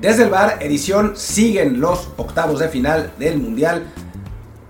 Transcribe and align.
Desde 0.00 0.22
el 0.22 0.30
bar, 0.30 0.56
edición, 0.60 1.12
siguen 1.14 1.78
los 1.78 2.08
octavos 2.16 2.60
de 2.60 2.70
final 2.70 3.12
del 3.18 3.36
Mundial 3.36 3.84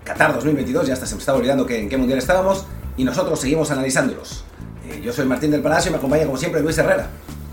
Qatar 0.02 0.34
2022. 0.34 0.88
Ya 0.88 0.94
hasta 0.94 1.06
se 1.06 1.14
me 1.14 1.20
estaba 1.20 1.38
olvidando 1.38 1.68
en 1.70 1.88
qué 1.88 1.96
Mundial 1.96 2.18
estábamos 2.18 2.66
y 2.96 3.04
nosotros 3.04 3.38
seguimos 3.38 3.70
analizándolos. 3.70 4.42
Eh, 4.88 5.00
yo 5.04 5.12
soy 5.12 5.26
Martín 5.26 5.52
del 5.52 5.62
Palacio 5.62 5.90
y 5.90 5.92
me 5.92 5.98
acompaña 5.98 6.24
como 6.24 6.36
siempre 6.36 6.60
Luis 6.60 6.76
Herrera. 6.78 7.06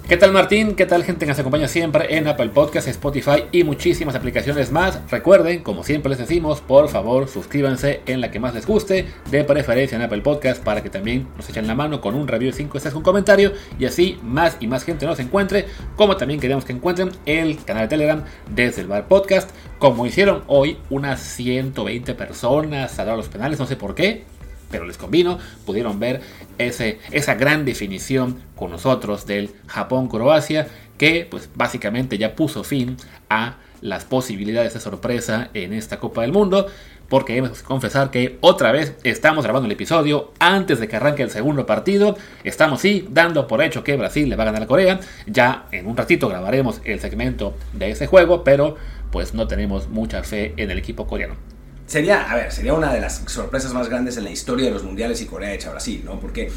¿Qué 0.08 0.16
tal 0.16 0.32
Martín? 0.32 0.76
¿Qué 0.76 0.86
tal 0.86 1.04
gente 1.04 1.26
que 1.26 1.32
nos 1.32 1.40
acompaña 1.40 1.68
siempre 1.68 2.16
en 2.16 2.30
Apple 2.30 2.48
Podcast, 2.48 2.88
Spotify 2.88 3.44
y 3.52 3.66
muchísimas 3.66 4.16
aplicaciones 4.16 4.72
más? 4.72 5.02
Recuerden, 5.12 5.62
como 5.64 5.84
siempre 5.84 6.10
les 6.10 6.18
decimos, 6.18 6.62
por 6.62 6.88
favor 6.88 7.28
suscríbanse 7.28 8.00
en 8.06 8.22
la 8.22 8.32
que 8.32 8.40
más 8.40 8.54
les 8.54 8.66
guste, 8.66 9.06
de 9.30 9.44
preferencia 9.44 9.98
en 9.98 10.04
Apple 10.04 10.22
Podcast 10.22 10.64
para 10.64 10.82
que 10.82 10.90
también 10.90 11.28
nos 11.36 11.50
echen 11.50 11.68
la 11.68 11.76
mano 11.76 12.00
con 12.00 12.16
un 12.16 12.26
review 12.26 12.52
de 12.52 12.58
5 12.58 12.78
estrellas, 12.78 12.96
un 12.96 13.04
comentario 13.04 13.52
y 13.78 13.84
así 13.84 14.18
más 14.24 14.56
y 14.62 14.68
más 14.68 14.86
gente 14.86 15.06
nos 15.06 15.20
encuentre, 15.20 15.66
como 15.98 16.16
también 16.16 16.40
queremos 16.40 16.64
que 16.64 16.72
encuentren 16.72 17.12
el 17.26 17.62
canal 17.66 17.84
de 17.84 17.90
Telegram 17.90 18.24
desde 18.50 18.84
el 18.84 18.88
Bar 18.88 19.10
Podcast, 19.10 19.50
como 19.78 20.06
hicieron 20.06 20.46
hoy 20.48 20.78
unas 20.90 21.20
120 21.20 22.14
personas 22.14 22.98
a 22.98 23.04
dar 23.04 23.18
los 23.18 23.28
penales, 23.28 23.60
no 23.60 23.68
sé 23.68 23.76
por 23.76 23.94
qué, 23.94 24.24
pero 24.70 24.86
les 24.86 24.98
convino, 24.98 25.40
pudieron 25.66 26.00
ver 26.00 26.22
ese, 26.58 27.00
esa 27.12 27.36
gran 27.36 27.66
definición 27.66 28.42
con 28.56 28.72
nosotros 28.72 29.26
del 29.26 29.52
Japón-Croacia, 29.68 30.68
que 30.98 31.28
pues 31.30 31.50
básicamente 31.56 32.18
ya 32.18 32.36
puso 32.36 32.64
fin 32.64 32.98
a 33.30 33.58
las 33.82 34.06
posibilidades 34.06 34.74
de 34.74 34.80
sorpresa 34.80 35.50
en 35.54 35.74
esta 35.74 36.00
Copa 36.00 36.22
del 36.22 36.32
Mundo, 36.32 36.68
porque 37.10 37.34
debemos 37.34 37.62
confesar 37.62 38.12
que 38.12 38.38
otra 38.42 38.72
vez 38.72 38.96
estamos 39.04 39.44
grabando 39.44 39.66
el 39.66 39.72
episodio 39.72 40.34
antes 40.40 40.80
de 40.80 40.88
que 40.88 40.96
arranque 40.96 41.24
el 41.24 41.30
segundo 41.30 41.66
partido, 41.66 42.18
estamos 42.44 42.82
sí 42.82 43.08
dando 43.10 43.48
por 43.48 43.62
hecho 43.62 43.84
que 43.84 43.96
Brasil 43.96 44.28
le 44.28 44.36
va 44.36 44.44
a 44.44 44.48
ganar 44.48 44.64
a 44.64 44.68
Corea, 44.68 45.00
ya 45.26 45.68
en 45.72 45.88
un 45.88 45.96
ratito 45.96 46.28
grabaremos 46.28 46.82
el 46.84 47.00
segmento 47.00 47.56
de 47.74 47.92
ese 47.92 48.08
juego, 48.08 48.44
pero 48.44 48.76
pues 49.12 49.34
no 49.34 49.48
tenemos 49.48 49.88
mucha 49.88 50.24
fe 50.24 50.54
en 50.58 50.72
el 50.72 50.78
equipo 50.78 51.08
coreano. 51.08 51.57
Sería, 51.88 52.30
a 52.30 52.36
ver, 52.36 52.52
sería 52.52 52.74
una 52.74 52.94
de 52.94 53.00
las 53.00 53.24
sorpresas 53.28 53.74
más 53.74 53.88
grandes 53.88 54.18
en 54.18 54.26
la 54.26 54.30
historia 54.30 54.66
de 54.66 54.72
los 54.72 54.84
mundiales 54.84 55.22
y 55.22 55.26
Corea 55.26 55.54
hecha 55.54 55.72
Brasil, 55.72 56.02
¿no? 56.04 56.20
Porque, 56.20 56.52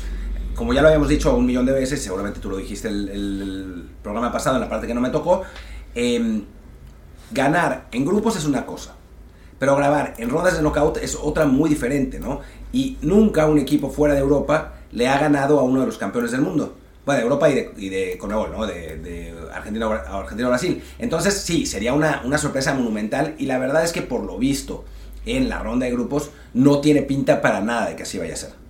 como 0.56 0.75
ya 0.75 0.83
lo 0.83 0.89
habíamos 0.89 1.09
dicho 1.09 1.34
un 1.36 1.47
millón 1.47 1.64
de 1.67 1.73
veces, 1.73 2.03
seguramente 2.03 2.41
tú 2.41 2.50
lo 2.50 2.56
dijiste 2.56 2.89
el, 2.89 3.09
el 3.09 3.89
programa 4.03 4.33
pasado, 4.33 4.56
en 4.56 4.62
la 4.62 4.69
parte 4.69 4.89
que 4.89 4.95
no 4.95 5.01
me 5.01 5.11
tocó, 5.11 5.45
eh, 5.95 6.42
ganar 7.31 7.86
en 7.92 8.05
grupos 8.05 8.36
es 8.36 8.45
una 8.45 8.67
cosa, 8.67 8.97
pero 9.61 9.77
grabar 9.77 10.14
en 10.19 10.31
rondas 10.31 10.56
de 10.56 10.62
knockout 10.62 10.97
es 10.97 11.14
otra 11.14 11.47
muy 11.47 11.70
diferente, 11.70 12.19
¿no? 12.19 12.41
Y 12.73 12.98
nunca 13.01 13.47
un 13.47 13.61
equipo 13.61 13.89
fuera 13.89 14.14
de 14.14 14.20
Europa 14.20 14.75
le 14.91 15.06
ha 15.06 15.17
ganado 15.17 15.61
a 15.61 15.62
uno 15.62 15.81
de 15.81 15.86
los 15.86 15.97
campeones 15.97 16.33
del 16.33 16.41
mundo. 16.41 16.77
Bueno, 17.06 17.19
de 17.19 17.23
Europa 17.23 17.48
y 17.48 17.55
de, 17.55 17.73
y 17.77 17.89
de 17.89 18.19
Conmebol, 18.19 18.51
¿no? 18.51 18.67
De, 18.67 18.97
de 18.97 19.34
Argentina 19.53 19.86
a 19.86 20.48
Brasil. 20.48 20.83
Entonces, 20.98 21.34
sí, 21.34 21.67
sería 21.67 21.95
una, 21.95 22.23
una 22.25 22.36
sorpresa 22.36 22.75
monumental 22.75 23.36
y 23.39 23.47
la 23.47 23.58
verdad 23.58 23.84
es 23.84 23.92
que 23.92 24.03
por 24.03 24.25
lo 24.25 24.36
visto 24.36 24.84
en 25.26 25.48
la 25.48 25.60
ronda 25.60 25.86
de 25.86 25.92
grupos 25.92 26.30
no 26.54 26.80
tiene 26.80 27.02
pinta 27.02 27.40
para 27.40 27.60
nada 27.60 27.90
de 27.90 27.96
que 27.96 28.02
así 28.04 28.18
vaya 28.18 28.34
a 28.34 28.36
ser. 28.36 28.60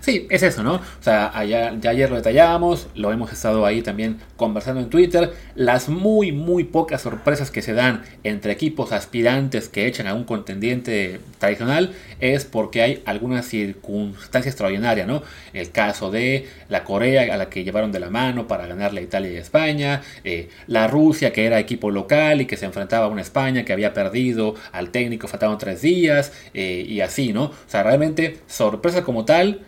Sí, 0.00 0.26
es 0.30 0.42
eso, 0.42 0.62
¿no? 0.62 0.74
O 0.74 1.02
sea, 1.02 1.30
allá, 1.36 1.74
ya 1.80 1.90
ayer 1.90 2.10
lo 2.10 2.16
detallábamos, 2.16 2.88
lo 2.94 3.12
hemos 3.12 3.32
estado 3.32 3.64
ahí 3.64 3.82
también 3.82 4.18
conversando 4.36 4.80
en 4.80 4.90
Twitter. 4.90 5.32
Las 5.54 5.88
muy, 5.88 6.32
muy 6.32 6.64
pocas 6.64 7.02
sorpresas 7.02 7.50
que 7.50 7.62
se 7.62 7.72
dan 7.72 8.02
entre 8.24 8.52
equipos 8.52 8.92
aspirantes 8.92 9.68
que 9.68 9.86
echan 9.86 10.06
a 10.06 10.14
un 10.14 10.24
contendiente 10.24 11.20
tradicional 11.38 11.94
es 12.20 12.44
porque 12.44 12.82
hay 12.82 13.02
alguna 13.04 13.42
circunstancia 13.42 14.48
extraordinaria, 14.48 15.06
¿no? 15.06 15.22
El 15.52 15.70
caso 15.70 16.10
de 16.10 16.48
la 16.68 16.84
Corea 16.84 17.32
a 17.32 17.36
la 17.36 17.48
que 17.48 17.64
llevaron 17.64 17.92
de 17.92 18.00
la 18.00 18.10
mano 18.10 18.46
para 18.46 18.66
ganarle 18.66 19.00
a 19.00 19.04
Italia 19.04 19.32
y 19.32 19.36
España, 19.36 20.02
eh, 20.24 20.48
la 20.66 20.86
Rusia 20.86 21.32
que 21.32 21.46
era 21.46 21.58
equipo 21.58 21.90
local 21.90 22.40
y 22.40 22.46
que 22.46 22.56
se 22.56 22.66
enfrentaba 22.66 23.06
a 23.06 23.08
una 23.08 23.22
España 23.22 23.64
que 23.64 23.72
había 23.72 23.92
perdido 23.94 24.54
al 24.72 24.90
técnico, 24.90 25.28
faltaban 25.28 25.58
tres 25.58 25.82
días 25.82 26.32
eh, 26.54 26.84
y 26.86 27.00
así, 27.00 27.32
¿no? 27.32 27.44
O 27.44 27.54
sea, 27.66 27.82
realmente 27.82 28.38
sorpresa 28.46 29.02
como 29.02 29.24
tal 29.24 29.60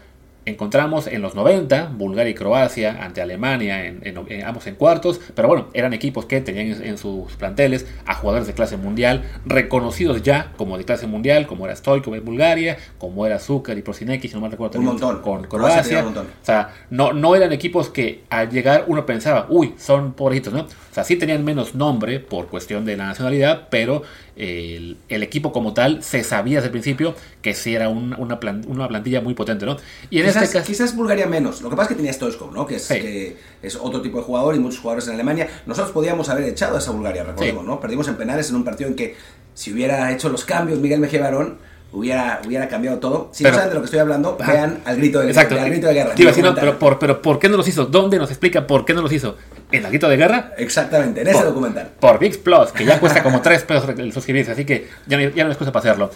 encontramos 0.44 1.06
en 1.06 1.22
los 1.22 1.34
90 1.34 1.92
Bulgaria 1.94 2.30
y 2.30 2.34
Croacia 2.34 3.04
ante 3.04 3.20
Alemania, 3.20 3.84
en, 3.86 4.00
en, 4.02 4.18
en, 4.28 4.44
ambos 4.44 4.66
en 4.66 4.74
cuartos, 4.74 5.20
pero 5.34 5.48
bueno, 5.48 5.68
eran 5.72 5.92
equipos 5.92 6.24
que 6.24 6.40
tenían 6.40 6.82
en, 6.82 6.98
sus 6.98 7.32
planteles 7.36 7.86
a 8.06 8.14
jugadores 8.14 8.46
de 8.46 8.54
clase 8.54 8.76
mundial, 8.76 9.24
reconocidos 9.44 10.22
ya 10.22 10.52
como 10.56 10.78
de 10.78 10.84
clase 10.84 11.06
mundial, 11.06 11.46
como 11.46 11.66
era 11.66 11.76
Stoikov 11.76 12.14
en 12.14 12.24
Bulgaria, 12.24 12.78
como 12.98 13.26
era 13.26 13.38
Zucker 13.38 13.76
y 13.76 13.82
Prosinecki, 13.82 14.28
si 14.28 14.34
no 14.34 14.40
mal 14.40 14.50
recuerdo, 14.50 14.78
un 14.78 14.86
montón. 14.86 15.20
con 15.20 15.44
Croacia. 15.44 16.04
Un 16.04 16.16
o 16.16 16.24
sea, 16.42 16.74
no, 16.90 17.12
no 17.12 17.36
eran 17.36 17.52
equipos 17.52 17.88
que 17.90 18.24
al 18.30 18.50
llegar 18.50 18.84
uno 18.86 19.04
pensaba, 19.06 19.46
uy, 19.48 19.74
son 19.78 20.12
pobrecitos, 20.12 20.52
¿no? 20.52 20.60
O 20.62 20.94
sea, 20.94 21.04
sí 21.04 21.16
tenían 21.16 21.44
menos 21.44 21.74
nombre 21.74 22.20
por 22.20 22.46
cuestión 22.46 22.84
de 22.84 22.96
la 22.96 23.06
nacionalidad, 23.06 23.68
pero 23.70 24.02
el, 24.38 24.96
el, 25.08 25.22
equipo 25.24 25.52
como 25.52 25.74
tal 25.74 26.02
se 26.02 26.22
sabía 26.22 26.58
desde 26.58 26.66
el 26.66 26.72
principio 26.72 27.14
que 27.42 27.54
sí 27.54 27.74
era 27.74 27.88
un, 27.88 28.14
una, 28.14 28.38
plan, 28.38 28.64
una, 28.68 28.86
plantilla 28.86 29.20
muy 29.20 29.34
potente, 29.34 29.66
¿no? 29.66 29.76
Y 30.10 30.20
en 30.20 30.26
quizás, 30.26 30.44
este 30.44 30.58
caso, 30.58 30.66
quizás 30.66 30.94
Bulgaria 30.94 31.26
menos. 31.26 31.60
Lo 31.60 31.68
que 31.68 31.76
pasa 31.76 31.86
es 31.86 31.88
que 31.88 31.94
tenía 31.96 32.12
Stoichkov, 32.12 32.52
¿no? 32.52 32.64
Que 32.64 32.76
es, 32.76 32.84
sí. 32.84 32.94
que 32.94 33.36
es, 33.62 33.74
otro 33.76 34.00
tipo 34.00 34.18
de 34.18 34.22
jugador 34.22 34.54
y 34.54 34.60
muchos 34.60 34.78
jugadores 34.78 35.08
en 35.08 35.14
Alemania. 35.14 35.48
Nosotros 35.66 35.92
podíamos 35.92 36.28
haber 36.28 36.44
echado 36.44 36.76
a 36.76 36.78
esa 36.78 36.92
Bulgaria, 36.92 37.24
recordemos, 37.24 37.64
sí. 37.64 37.68
¿no? 37.68 37.80
Perdimos 37.80 38.06
en 38.06 38.16
penales 38.16 38.48
en 38.50 38.56
un 38.56 38.64
partido 38.64 38.88
en 38.88 38.94
que 38.94 39.16
si 39.54 39.72
hubiera 39.72 40.12
hecho 40.12 40.28
los 40.28 40.44
cambios 40.44 40.78
Miguel 40.78 41.00
Mejía 41.00 41.20
Barón, 41.20 41.58
hubiera, 41.92 42.40
hubiera 42.46 42.68
cambiado 42.68 42.98
todo. 42.98 43.30
Si 43.32 43.42
pero, 43.42 43.54
no 43.54 43.58
saben 43.58 43.70
de 43.70 43.74
lo 43.74 43.80
que 43.80 43.84
estoy 43.86 44.00
hablando, 44.00 44.36
ajá. 44.40 44.52
vean 44.52 44.80
al 44.84 44.96
grito 44.96 45.20
de, 45.20 45.28
Exacto. 45.28 45.58
al 45.58 45.70
grito 45.70 45.86
de 45.86 45.94
guerra. 45.94 46.14
No, 46.42 46.54
pero, 46.54 46.78
por, 46.78 46.98
pero 46.98 47.22
¿por 47.22 47.38
qué 47.38 47.48
no 47.48 47.56
los 47.56 47.68
hizo? 47.68 47.86
¿Dónde 47.86 48.18
nos 48.18 48.30
explica 48.30 48.66
por 48.66 48.84
qué 48.84 48.94
no 48.94 49.02
los 49.02 49.12
hizo? 49.12 49.36
¿En 49.72 49.84
el 49.84 49.90
grito 49.90 50.08
de 50.08 50.16
guerra? 50.16 50.52
Exactamente, 50.58 51.22
en 51.22 51.28
ese 51.28 51.44
documental. 51.44 51.90
Por 52.00 52.18
VIX 52.18 52.38
Plus, 52.38 52.72
que 52.72 52.84
ya 52.84 53.00
cuesta 53.00 53.22
como 53.22 53.40
3 53.42 53.62
pesos 53.64 53.88
el 53.98 54.12
suscribirse, 54.12 54.52
así 54.52 54.64
que 54.64 54.88
ya 55.06 55.16
no, 55.16 55.28
ya 55.30 55.44
no 55.44 55.50
es 55.50 55.54
excusa 55.54 55.72
para 55.72 55.90
hacerlo. 55.90 56.10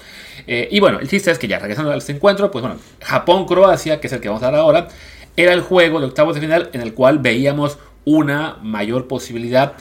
Eh, 0.47 0.69
y 0.71 0.81
bueno, 0.81 0.99
el 1.01 1.09
chiste 1.09 1.31
es 1.31 1.39
que 1.39 1.49
ya 1.49 1.59
regresando 1.59 1.91
a 1.91 1.97
este 1.97 2.13
encuentro, 2.13 2.51
pues 2.51 2.63
bueno, 2.63 2.79
Japón-Croacia, 3.01 4.01
que 4.01 4.07
es 4.07 4.13
el 4.13 4.21
que 4.21 4.29
vamos 4.29 4.43
a 4.43 4.47
dar 4.47 4.57
ahora, 4.57 4.89
era 5.37 5.53
el 5.53 5.61
juego 5.61 6.01
de 6.01 6.07
octavos 6.07 6.35
de 6.35 6.41
final 6.41 6.71
en 6.73 6.81
el 6.81 6.95
cual 6.95 7.19
veíamos 7.19 7.79
una 8.05 8.59
mayor 8.63 9.07
posibilidad, 9.07 9.75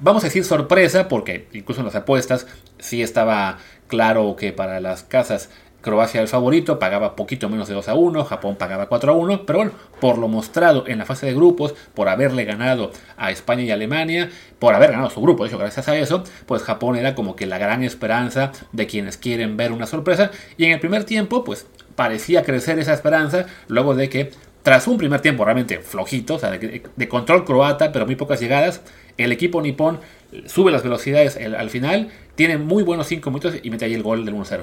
vamos 0.00 0.24
a 0.24 0.26
decir 0.26 0.44
sorpresa, 0.44 1.08
porque 1.08 1.48
incluso 1.52 1.80
en 1.80 1.86
las 1.86 1.94
apuestas 1.94 2.46
sí 2.78 3.02
estaba 3.02 3.58
claro 3.88 4.36
que 4.36 4.52
para 4.52 4.80
las 4.80 5.02
casas 5.02 5.50
Croacia 5.80 6.20
el 6.20 6.26
favorito, 6.26 6.80
pagaba 6.80 7.14
poquito 7.14 7.48
menos 7.48 7.68
de 7.68 7.74
2 7.74 7.88
a 7.88 7.94
1, 7.94 8.24
Japón 8.24 8.56
pagaba 8.56 8.88
4 8.88 9.12
a 9.12 9.14
1, 9.14 9.46
pero 9.46 9.60
bueno, 9.60 9.72
por 10.00 10.18
lo 10.18 10.26
mostrado 10.26 10.84
en 10.88 10.98
la 10.98 11.06
fase 11.06 11.26
de 11.26 11.34
grupos, 11.34 11.74
por 11.94 12.08
haberle 12.08 12.44
ganado 12.44 12.90
a 13.16 13.30
España 13.30 13.62
y 13.62 13.70
Alemania, 13.70 14.28
por 14.58 14.74
haber 14.74 14.90
ganado 14.90 15.08
su 15.10 15.20
grupo, 15.20 15.44
de 15.44 15.50
hecho, 15.50 15.58
gracias 15.58 15.88
a 15.88 15.96
eso, 15.96 16.24
pues 16.46 16.62
Japón 16.62 16.96
era 16.96 17.14
como 17.14 17.36
que 17.36 17.46
la 17.46 17.58
gran 17.58 17.84
esperanza 17.84 18.50
de 18.72 18.88
quienes 18.88 19.18
quieren 19.18 19.56
ver 19.56 19.70
una 19.70 19.86
sorpresa, 19.86 20.32
y 20.56 20.64
en 20.64 20.72
el 20.72 20.80
primer 20.80 21.04
tiempo, 21.04 21.44
pues 21.44 21.66
parecía 21.94 22.42
crecer 22.42 22.80
esa 22.80 22.92
esperanza, 22.92 23.46
luego 23.68 23.94
de 23.94 24.08
que 24.08 24.32
tras 24.64 24.88
un 24.88 24.98
primer 24.98 25.20
tiempo 25.20 25.44
realmente 25.44 25.78
flojito, 25.78 26.34
o 26.34 26.38
sea, 26.40 26.50
de, 26.50 26.82
de 26.94 27.08
control 27.08 27.44
croata, 27.44 27.92
pero 27.92 28.04
muy 28.04 28.16
pocas 28.16 28.40
llegadas, 28.40 28.82
el 29.16 29.30
equipo 29.30 29.62
nipón 29.62 30.00
sube 30.46 30.70
las 30.70 30.82
velocidades 30.82 31.36
el, 31.36 31.54
al 31.54 31.70
final, 31.70 32.10
tiene 32.38 32.56
muy 32.56 32.84
buenos 32.84 33.08
5 33.08 33.30
minutos 33.30 33.56
y 33.64 33.68
mete 33.68 33.84
ahí 33.84 33.94
el 33.94 34.04
gol 34.04 34.24
del 34.24 34.36
1-0. 34.36 34.60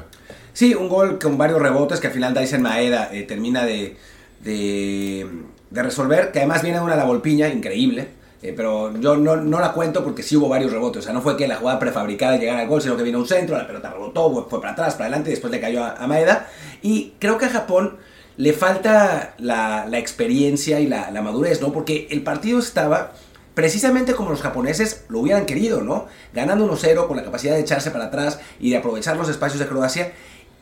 Sí, 0.53 0.73
un 0.73 0.87
gol 0.87 1.19
con 1.19 1.37
varios 1.37 1.61
rebotes 1.61 1.99
que 1.99 2.07
al 2.07 2.13
final 2.13 2.33
Dyson 2.33 2.61
Maeda 2.61 3.09
eh, 3.11 3.23
termina 3.23 3.65
de, 3.65 3.97
de, 4.39 5.27
de, 5.69 5.83
resolver, 5.83 6.31
que 6.31 6.39
además 6.39 6.61
viene 6.61 6.77
de 6.77 6.85
una 6.85 6.95
la 6.95 7.03
volpiña 7.03 7.49
increíble. 7.49 8.07
Eh, 8.41 8.53
pero 8.55 8.97
yo 8.97 9.17
no, 9.17 9.35
no, 9.35 9.59
la 9.59 9.73
cuento 9.73 10.05
porque 10.05 10.23
sí 10.23 10.37
hubo 10.37 10.47
varios 10.47 10.71
rebotes. 10.71 11.01
O 11.01 11.03
sea, 11.03 11.11
no 11.11 11.21
fue 11.21 11.35
que 11.35 11.49
la 11.49 11.57
jugada 11.57 11.77
prefabricada 11.77 12.37
llegara 12.37 12.61
al 12.61 12.69
gol, 12.69 12.81
sino 12.81 12.95
que 12.95 13.03
vino 13.03 13.19
un 13.19 13.27
centro, 13.27 13.57
la 13.57 13.67
pelota 13.67 13.91
rebotó, 13.91 14.47
fue 14.49 14.61
para 14.61 14.71
atrás, 14.71 14.93
para 14.93 15.07
adelante 15.07 15.31
y 15.31 15.33
después 15.33 15.51
le 15.51 15.59
cayó 15.59 15.83
a, 15.83 16.07
Maeda. 16.07 16.47
Y 16.81 17.11
creo 17.19 17.37
que 17.37 17.47
a 17.47 17.49
Japón 17.49 17.97
le 18.37 18.53
falta 18.53 19.35
la, 19.37 19.85
experiencia 19.91 20.79
y 20.79 20.87
la 20.87 21.21
madurez, 21.21 21.59
¿no? 21.59 21.73
Porque 21.73 22.07
el 22.09 22.23
partido 22.23 22.57
estaba 22.59 23.11
precisamente 23.55 24.13
como 24.13 24.29
los 24.29 24.41
japoneses 24.41 25.05
lo 25.09 25.19
hubieran 25.19 25.47
querido, 25.47 25.81
¿no? 25.81 26.05
Ganando 26.33 26.69
1-0 26.71 27.07
con 27.07 27.17
la 27.17 27.23
capacidad 27.23 27.55
de 27.55 27.61
echarse 27.61 27.89
para 27.89 28.05
atrás 28.05 28.39
y 28.59 28.69
de 28.69 28.77
aprovechar 28.77 29.17
los 29.17 29.29
espacios 29.29 29.59
de 29.59 29.67
Croacia. 29.67 30.13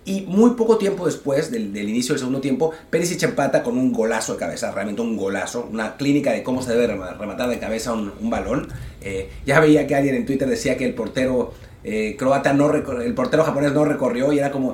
Y 0.06 0.22
muy 0.22 0.52
poco 0.52 0.78
tiempo 0.78 1.06
después 1.06 1.50
del, 1.50 1.76
inicio 1.78 2.14
del 2.14 2.20
segundo 2.20 2.42
tiempo, 2.42 2.74
Perisic 2.90 3.24
empata 3.24 3.64
con 3.64 3.78
un 3.78 3.94
golazo 3.94 4.34
de 4.34 4.40
cabeza, 4.40 4.72
realmente 4.72 5.02
un 5.02 5.16
golazo, 5.16 5.68
una 5.72 5.96
clínica 5.96 6.32
de 6.32 6.44
cómo 6.44 6.62
se 6.62 6.72
debe 6.72 6.88
rematar 6.88 7.50
de 7.50 7.58
cabeza 7.58 7.94
un, 7.94 8.14
un 8.20 8.30
balón. 8.30 8.68
Eh, 9.02 9.30
ya 9.46 9.60
veía 9.62 9.88
que 9.88 9.96
alguien 9.96 10.16
en 10.16 10.26
Twitter 10.26 10.48
decía 10.48 10.78
que 10.78 10.86
el 10.86 10.94
portero 10.94 11.54
eh, 11.86 12.16
croata 12.18 12.54
no 12.54 12.74
el 12.74 13.14
portero 13.14 13.44
japonés 13.44 13.74
no 13.74 13.84
recorrió 13.84 14.32
y 14.32 14.40
era 14.40 14.52
como 14.52 14.74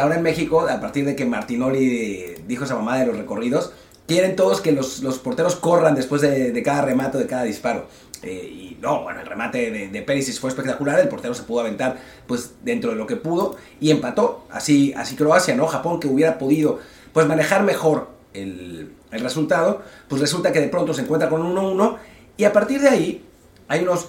ahora 0.00 0.16
en 0.16 0.22
México, 0.22 0.60
a 0.68 0.80
partir 0.80 1.06
de 1.06 1.16
que 1.16 1.24
Martinoli 1.24 2.34
dijo 2.46 2.64
esa 2.64 2.74
mamá 2.74 2.98
de 2.98 3.06
los 3.06 3.16
recorridos, 3.16 3.72
quieren 4.06 4.36
todos 4.36 4.60
que 4.60 4.72
los, 4.72 5.02
los 5.02 5.18
porteros 5.18 5.56
corran 5.56 5.94
después 5.94 6.22
de, 6.22 6.52
de, 6.52 6.62
cada 6.62 6.82
remate, 6.82 7.18
de 7.18 7.26
cada 7.26 7.44
disparo. 7.44 7.86
Eh, 8.22 8.48
y 8.50 8.78
no, 8.80 9.02
bueno, 9.02 9.20
el 9.20 9.26
remate 9.26 9.70
de, 9.70 9.88
de 9.88 10.02
Perisic 10.02 10.40
fue 10.40 10.50
espectacular, 10.50 10.98
el 10.98 11.08
portero 11.08 11.34
se 11.34 11.42
pudo 11.42 11.60
aventar 11.60 11.98
pues 12.26 12.52
dentro 12.64 12.90
de 12.90 12.96
lo 12.96 13.06
que 13.06 13.16
pudo 13.16 13.56
y 13.80 13.90
empató. 13.90 14.46
Así, 14.50 14.92
así 14.96 15.16
Croacia, 15.16 15.54
¿no? 15.54 15.66
Japón 15.66 16.00
que 16.00 16.08
hubiera 16.08 16.38
podido 16.38 16.78
pues 17.12 17.26
manejar 17.26 17.62
mejor 17.62 18.08
el, 18.34 18.92
el 19.10 19.20
resultado, 19.20 19.82
pues 20.08 20.20
resulta 20.20 20.52
que 20.52 20.60
de 20.60 20.68
pronto 20.68 20.94
se 20.94 21.02
encuentra 21.02 21.28
con 21.28 21.42
1-1 21.42 21.96
y 22.36 22.44
a 22.44 22.52
partir 22.52 22.80
de 22.80 22.88
ahí 22.88 23.24
hay 23.68 23.82
unos 23.82 24.08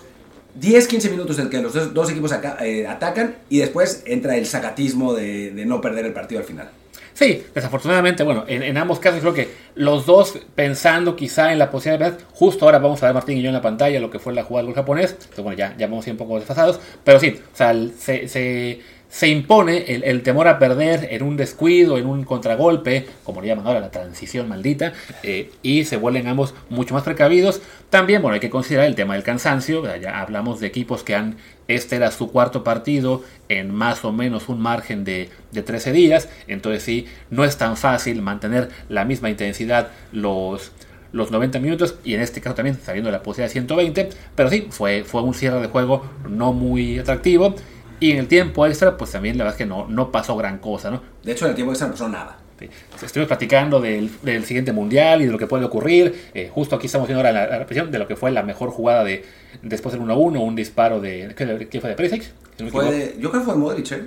10, 0.55 0.87
15 0.87 1.09
minutos 1.09 1.39
en 1.39 1.49
que 1.49 1.61
los 1.61 1.73
dos, 1.73 1.93
dos 1.93 2.09
equipos 2.09 2.31
acá, 2.31 2.57
eh, 2.61 2.87
atacan 2.87 3.35
y 3.49 3.59
después 3.59 4.03
entra 4.05 4.37
el 4.37 4.45
sacatismo 4.45 5.13
de, 5.13 5.51
de 5.51 5.65
no 5.65 5.81
perder 5.81 6.05
el 6.05 6.13
partido 6.13 6.41
al 6.41 6.47
final. 6.47 6.71
Sí, 7.17 7.43
desafortunadamente, 7.55 8.21
bueno, 8.21 8.43
en, 8.47 8.77
ambos 8.77 8.99
casos 8.99 9.21
creo 9.21 9.33
que 9.33 9.49
los 9.73 10.05
dos 10.05 10.37
pensando 10.53 11.15
quizá 11.15 11.51
en 11.51 11.57
la 11.57 11.71
posibilidad, 11.71 12.15
justo 12.31 12.65
ahora 12.65 12.77
vamos 12.77 13.01
a 13.01 13.07
ver 13.07 13.15
Martín 13.15 13.39
y 13.39 13.41
yo 13.41 13.47
en 13.47 13.55
la 13.55 13.61
pantalla 13.63 13.99
lo 13.99 14.11
que 14.11 14.19
fue 14.19 14.35
la 14.35 14.43
jugada 14.43 14.67
del 14.67 14.75
japonés, 14.75 15.13
entonces 15.13 15.43
bueno, 15.43 15.57
ya, 15.57 15.75
ya 15.79 15.87
vamos 15.87 16.05
un 16.05 16.15
poco 16.15 16.37
desfasados, 16.37 16.79
pero 17.03 17.19
sí, 17.19 17.39
o 17.51 17.57
sea, 17.57 17.73
se, 17.97 18.27
se, 18.27 18.81
se 19.09 19.29
impone 19.29 19.85
el, 19.87 20.21
temor 20.21 20.47
a 20.47 20.59
perder 20.59 21.07
en 21.11 21.23
un 21.23 21.37
descuido, 21.37 21.97
en 21.97 22.05
un 22.05 22.23
contragolpe, 22.23 23.07
como 23.23 23.41
le 23.41 23.47
llaman 23.47 23.65
ahora 23.65 23.79
la 23.79 23.91
transición 23.91 24.49
maldita, 24.49 24.93
eh, 25.23 25.51
y 25.61 25.85
se 25.85 25.97
vuelven 25.97 26.27
ambos 26.27 26.53
mucho 26.69 26.93
más 26.93 27.03
precavidos. 27.03 27.61
También, 27.89 28.21
bueno, 28.21 28.35
hay 28.35 28.39
que 28.39 28.49
considerar 28.49 28.85
el 28.85 28.95
tema 28.95 29.13
del 29.13 29.23
cansancio, 29.23 29.83
ya 29.97 30.21
hablamos 30.21 30.59
de 30.59 30.67
equipos 30.67 31.03
que 31.03 31.15
han, 31.15 31.37
este 31.67 31.95
era 31.95 32.11
su 32.11 32.31
cuarto 32.31 32.63
partido 32.63 33.23
en 33.47 33.73
más 33.73 34.03
o 34.03 34.11
menos 34.11 34.49
un 34.49 34.59
margen 34.59 35.05
de, 35.05 35.29
de 35.51 35.63
13 35.63 35.93
días, 35.93 36.29
entonces 36.47 36.83
sí, 36.83 37.07
no 37.29 37.45
es 37.45 37.57
tan 37.57 37.77
fácil 37.77 38.21
mantener 38.21 38.69
la 38.89 39.05
misma 39.05 39.29
intensidad 39.29 39.91
los 40.11 40.71
los 41.13 41.31
90 41.31 41.59
minutos 41.59 41.95
y 42.03 42.15
en 42.15 42.21
este 42.21 42.41
caso 42.41 42.55
también 42.57 42.77
sabiendo 42.83 43.09
la 43.09 43.23
posibilidad 43.23 43.47
de 43.47 43.53
120, 43.53 44.09
pero 44.35 44.49
sí, 44.49 44.67
fue, 44.69 45.05
fue 45.05 45.21
un 45.21 45.33
cierre 45.33 45.61
de 45.61 45.67
juego 45.67 46.05
no 46.27 46.51
muy 46.51 46.99
atractivo 46.99 47.55
y 47.99 48.11
en 48.11 48.17
el 48.17 48.27
tiempo 48.27 48.65
extra, 48.65 48.97
pues 48.97 49.11
también 49.11 49.37
la 49.37 49.45
verdad 49.45 49.55
es 49.55 49.57
que 49.57 49.65
no, 49.65 49.87
no 49.87 50.11
pasó 50.11 50.35
gran 50.35 50.59
cosa, 50.59 50.91
¿no? 50.91 51.01
De 51.23 51.31
hecho, 51.31 51.45
en 51.45 51.49
el 51.51 51.55
tiempo 51.55 51.71
extra 51.71 51.87
no 51.87 51.93
pasó 51.93 52.09
nada. 52.09 52.37
Sí. 52.59 52.69
Estuvimos 53.05 53.27
platicando 53.27 53.79
del, 53.79 54.09
del, 54.23 54.43
siguiente 54.43 54.73
mundial 54.73 55.21
y 55.21 55.25
de 55.25 55.31
lo 55.31 55.37
que 55.37 55.45
puede 55.45 55.63
ocurrir. 55.65 56.29
Eh, 56.33 56.49
justo 56.51 56.75
aquí 56.75 56.87
estamos 56.87 57.07
viendo 57.07 57.19
ahora 57.19 57.31
la, 57.31 57.47
la, 57.47 57.59
repetición 57.59 57.91
de 57.91 57.99
lo 57.99 58.07
que 58.07 58.15
fue 58.15 58.31
la 58.31 58.41
mejor 58.41 58.71
jugada 58.71 59.03
de 59.03 59.23
después 59.61 59.93
del 59.93 60.01
1-1, 60.01 60.39
un 60.39 60.55
disparo 60.55 60.99
de. 60.99 61.35
¿Qué, 61.37 61.67
qué 61.69 61.81
fue 61.81 61.91
de 61.91 61.95
Perisic? 61.95 62.31
No 62.59 62.69
fue 62.69 62.91
de, 62.91 63.15
yo 63.19 63.29
creo 63.29 63.41
que 63.41 63.45
fue 63.45 63.53
de 63.53 63.59
Modric, 63.59 63.91
¿eh? 63.91 64.03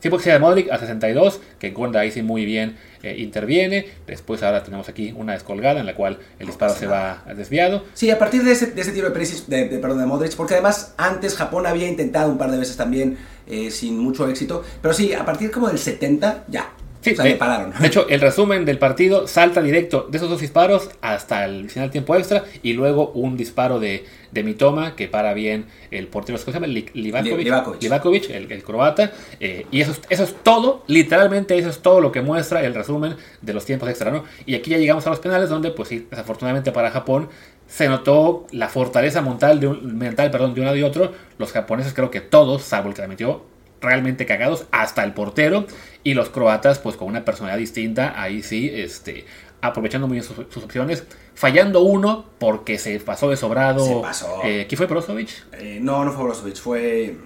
Sí, 0.00 0.10
sea 0.20 0.34
de 0.34 0.38
Modric 0.38 0.70
a 0.70 0.78
62, 0.78 1.40
que 1.58 1.70
Gonda 1.70 2.00
ahí 2.00 2.12
sí 2.12 2.22
muy 2.22 2.44
bien 2.44 2.76
eh, 3.02 3.16
interviene. 3.18 3.86
Después 4.06 4.42
ahora 4.42 4.62
tenemos 4.62 4.88
aquí 4.88 5.12
una 5.16 5.32
descolgada 5.32 5.80
en 5.80 5.86
la 5.86 5.94
cual 5.94 6.18
el 6.38 6.46
disparo 6.46 6.74
se 6.74 6.86
va 6.86 7.24
desviado. 7.36 7.84
Sí, 7.94 8.10
a 8.10 8.18
partir 8.18 8.44
de 8.44 8.52
ese, 8.52 8.66
de 8.66 8.84
tiro 8.84 9.08
de, 9.08 9.12
Perisic, 9.12 9.46
de, 9.46 9.66
perdón, 9.78 9.98
de 9.98 10.06
Modric, 10.06 10.34
porque 10.36 10.54
además 10.54 10.94
antes 10.96 11.34
Japón 11.36 11.66
había 11.66 11.88
intentado 11.88 12.30
un 12.30 12.38
par 12.38 12.50
de 12.50 12.58
veces 12.58 12.76
también 12.76 13.18
eh, 13.46 13.70
sin 13.70 13.98
mucho 13.98 14.28
éxito. 14.28 14.62
Pero 14.80 14.94
sí, 14.94 15.12
a 15.12 15.24
partir 15.24 15.50
como 15.50 15.68
del 15.68 15.78
70, 15.78 16.44
ya. 16.48 16.70
Sí, 17.00 17.12
o 17.12 17.16
sea, 17.16 17.38
pararon. 17.38 17.72
de 17.78 17.86
hecho, 17.86 18.08
el 18.08 18.20
resumen 18.20 18.64
del 18.64 18.78
partido 18.78 19.26
salta 19.26 19.62
directo 19.62 20.08
de 20.10 20.16
esos 20.18 20.28
dos 20.28 20.40
disparos 20.40 20.90
hasta 21.00 21.44
el 21.44 21.70
final 21.70 21.90
tiempo 21.90 22.16
extra 22.16 22.44
y 22.62 22.72
luego 22.72 23.10
un 23.10 23.36
disparo 23.36 23.78
de, 23.78 24.04
de 24.32 24.42
Mitoma 24.42 24.96
que 24.96 25.08
para 25.08 25.32
bien 25.32 25.66
el 25.90 26.08
portero, 26.08 26.38
¿cómo 26.38 26.52
se 26.52 26.60
llama? 26.60 26.66
Livakovic, 26.66 27.80
Livakovic. 27.80 28.30
El, 28.30 28.50
el, 28.50 28.62
croata. 28.62 29.12
Eh, 29.38 29.66
y 29.70 29.80
eso, 29.80 29.94
eso 30.10 30.24
es 30.24 30.34
todo, 30.42 30.82
literalmente 30.86 31.56
eso 31.56 31.68
es 31.68 31.80
todo 31.80 32.00
lo 32.00 32.10
que 32.10 32.20
muestra 32.20 32.64
el 32.64 32.74
resumen 32.74 33.16
de 33.42 33.52
los 33.52 33.64
tiempos 33.64 33.88
extra, 33.88 34.10
¿no? 34.10 34.24
Y 34.44 34.54
aquí 34.54 34.70
ya 34.70 34.78
llegamos 34.78 35.06
a 35.06 35.10
los 35.10 35.20
penales 35.20 35.48
donde, 35.48 35.70
pues 35.70 35.88
sí, 35.88 36.06
desafortunadamente 36.10 36.72
para 36.72 36.90
Japón 36.90 37.28
se 37.68 37.88
notó 37.88 38.46
la 38.50 38.68
fortaleza 38.68 39.20
mental 39.20 39.60
de 39.60 39.68
un, 39.68 39.98
mental, 39.98 40.30
perdón, 40.30 40.54
de 40.54 40.60
un 40.60 40.66
lado 40.66 40.76
y 40.76 40.82
otro. 40.82 41.12
Los 41.38 41.52
japoneses 41.52 41.94
creo 41.94 42.10
que 42.10 42.20
todos, 42.20 42.62
salvo 42.62 42.88
el 42.88 42.94
que 42.94 43.02
la 43.02 43.08
metió, 43.08 43.42
realmente 43.80 44.26
cagados, 44.26 44.66
hasta 44.70 45.04
el 45.04 45.12
portero, 45.12 45.66
y 46.04 46.14
los 46.14 46.30
croatas 46.30 46.78
pues 46.78 46.96
con 46.96 47.08
una 47.08 47.24
personalidad 47.24 47.58
distinta, 47.58 48.20
ahí 48.20 48.42
sí, 48.42 48.70
este, 48.72 49.24
aprovechando 49.60 50.06
muy 50.06 50.16
bien 50.16 50.24
sus, 50.24 50.36
sus 50.52 50.64
opciones, 50.64 51.04
fallando 51.34 51.82
uno 51.82 52.24
porque 52.38 52.78
se 52.78 52.98
pasó 53.00 53.30
de 53.30 53.36
sobrado. 53.36 53.84
Se 53.84 53.94
pasó. 54.00 54.40
Eh, 54.44 54.66
¿Quién 54.68 54.76
fue 54.76 54.86
Brozovic? 54.86 55.30
Eh, 55.52 55.78
no, 55.80 56.04
no 56.04 56.12
fue 56.12 56.24
Brozovic, 56.24 56.56
fue... 56.56 57.16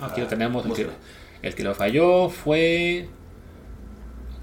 Aquí 0.00 0.20
lo 0.20 0.26
tenemos, 0.26 0.64
el 0.64 0.72
que, 0.72 0.86
el 1.42 1.54
que, 1.54 1.62
lo 1.62 1.74
falló 1.74 2.30
fue... 2.30 3.08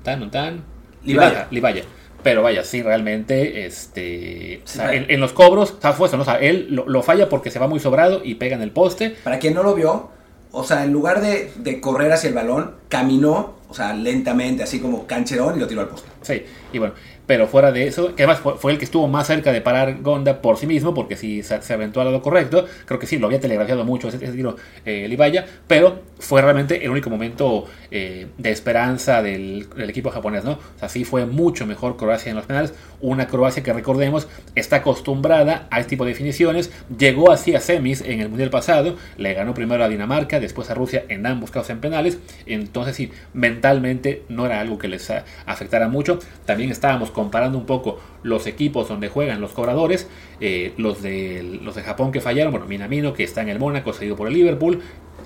Tan, 0.04 0.30
tan... 0.30 0.64
Libaya. 1.04 1.48
Libaya. 1.50 1.84
Pero 2.24 2.42
vaya, 2.42 2.64
sí, 2.64 2.82
realmente, 2.82 3.66
este, 3.66 4.62
sí, 4.66 4.80
o 4.82 4.84
sea, 4.84 4.94
en, 4.94 5.06
en, 5.10 5.20
los 5.20 5.32
cobros, 5.32 5.76
o 5.78 5.82
sea, 5.82 5.94
fue 5.94 6.08
eso, 6.08 6.18
¿no? 6.18 6.24
O 6.24 6.26
sea, 6.26 6.40
él 6.40 6.68
lo, 6.72 6.90
lo, 6.90 7.04
falla 7.04 7.30
porque 7.30 7.52
se 7.52 7.60
va 7.60 7.68
muy 7.68 7.80
sobrado 7.80 8.22
y 8.24 8.36
pega 8.36 8.56
en 8.56 8.64
el 8.64 8.72
poste. 8.72 9.16
Para 9.24 9.38
quien 9.38 9.54
no 9.54 9.62
lo 9.62 9.76
vio, 9.76 10.10
o 10.56 10.64
sea, 10.64 10.86
en 10.86 10.94
lugar 10.94 11.22
de, 11.22 11.52
de, 11.58 11.82
correr 11.82 12.12
hacia 12.14 12.30
el 12.30 12.34
balón, 12.34 12.76
caminó, 12.88 13.56
o 13.68 13.74
sea, 13.74 13.94
lentamente, 13.94 14.64
así 14.64 14.80
como 14.80 15.06
cancherón 15.06 15.58
y 15.58 15.60
lo 15.60 15.68
tiró 15.68 15.82
al 15.82 15.90
poste. 15.90 16.08
Sí, 16.22 16.44
y 16.72 16.80
bueno, 16.80 16.94
pero 17.28 17.48
fuera 17.48 17.72
de 17.72 17.88
eso, 17.88 18.16
que 18.16 18.24
además 18.24 18.42
fue, 18.60 18.72
el 18.72 18.78
que 18.78 18.86
estuvo 18.86 19.08
más 19.08 19.28
cerca 19.28 19.52
de 19.52 19.62
parar 19.62 20.02
Gonda 20.02 20.42
por 20.42 20.58
sí 20.58 20.68
mismo, 20.68 20.94
porque 20.94 21.16
se, 21.16 21.44
se, 21.44 21.74
aventó 21.74 22.02
al 22.02 22.08
lado 22.08 22.22
correcto, 22.22 22.66
creo 22.86 23.00
que 23.00 23.08
sí, 23.08 23.18
lo 23.18 23.28
había 23.28 23.40
telegrafiado 23.40 23.84
mucho 23.84 24.08
ese, 24.08 24.18
ese 24.18 24.34
tiro 24.34 24.56
eh, 24.86 25.08
Libaya, 25.08 25.46
pero 25.68 26.02
fue 26.20 26.42
realmente 26.42 26.84
el 26.84 26.92
único 26.92 27.10
momento 27.10 27.66
eh, 27.92 28.28
de 28.38 28.52
esperanza 28.52 29.22
del, 29.22 29.68
del, 29.76 29.90
equipo 29.90 30.10
japonés, 30.10 30.44
¿no? 30.44 30.54
O 30.54 30.80
sea, 30.80 30.90
sí 30.90 31.04
fue 31.04 31.26
mucho 31.26 31.66
mejor 31.66 31.98
Croacia 31.98 32.30
en 32.30 32.36
los 32.36 32.46
penales, 32.46 32.74
una 33.02 33.28
Croacia 33.28 33.64
que 33.64 33.74
recordemos 33.74 34.28
está 34.56 34.78
acostumbrada 34.78 35.68
a 35.72 35.80
este 35.80 35.92
tipo 35.92 36.06
de 36.06 36.12
definiciones, 36.12 36.72
llegó 36.98 37.32
así 37.32 37.56
a 37.56 37.60
semis 37.60 38.02
en 38.02 38.22
el 38.22 38.30
Mundial 38.30 38.50
pasado, 38.50 38.96
le 39.18 39.34
ganó 39.34 39.54
primero 39.54 39.84
a 39.84 39.90
Dinamarca, 39.90 40.40
después 40.40 40.70
a 40.70 40.74
Rusia 40.74 41.06
en 41.10 41.26
ambos 41.26 41.52
casos 41.52 41.72
en 41.72 41.80
penales, 41.80 42.20
entonces 42.46 42.96
sí, 42.96 43.12
mentalmente 43.34 44.24
no 44.30 44.46
era 44.46 44.60
algo 44.60 44.78
que 44.78 44.88
les 44.88 45.12
afectara 45.46 45.88
mucho, 45.88 46.20
también 46.46 46.72
estábamos 46.72 47.12
comparando 47.16 47.58
un 47.58 47.66
poco 47.66 47.98
los 48.22 48.46
equipos 48.46 48.90
donde 48.90 49.08
juegan 49.08 49.42
los 49.42 49.54
cobradores, 49.54 50.08
eh, 50.40 50.74
los, 50.78 51.02
de, 51.02 51.60
los 51.64 51.74
de 51.74 51.82
Japón 51.82 52.12
que 52.12 52.22
fallaron, 52.22 52.52
bueno, 52.52 52.68
Minamino 52.68 53.14
que 53.14 53.24
está 53.24 53.42
en 53.42 53.50
el 53.50 53.58
Mónaco, 53.58 53.94
seguido 53.94 54.16
por 54.16 54.28
el 54.28 54.34
Liverpool, 54.34 54.82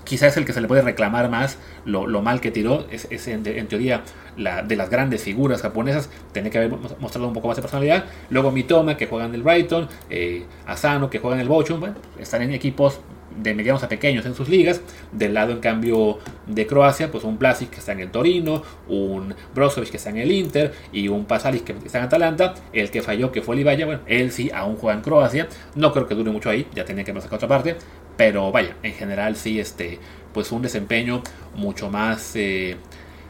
quizás 0.06 0.32
es 0.32 0.38
el 0.38 0.46
que 0.46 0.54
se 0.54 0.62
le 0.62 0.68
puede 0.68 0.82
reclamar 0.84 1.30
más 1.30 1.58
lo, 1.86 2.08
lo 2.08 2.22
mal 2.22 2.40
que 2.40 2.52
tiró, 2.52 2.86
es, 2.92 3.08
es 3.10 3.28
en, 3.28 3.44
teoría 3.44 4.04
la, 4.38 4.62
de 4.62 4.76
las 4.76 4.90
grandes 4.90 5.24
figuras 5.24 5.62
japonesas, 5.62 6.10
tenía 6.32 6.52
que 6.52 6.60
haber 6.60 6.72
mostrado 7.00 7.28
un 7.28 7.34
poco 7.34 7.48
más 7.48 7.58
de 7.58 7.64
personalidad, 7.64 8.06
luego 8.30 8.52
Mitoma 8.52 8.96
que 8.96 9.08
juega 9.08 9.26
en 9.26 9.36
el 9.36 9.44
Brighton, 9.44 9.90
eh, 10.10 10.46
Asano 10.66 11.10
que 11.10 11.20
juega 11.20 11.36
en 11.36 11.42
el 11.42 11.50
Bochum, 11.50 11.80
bueno, 11.80 11.96
están 12.20 12.44
en 12.44 12.54
equipos 12.54 13.02
de 13.38 13.54
medianos 13.54 13.84
a 13.84 13.90
pequeños 13.90 14.26
en 14.26 14.36
sus 14.36 14.50
ligas. 14.50 14.82
Del 15.12 15.34
lado, 15.34 15.52
en 15.52 15.60
cambio, 15.60 16.20
de 16.48 16.68
Croacia, 16.68 17.12
pues 17.12 17.24
un 17.24 17.40
Blasic 17.40 17.70
que 17.70 17.80
está 17.80 17.92
en 17.92 18.00
el 18.02 18.12
Torino, 18.12 18.64
un 18.88 19.36
Brozovic 19.54 19.92
que 19.92 19.98
está 19.98 20.10
en 20.10 20.18
el 20.18 20.32
Inter 20.32 20.74
y 20.92 21.08
un 21.08 21.26
Pasalic 21.26 21.64
que 21.64 21.74
está 21.86 22.00
en 22.00 22.06
Atalanta. 22.06 22.56
El 22.74 22.92
que 22.92 23.02
falló, 23.02 23.32
que 23.32 23.42
fue 23.42 23.56
Libaya, 23.56 23.86
bueno, 23.86 24.02
él 24.08 24.32
sí 24.32 24.50
aún 24.54 24.76
juega 24.76 24.98
en 24.98 25.04
Croacia. 25.04 25.48
No 25.76 25.92
creo 25.92 26.08
que 26.08 26.16
dure 26.16 26.32
mucho 26.32 26.50
ahí, 26.50 26.68
ya 26.74 26.86
tenía 26.86 27.04
que 27.04 27.14
pasar 27.14 27.32
a 27.32 27.36
otra 27.36 27.48
parte. 27.48 27.76
Pero 28.18 28.52
vaya, 28.52 28.76
en 28.84 28.94
general 28.94 29.36
sí, 29.36 29.60
este, 29.60 29.98
pues 30.34 30.52
un 30.52 30.62
desempeño 30.62 31.24
mucho 31.56 31.90
más, 31.90 32.36
eh, 32.36 32.76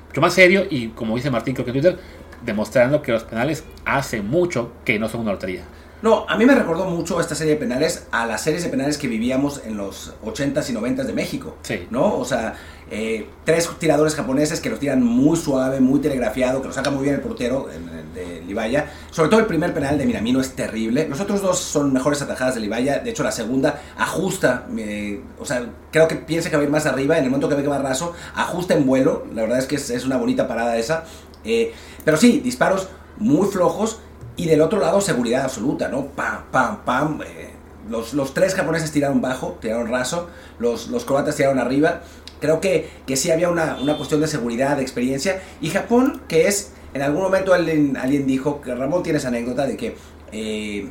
mucho 0.08 0.22
más 0.22 0.34
serio 0.34 0.66
y 0.70 0.90
como 0.90 1.16
dice 1.16 1.30
Martín, 1.30 1.54
creo 1.54 1.66
que 1.66 1.72
Twitter, 1.72 1.98
demostrando 2.44 3.02
que 3.02 3.12
los 3.12 3.24
penales 3.24 3.64
hace 3.86 4.22
mucho 4.22 4.72
que 4.86 4.98
no 4.98 5.08
son 5.08 5.22
una 5.22 5.34
lotería. 5.34 5.64
No, 6.02 6.26
a 6.30 6.38
mí 6.38 6.46
me 6.46 6.56
recordó 6.56 6.86
mucho 6.86 7.20
esta 7.20 7.36
serie 7.36 7.56
de 7.56 7.60
penales 7.60 8.08
a 8.12 8.26
las 8.26 8.42
series 8.42 8.64
de 8.64 8.70
penales 8.70 8.98
que 8.98 9.08
vivíamos 9.08 9.62
en 9.66 9.76
los 9.76 10.14
80s 10.24 10.70
y 10.70 10.74
90s 10.74 11.04
de 11.04 11.14
México. 11.14 11.58
Sí. 11.62 11.88
¿No? 11.90 12.18
O 12.18 12.24
sea, 12.24 12.56
eh, 12.90 13.28
tres 13.44 13.70
tiradores 13.80 14.16
japoneses 14.16 14.62
que 14.62 14.70
los 14.70 14.80
tiran 14.80 15.04
muy 15.04 15.38
suave, 15.38 15.82
muy 15.82 16.00
telegrafiado, 16.00 16.62
que 16.62 16.70
lo 16.70 16.74
saca 16.74 16.90
muy 16.90 17.04
bien 17.04 17.16
el 17.16 17.22
portero 17.22 17.68
de 18.16 18.42
Libaya. 18.48 18.92
Sobre 19.12 19.30
todo 19.30 19.42
el 19.42 19.46
primer 19.46 19.74
penal 19.74 19.98
de 19.98 20.06
Minamino 20.06 20.40
es 20.40 20.56
terrible. 20.56 21.08
Los 21.10 21.20
otros 21.20 21.42
dos 21.42 21.60
son 21.60 21.92
mejores 21.92 22.22
atajadas 22.22 22.56
de 22.56 22.62
Libaya. 22.62 23.00
De 23.00 23.10
hecho, 23.10 23.24
la 23.24 23.34
segunda 23.34 23.82
ajusta, 23.98 24.68
eh, 24.78 25.22
o 25.38 25.46
sea, 25.46 25.66
creo 25.92 26.08
que 26.08 26.16
piensa 26.16 26.50
que 26.50 26.56
va 26.56 26.62
a 26.62 26.66
ir 26.66 26.72
más 26.72 26.86
arriba. 26.86 27.18
En 27.18 27.26
el 27.26 27.30
momento 27.30 27.50
que 27.50 27.56
ve 27.56 27.62
que 27.62 27.68
va 27.68 27.78
raso, 27.78 28.14
ajusta 28.36 28.74
en 28.74 28.86
vuelo. 28.86 29.26
La 29.34 29.42
verdad 29.42 29.60
es 29.60 29.66
que 29.66 29.76
es, 29.76 29.90
es 29.90 30.06
una 30.06 30.16
bonita 30.16 30.48
parada 30.48 30.78
esa. 30.78 31.04
Eh, 31.44 31.74
pero 32.06 32.16
sí, 32.16 32.40
disparos 32.40 32.88
muy 33.18 33.48
flojos 33.48 34.00
y 34.40 34.46
del 34.46 34.62
otro 34.62 34.80
lado, 34.80 35.02
seguridad 35.02 35.44
absoluta, 35.44 35.90
¿no? 35.90 36.06
Pam, 36.06 36.46
pam, 36.50 36.86
pam. 36.86 37.22
Eh, 37.24 37.50
los, 37.90 38.14
los, 38.14 38.34
tres 38.34 38.56
japoneses 38.56 38.90
tiraron 38.90 39.20
bajo, 39.20 39.58
tiraron 39.60 39.92
raso, 39.92 40.30
los, 40.60 40.88
los 40.88 41.04
croatas 41.04 41.36
tiraron 41.36 41.60
arriba. 41.60 42.04
Creo 42.40 42.62
que, 42.62 42.90
que 43.06 43.18
sí 43.18 43.32
había 43.32 43.50
una, 43.50 43.78
una, 43.82 43.98
cuestión 43.98 44.22
de 44.22 44.28
seguridad, 44.28 44.78
de 44.78 44.82
experiencia. 44.82 45.42
Y 45.60 45.72
Japón, 45.72 46.22
que 46.30 46.48
es, 46.48 46.72
en 46.94 47.02
algún 47.02 47.22
momento 47.22 47.54
alguien, 47.54 47.98
alguien 47.98 48.26
dijo, 48.26 48.62
que 48.62 48.74
Ramón 48.74 49.04
tiene 49.04 49.20
esa 49.20 49.28
anécdota 49.28 49.68
de 49.68 49.76
que 49.76 49.98
eh, 50.32 50.88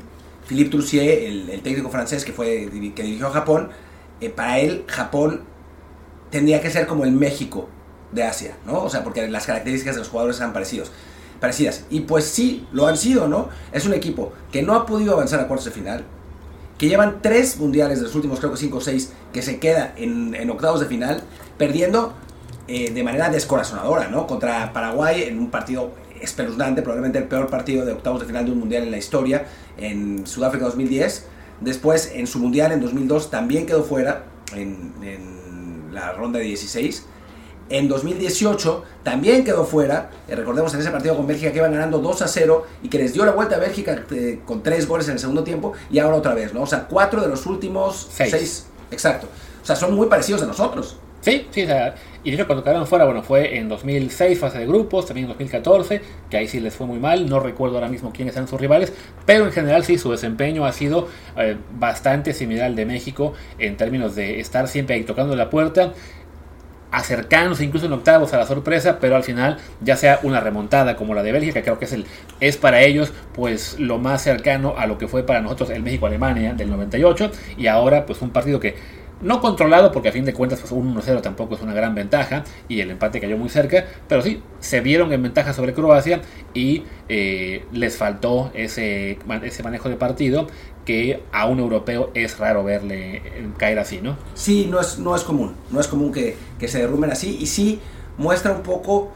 Philippe 0.46 0.68
Troussier, 0.68 1.24
el, 1.24 1.62
técnico 1.62 1.88
francés 1.88 2.26
que, 2.26 2.34
fue, 2.34 2.68
que 2.94 3.02
dirigió 3.02 3.28
a 3.28 3.30
Japón, 3.30 3.70
eh, 4.20 4.28
para 4.28 4.58
él 4.58 4.84
Japón 4.88 5.44
tendría 6.30 6.60
que 6.60 6.68
ser 6.68 6.86
como 6.86 7.04
el 7.04 7.12
México 7.12 7.66
de 8.12 8.24
Asia, 8.24 8.58
¿no? 8.66 8.82
O 8.82 8.90
sea, 8.90 9.04
porque 9.04 9.26
las 9.26 9.46
características 9.46 9.94
de 9.94 10.00
los 10.00 10.10
jugadores 10.10 10.36
eran 10.36 10.52
parecidos 10.52 10.92
parecidas. 11.40 11.84
Y 11.90 12.00
pues 12.00 12.24
sí, 12.24 12.66
lo 12.72 12.86
han 12.86 12.96
sido, 12.96 13.28
¿no? 13.28 13.48
Es 13.72 13.86
un 13.86 13.94
equipo 13.94 14.32
que 14.52 14.62
no 14.62 14.74
ha 14.74 14.86
podido 14.86 15.14
avanzar 15.14 15.40
a 15.40 15.48
cuartos 15.48 15.66
de 15.66 15.70
final, 15.70 16.04
que 16.78 16.88
llevan 16.88 17.20
tres 17.22 17.58
mundiales 17.58 17.98
de 17.98 18.04
los 18.04 18.14
últimos, 18.14 18.38
creo 18.38 18.52
que 18.52 18.58
cinco 18.58 18.78
o 18.78 18.80
seis, 18.80 19.12
que 19.32 19.42
se 19.42 19.58
queda 19.58 19.94
en, 19.96 20.34
en 20.34 20.50
octavos 20.50 20.80
de 20.80 20.86
final, 20.86 21.22
perdiendo 21.56 22.14
eh, 22.68 22.90
de 22.92 23.02
manera 23.02 23.30
descorazonadora, 23.30 24.08
¿no? 24.08 24.26
Contra 24.26 24.72
Paraguay 24.72 25.22
en 25.22 25.38
un 25.38 25.50
partido 25.50 25.92
espeluznante, 26.20 26.82
probablemente 26.82 27.18
el 27.18 27.24
peor 27.24 27.48
partido 27.48 27.84
de 27.84 27.92
octavos 27.92 28.20
de 28.20 28.26
final 28.26 28.44
de 28.44 28.52
un 28.52 28.58
mundial 28.58 28.82
en 28.82 28.90
la 28.90 28.98
historia, 28.98 29.46
en 29.76 30.26
Sudáfrica 30.26 30.66
2010. 30.66 31.26
Después, 31.60 32.12
en 32.14 32.26
su 32.26 32.38
mundial 32.38 32.72
en 32.72 32.80
2002, 32.80 33.30
también 33.30 33.66
quedó 33.66 33.82
fuera 33.82 34.26
en, 34.54 34.92
en 35.02 35.94
la 35.94 36.12
ronda 36.12 36.38
de 36.38 36.44
16. 36.44 37.06
En 37.70 37.88
2018 37.88 38.84
también 39.02 39.44
quedó 39.44 39.64
fuera. 39.64 40.10
Eh, 40.26 40.34
recordemos 40.34 40.72
en 40.74 40.80
ese 40.80 40.90
partido 40.90 41.16
con 41.16 41.26
Bélgica 41.26 41.52
que 41.52 41.58
iban 41.58 41.72
ganando 41.72 41.98
2 41.98 42.22
a 42.22 42.28
0 42.28 42.66
y 42.82 42.88
que 42.88 42.98
les 42.98 43.12
dio 43.12 43.24
la 43.24 43.32
vuelta 43.32 43.56
a 43.56 43.58
Bélgica 43.58 44.04
eh, 44.10 44.40
con 44.44 44.62
3 44.62 44.88
goles 44.88 45.06
en 45.08 45.14
el 45.14 45.18
segundo 45.18 45.44
tiempo 45.44 45.72
y 45.90 45.98
ahora 45.98 46.16
otra 46.16 46.34
vez, 46.34 46.54
¿no? 46.54 46.62
O 46.62 46.66
sea, 46.66 46.86
4 46.88 47.20
de 47.20 47.28
los 47.28 47.46
últimos 47.46 48.08
Seis. 48.10 48.30
6. 48.30 48.66
Exacto. 48.90 49.28
O 49.62 49.66
sea, 49.66 49.76
son 49.76 49.94
muy 49.94 50.06
parecidos 50.06 50.42
a 50.42 50.46
nosotros. 50.46 50.96
Sí, 51.20 51.46
sí, 51.50 51.64
o 51.64 51.66
sea, 51.66 51.96
y 52.22 52.30
de 52.30 52.36
hecho 52.36 52.46
cuando 52.46 52.62
quedaron 52.62 52.86
fuera, 52.86 53.04
bueno, 53.04 53.22
fue 53.22 53.58
en 53.58 53.68
2006, 53.68 54.38
fase 54.38 54.58
de 54.58 54.66
grupos, 54.66 55.06
también 55.06 55.24
en 55.24 55.30
2014, 55.30 56.00
que 56.30 56.36
ahí 56.36 56.46
sí 56.46 56.60
les 56.60 56.74
fue 56.74 56.86
muy 56.86 56.98
mal, 57.00 57.28
no 57.28 57.40
recuerdo 57.40 57.74
ahora 57.74 57.88
mismo 57.88 58.12
quiénes 58.12 58.36
eran 58.36 58.46
sus 58.46 58.60
rivales, 58.60 58.92
pero 59.26 59.44
en 59.46 59.52
general 59.52 59.84
sí, 59.84 59.98
su 59.98 60.12
desempeño 60.12 60.64
ha 60.64 60.72
sido 60.72 61.08
eh, 61.36 61.56
bastante 61.76 62.32
similar 62.32 62.66
al 62.66 62.76
de 62.76 62.86
México 62.86 63.34
en 63.58 63.76
términos 63.76 64.14
de 64.14 64.38
estar 64.38 64.68
siempre 64.68 64.94
ahí 64.94 65.02
tocando 65.02 65.34
la 65.34 65.50
puerta, 65.50 65.92
acercándose 66.90 67.64
incluso 67.64 67.86
en 67.86 67.92
octavos 67.92 68.32
a 68.34 68.38
la 68.38 68.46
sorpresa, 68.46 68.98
pero 69.00 69.16
al 69.16 69.24
final 69.24 69.58
ya 69.80 69.96
sea 69.96 70.20
una 70.22 70.40
remontada 70.40 70.96
como 70.96 71.14
la 71.14 71.22
de 71.22 71.32
Bélgica, 71.32 71.62
creo 71.62 71.78
que 71.78 71.84
es 71.84 71.92
el 71.92 72.06
es 72.40 72.56
para 72.56 72.82
ellos 72.82 73.12
pues 73.34 73.78
lo 73.78 73.98
más 73.98 74.22
cercano 74.22 74.74
a 74.78 74.86
lo 74.86 74.98
que 74.98 75.08
fue 75.08 75.22
para 75.22 75.40
nosotros 75.40 75.70
el 75.70 75.82
México-Alemania 75.82 76.54
del 76.54 76.70
98 76.70 77.30
y 77.56 77.66
ahora 77.66 78.06
pues 78.06 78.22
un 78.22 78.30
partido 78.30 78.60
que 78.60 78.76
no 79.20 79.40
controlado 79.40 79.92
porque 79.92 80.08
a 80.08 80.12
fin 80.12 80.24
de 80.24 80.32
cuentas 80.32 80.60
pues, 80.60 80.72
un 80.72 80.94
1-0 80.94 81.20
tampoco 81.22 81.54
es 81.54 81.60
una 81.60 81.74
gran 81.74 81.94
ventaja 81.94 82.44
y 82.68 82.80
el 82.80 82.90
empate 82.90 83.20
cayó 83.20 83.36
muy 83.36 83.48
cerca, 83.48 83.84
pero 84.08 84.22
sí, 84.22 84.42
se 84.60 84.80
vieron 84.80 85.12
en 85.12 85.22
ventaja 85.22 85.52
sobre 85.52 85.74
Croacia 85.74 86.20
y 86.54 86.84
eh, 87.08 87.64
les 87.72 87.96
faltó 87.96 88.50
ese, 88.54 89.18
ese 89.42 89.62
manejo 89.62 89.88
de 89.88 89.96
partido 89.96 90.46
que 90.88 91.22
a 91.32 91.44
un 91.44 91.58
europeo 91.58 92.10
es 92.14 92.38
raro 92.38 92.64
verle 92.64 93.16
eh, 93.16 93.48
caer 93.58 93.78
así, 93.78 94.00
¿no? 94.00 94.16
Sí, 94.32 94.68
no 94.70 94.80
es, 94.80 94.98
no 94.98 95.14
es 95.14 95.22
común. 95.22 95.54
No 95.70 95.80
es 95.80 95.86
común 95.86 96.12
que, 96.12 96.34
que 96.58 96.66
se 96.66 96.78
derrumben 96.78 97.10
así 97.10 97.36
y 97.38 97.44
sí 97.44 97.78
muestra 98.16 98.52
un 98.52 98.62
poco, 98.62 99.10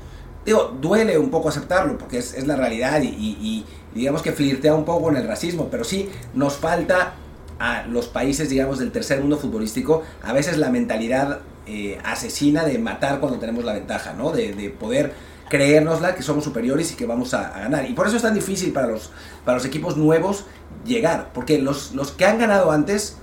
digo, 0.44 0.76
duele 0.78 1.16
un 1.16 1.30
poco 1.30 1.48
aceptarlo 1.48 1.96
porque 1.96 2.18
es, 2.18 2.34
es 2.34 2.46
la 2.46 2.56
realidad 2.56 3.00
y, 3.02 3.64
digamos 3.94 4.20
que 4.20 4.32
flirtea 4.32 4.74
un 4.74 4.84
poco 4.84 5.04
con 5.04 5.16
el 5.16 5.26
racismo, 5.26 5.68
pero 5.70 5.82
sí 5.82 6.10
nos 6.34 6.56
falta 6.56 7.14
a 7.58 7.86
los 7.86 8.06
países, 8.06 8.50
digamos, 8.50 8.78
del 8.78 8.92
tercer 8.92 9.22
mundo 9.22 9.38
futbolístico, 9.38 10.02
a 10.22 10.34
veces 10.34 10.58
la 10.58 10.68
mentalidad 10.68 11.40
eh, 11.66 11.98
asesina 12.04 12.66
de 12.66 12.78
matar 12.78 13.18
cuando 13.18 13.38
tenemos 13.38 13.64
la 13.64 13.72
ventaja, 13.72 14.12
¿no? 14.12 14.30
De, 14.30 14.52
de 14.52 14.68
poder 14.68 15.14
creérnosla 15.48 16.14
que 16.14 16.22
somos 16.22 16.44
superiores 16.44 16.92
y 16.92 16.96
que 16.96 17.06
vamos 17.06 17.32
a, 17.32 17.48
a 17.48 17.60
ganar. 17.60 17.88
Y 17.88 17.94
por 17.94 18.06
eso 18.06 18.16
es 18.16 18.22
tan 18.22 18.34
difícil 18.34 18.74
para 18.74 18.88
los, 18.88 19.10
para 19.46 19.56
los 19.56 19.66
equipos 19.66 19.96
nuevos 19.96 20.44
llegar, 20.84 21.30
porque 21.32 21.58
los, 21.58 21.92
los 21.92 22.12
que 22.12 22.24
han 22.24 22.38
ganado 22.38 22.70
antes 22.70 23.16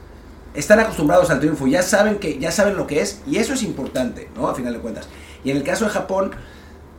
están 0.54 0.80
acostumbrados 0.80 1.30
al 1.30 1.40
triunfo, 1.40 1.68
ya 1.68 1.84
saben 1.84 2.18
que 2.18 2.40
ya 2.40 2.52
saben 2.52 2.76
lo 2.76 2.88
que 2.88 3.02
es 3.02 3.22
y 3.28 3.38
eso 3.38 3.54
es 3.54 3.64
importante, 3.64 4.30
¿no? 4.36 4.48
A 4.48 4.56
final 4.56 4.74
de 4.74 4.80
cuentas. 4.80 5.08
Y 5.44 5.52
en 5.52 5.58
el 5.58 5.64
caso 5.64 5.86
de 5.86 5.92
Japón, 5.92 6.32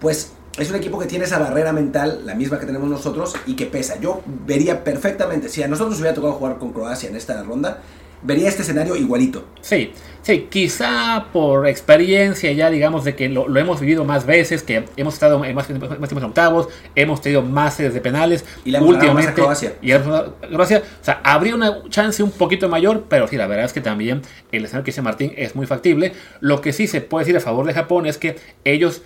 pues 0.01 0.33
es 0.59 0.71
un 0.71 0.77
equipo 0.77 0.99
que 0.99 1.07
tiene 1.07 1.25
esa 1.25 1.39
barrera 1.39 1.73
mental, 1.73 2.23
la 2.25 2.35
misma 2.35 2.59
que 2.59 2.67
tenemos 2.67 2.89
nosotros 2.89 3.35
y 3.47 3.55
que 3.55 3.67
pesa. 3.67 3.99
Yo 4.01 4.23
vería 4.47 4.85
perfectamente, 4.85 5.49
si 5.49 5.63
a 5.63 5.69
nosotros 5.69 5.99
hubiera 5.99 6.15
tocado 6.15 6.35
jugar 6.35 6.59
con 6.59 6.73
Croacia 6.73 7.09
en 7.09 7.17
esta 7.17 7.43
ronda, 7.43 7.81
vería 8.23 8.49
este 8.49 8.63
escenario 8.63 8.97
igualito. 8.97 9.47
Sí, 9.61 9.93
sí, 10.23 10.49
quizá 10.51 11.27
por 11.33 11.67
experiencia 11.67 12.53
ya 12.53 12.71
digamos 12.71 13.05
de 13.05 13.15
que 13.15 13.29
lo, 13.29 13.49
lo 13.49 13.59
hemos 13.61 13.81
vivido 13.81 14.05
más 14.05 14.27
veces, 14.27 14.63
que 14.63 14.85
hemos 14.97 15.15
estado 15.15 15.45
en 15.45 15.55
más, 15.55 15.69
más 15.71 15.89
tiempos 15.89 16.11
en 16.19 16.25
octavos, 16.25 16.69
hemos 16.95 17.21
tenido 17.21 17.43
más 17.43 17.75
series 17.75 17.95
de 17.95 18.01
penales. 18.01 18.45
Y 18.65 18.75
hemos 18.75 18.95
ganado 18.97 19.15
más 19.15 19.27
a 19.27 19.35
Croacia. 19.35 19.73
Y 19.83 19.87
le 19.89 19.95
hemos 19.95 20.07
ganado 20.09 20.37
a 20.43 20.47
Croacia. 20.49 20.83
O 21.01 21.05
sea, 21.05 21.21
habría 21.25 21.55
una 21.55 21.83
chance 21.89 22.23
un 22.23 22.31
poquito 22.31 22.69
mayor, 22.69 23.05
pero 23.09 23.27
sí, 23.29 23.37
la 23.37 23.47
verdad 23.47 23.65
es 23.67 23.73
que 23.73 23.81
también 23.81 24.23
el 24.53 24.65
escenario 24.65 24.85
que 24.85 24.91
dice 24.91 25.03
Martín 25.03 25.33
es 25.37 25.55
muy 25.57 25.67
factible. 25.67 26.13
Lo 26.41 26.61
que 26.61 26.73
sí 26.73 26.87
se 26.87 27.01
puede 27.01 27.25
decir 27.25 27.37
a 27.37 27.41
favor 27.41 27.67
de 27.67 27.73
Japón 27.75 28.07
es 28.07 28.19
que 28.19 28.37
ellos 28.65 29.03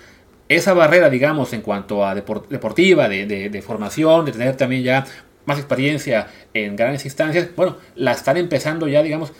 esa 0.48 0.74
barrera, 0.74 1.08
digamos, 1.08 1.54
en 1.54 1.62
cuanto 1.62 2.04
a 2.04 2.14
depor- 2.14 2.46
deportiva, 2.48 3.08
de, 3.08 3.24
de- 3.26 3.48
de 3.48 3.62
formación, 3.62 4.26
de 4.26 4.32
tener 4.32 4.56
también 4.56 4.82
ya 4.82 5.06
más 5.46 5.58
experiencia 5.58 6.28
en 6.52 6.76
grandes 6.76 7.04
instancias, 7.04 7.48
bueno, 7.56 7.76
la 7.94 8.12
están 8.12 8.36
empezando 8.36 8.88
ya, 8.88 9.02
digamos, 9.02 9.32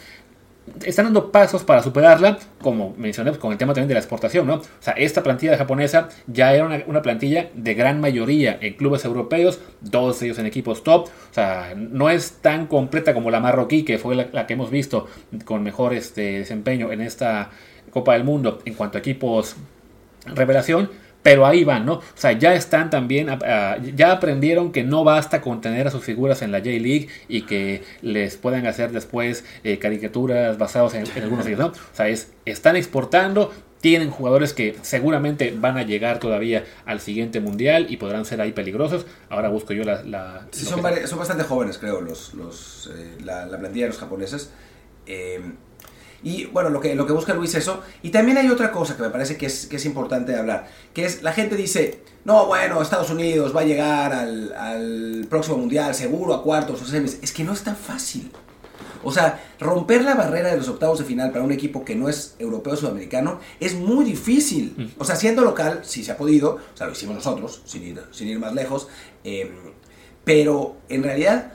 están 0.85 1.07
dando 1.07 1.31
pasos 1.31 1.63
para 1.63 1.83
superarla, 1.83 2.39
como 2.61 2.95
mencioné 2.97 3.33
con 3.33 3.53
el 3.53 3.59
tema 3.59 3.75
también 3.75 3.89
de 3.89 3.95
la 3.95 4.01
exportación, 4.01 4.47
¿no? 4.47 4.55
O 4.55 4.63
sea, 4.81 4.95
esta 4.95 5.23
plantilla 5.23 5.59
japonesa 5.59 6.09
ya 6.27 6.55
era 6.55 6.65
una, 6.65 6.83
una 6.87 7.03
plantilla 7.03 7.51
de 7.55 7.75
gran 7.75 8.01
mayoría 8.01 8.59
en 8.61 8.75
clubes 8.75 9.05
europeos, 9.05 9.61
dos 9.81 10.21
de 10.21 10.27
ellos 10.27 10.39
en 10.39 10.47
equipos 10.47 10.83
top, 10.83 11.07
o 11.07 11.35
sea, 11.35 11.75
no 11.77 12.09
es 12.09 12.39
tan 12.41 12.67
completa 12.67 13.13
como 13.13 13.31
la 13.31 13.41
marroquí, 13.41 13.85
que 13.85 13.99
fue 13.99 14.15
la, 14.15 14.29
la 14.33 14.47
que 14.47 14.55
hemos 14.55 14.71
visto 14.71 15.07
con 15.45 15.63
mejor 15.63 15.93
este, 15.93 16.39
desempeño 16.39 16.93
en 16.93 17.03
esta 17.03 17.51
Copa 17.91 18.15
del 18.15 18.25
Mundo 18.25 18.61
en 18.65 18.75
cuanto 18.75 18.99
a 18.99 19.01
equipos 19.01 19.57
revelación, 20.27 20.91
pero 21.25 21.45
ahí 21.47 21.65
van, 21.65 21.85
¿no? 21.87 21.95
O 21.95 22.03
sea, 22.15 22.31
ya 22.33 22.55
están 22.55 22.91
también, 22.91 23.29
ah, 23.31 23.77
ya 23.97 24.13
aprendieron 24.13 24.71
que 24.71 24.85
no 24.85 25.03
basta 25.03 25.41
con 25.41 25.61
tener 25.61 25.89
a 25.89 25.91
sus 25.91 26.05
figuras 26.05 26.43
en 26.43 26.53
la 26.53 26.59
J-League 26.59 27.09
y 27.29 27.43
que 27.43 27.83
les 28.03 28.37
puedan 28.37 28.67
hacer 28.67 28.93
después 28.93 29.45
eh, 29.65 29.79
caricaturas 29.79 30.59
basadas 30.59 30.95
en, 30.95 31.05
en 31.17 31.23
algunos 31.25 31.47
de 31.47 31.55
ellos, 31.55 31.67
¿no? 31.67 31.73
O 31.73 31.95
sea, 31.97 32.09
es, 32.09 32.31
están 32.45 32.77
exportando, 32.77 33.53
tienen 33.81 34.11
jugadores 34.11 34.53
que 34.53 34.77
seguramente 34.83 35.55
van 35.59 35.77
a 35.79 35.83
llegar 35.83 36.19
todavía 36.19 36.65
al 36.87 37.01
siguiente 37.01 37.41
mundial 37.41 37.87
y 37.89 37.97
podrán 37.97 38.25
ser 38.27 38.41
ahí 38.41 38.53
peligrosos. 38.53 39.05
Ahora 39.31 39.49
busco 39.49 39.73
yo 39.73 39.85
la... 39.85 40.03
la- 40.05 40.47
Sí, 40.53 40.65
son, 40.67 40.83
que- 40.83 41.07
son 41.07 41.19
bastante 41.19 41.45
jóvenes, 41.45 41.79
creo, 41.79 42.01
los, 42.03 42.35
los, 42.35 42.91
eh, 42.95 43.17
la, 43.25 43.47
la 43.47 43.59
plantilla 43.59 43.87
de 43.87 43.91
los 43.93 43.99
japoneses. 43.99 44.53
Eh, 45.07 45.41
y 46.25 46.47
bueno, 46.47 46.71
lo 46.71 46.81
que, 46.81 46.95
lo 46.95 47.07
que 47.07 47.13
busca 47.13 47.35
Luis 47.35 47.51
es 47.51 47.63
eso. 47.63 47.83
Y 48.03 48.11
también 48.11 48.39
hay 48.39 48.49
otra 48.49 48.73
cosa 48.73 48.97
que 48.97 49.03
me 49.03 49.11
parece 49.11 49.37
que 49.37 49.47
es, 49.47 49.67
que 49.67 49.77
es 49.77 49.85
importante 49.85 50.35
hablar, 50.35 50.67
que 50.93 51.05
es 51.05 51.23
la 51.23 51.33
gente 51.33 51.55
dice, 51.55 52.01
no, 52.25 52.47
bueno, 52.47 52.83
Estados 52.83 53.11
Unidos 53.11 53.55
va 53.55 53.61
a 53.61 53.65
llegar 53.65 54.13
al, 54.13 54.53
al 54.55 55.27
próximo 55.29 55.59
mundial, 55.59 55.95
seguro 55.95 56.35
a 56.35 56.43
cuartos 56.43 56.83
o 56.83 56.87
semis. 56.87 57.19
Es 57.23 57.31
que 57.31 57.45
no 57.45 57.53
es 57.53 57.63
tan 57.63 57.77
fácil. 57.77 58.33
O 59.05 59.13
sea, 59.13 59.45
romper 59.61 60.03
la 60.03 60.15
barrera 60.15 60.51
de 60.51 60.57
los 60.57 60.69
octavos 60.69 60.99
de 60.99 61.05
final 61.05 61.31
para 61.31 61.45
un 61.45 61.53
equipo 61.53 61.85
que 61.85 61.95
no 61.95 62.09
es 62.09 62.37
europeo 62.39 62.73
o 62.73 62.77
sudamericano 62.77 63.39
es 63.61 63.75
muy 63.75 64.03
difícil. 64.03 64.95
O 64.99 65.05
sea, 65.05 65.15
siendo 65.15 65.43
local, 65.43 65.81
sí 65.85 66.03
se 66.03 66.13
ha 66.13 66.17
podido, 66.17 66.55
o 66.55 66.77
sea, 66.77 66.87
lo 66.87 66.95
hicimos 66.95 67.17
nosotros, 67.17 67.61
sin 67.67 67.85
ir, 67.85 68.01
sin 68.13 68.29
ir 68.29 68.39
más 68.39 68.55
lejos. 68.55 68.89
eh, 69.23 69.53
pero 70.25 70.77
en 70.89 71.03
realidad, 71.03 71.53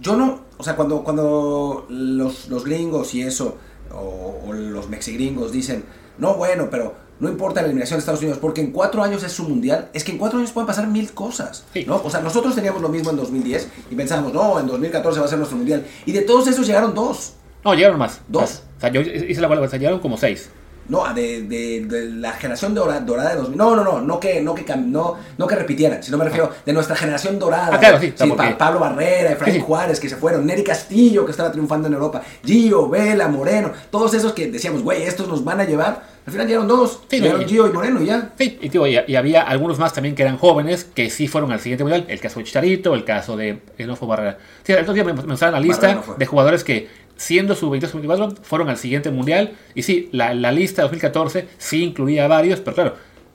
yo 0.00 0.16
no, 0.16 0.40
o 0.56 0.64
sea, 0.64 0.76
cuando, 0.76 1.04
cuando 1.04 1.86
los, 1.90 2.48
los 2.48 2.64
gringos 2.64 3.14
y 3.14 3.22
eso, 3.22 3.58
o, 3.92 4.40
o 4.46 4.52
los 4.52 4.88
mexigringos 4.88 5.52
dicen, 5.52 5.84
no, 6.18 6.34
bueno, 6.34 6.68
pero 6.70 6.94
no 7.20 7.28
importa 7.28 7.60
la 7.60 7.66
eliminación 7.66 7.98
de 7.98 8.00
Estados 8.00 8.20
Unidos, 8.20 8.38
porque 8.40 8.60
en 8.60 8.70
cuatro 8.70 9.02
años 9.02 9.22
es 9.24 9.32
su 9.32 9.44
mundial, 9.48 9.88
es 9.92 10.04
que 10.04 10.12
en 10.12 10.18
cuatro 10.18 10.38
años 10.38 10.52
pueden 10.52 10.66
pasar 10.66 10.86
mil 10.86 11.12
cosas. 11.12 11.64
¿no? 11.86 12.00
O 12.04 12.10
sea, 12.10 12.20
nosotros 12.20 12.54
teníamos 12.54 12.80
lo 12.80 12.88
mismo 12.88 13.10
en 13.10 13.16
2010 13.16 13.68
y 13.90 13.94
pensábamos, 13.94 14.32
no, 14.32 14.60
en 14.60 14.66
2014 14.66 15.20
va 15.20 15.26
a 15.26 15.28
ser 15.28 15.38
nuestro 15.38 15.56
mundial. 15.58 15.84
Y 16.06 16.12
de 16.12 16.22
todos 16.22 16.46
esos 16.46 16.66
llegaron 16.66 16.94
dos. 16.94 17.34
No, 17.64 17.74
llegaron 17.74 17.98
más. 17.98 18.20
Dos. 18.28 18.62
O 18.76 18.80
sea, 18.80 18.90
yo 18.90 19.00
hice 19.00 19.40
la 19.40 19.48
o 19.48 19.68
sea, 19.68 19.78
llegaron 19.78 19.98
como 20.00 20.16
seis. 20.16 20.50
No, 20.88 21.12
de, 21.12 21.42
de, 21.42 21.84
de 21.86 22.10
la 22.12 22.32
generación 22.32 22.74
dora- 22.74 23.00
dorada 23.00 23.30
de 23.30 23.36
2000. 23.36 23.56
No, 23.58 23.76
no, 23.76 23.84
no, 23.84 24.00
no 24.00 24.18
que, 24.18 24.40
no 24.40 24.54
que, 24.54 24.64
no, 24.76 25.16
no 25.36 25.46
que 25.46 25.54
repitieran, 25.54 26.02
sino 26.02 26.16
me 26.16 26.24
refiero 26.24 26.50
de 26.64 26.72
nuestra 26.72 26.96
generación 26.96 27.38
dorada. 27.38 27.70
Ah, 27.74 27.78
claro, 27.78 27.98
sí, 28.00 28.12
Pa- 28.36 28.56
Pablo 28.56 28.80
Barrera, 28.80 29.32
Efraín 29.32 29.56
Sí. 29.56 29.60
Juárez, 29.60 30.00
que 30.00 30.08
se 30.08 30.16
fueron, 30.16 30.46
Neri 30.46 30.64
Castillo, 30.64 31.24
que 31.24 31.30
estaba 31.32 31.52
triunfando 31.52 31.88
en 31.88 31.94
Europa, 31.94 32.22
Gio, 32.44 32.88
Vela, 32.88 33.28
Moreno, 33.28 33.72
todos 33.90 34.14
esos 34.14 34.32
que 34.32 34.46
decíamos, 34.50 34.82
güey, 34.82 35.02
estos 35.02 35.28
nos 35.28 35.44
van 35.44 35.60
a 35.60 35.64
llevar. 35.64 36.18
Al 36.26 36.32
final 36.32 36.46
llegaron 36.46 36.68
dos, 36.68 37.00
llegaron 37.10 37.40
no, 37.40 37.48
Gio 37.48 37.66
y 37.68 37.72
Moreno 37.72 38.02
y 38.02 38.06
ya. 38.06 38.32
Sí, 38.36 38.58
y, 38.60 38.68
digo, 38.68 38.86
y, 38.86 38.98
y 39.06 39.16
había 39.16 39.42
algunos 39.42 39.78
más 39.78 39.94
también 39.94 40.14
que 40.14 40.22
eran 40.22 40.36
jóvenes 40.36 40.84
que 40.84 41.08
sí 41.08 41.26
fueron 41.26 41.52
al 41.52 41.60
siguiente 41.60 41.84
mundial. 41.84 42.04
El 42.08 42.20
caso 42.20 42.38
de 42.40 42.44
Chicharito, 42.44 42.94
el 42.94 43.04
caso 43.04 43.36
de 43.36 43.60
Enofo 43.78 44.06
Barrera. 44.06 44.36
Sí, 44.62 44.74
día 44.74 45.04
me, 45.04 45.12
me 45.14 45.22
mostraron 45.22 45.54
la 45.54 45.60
lista 45.60 46.02
de 46.18 46.26
jugadores 46.26 46.64
que, 46.64 46.88
siendo 47.18 47.54
su 47.54 47.68
22 47.68 47.92
24 48.00 48.42
fueron 48.42 48.70
al 48.70 48.78
siguiente 48.78 49.10
mundial. 49.10 49.52
Y 49.74 49.82
sí, 49.82 50.08
la, 50.12 50.32
la 50.32 50.50
lista 50.52 50.80
de 50.80 50.84
2014 50.84 51.46
sí 51.58 51.84
incluía 51.84 52.24
a 52.24 52.28
varios, 52.28 52.60
pero 52.60 52.74
claro, 52.74 52.94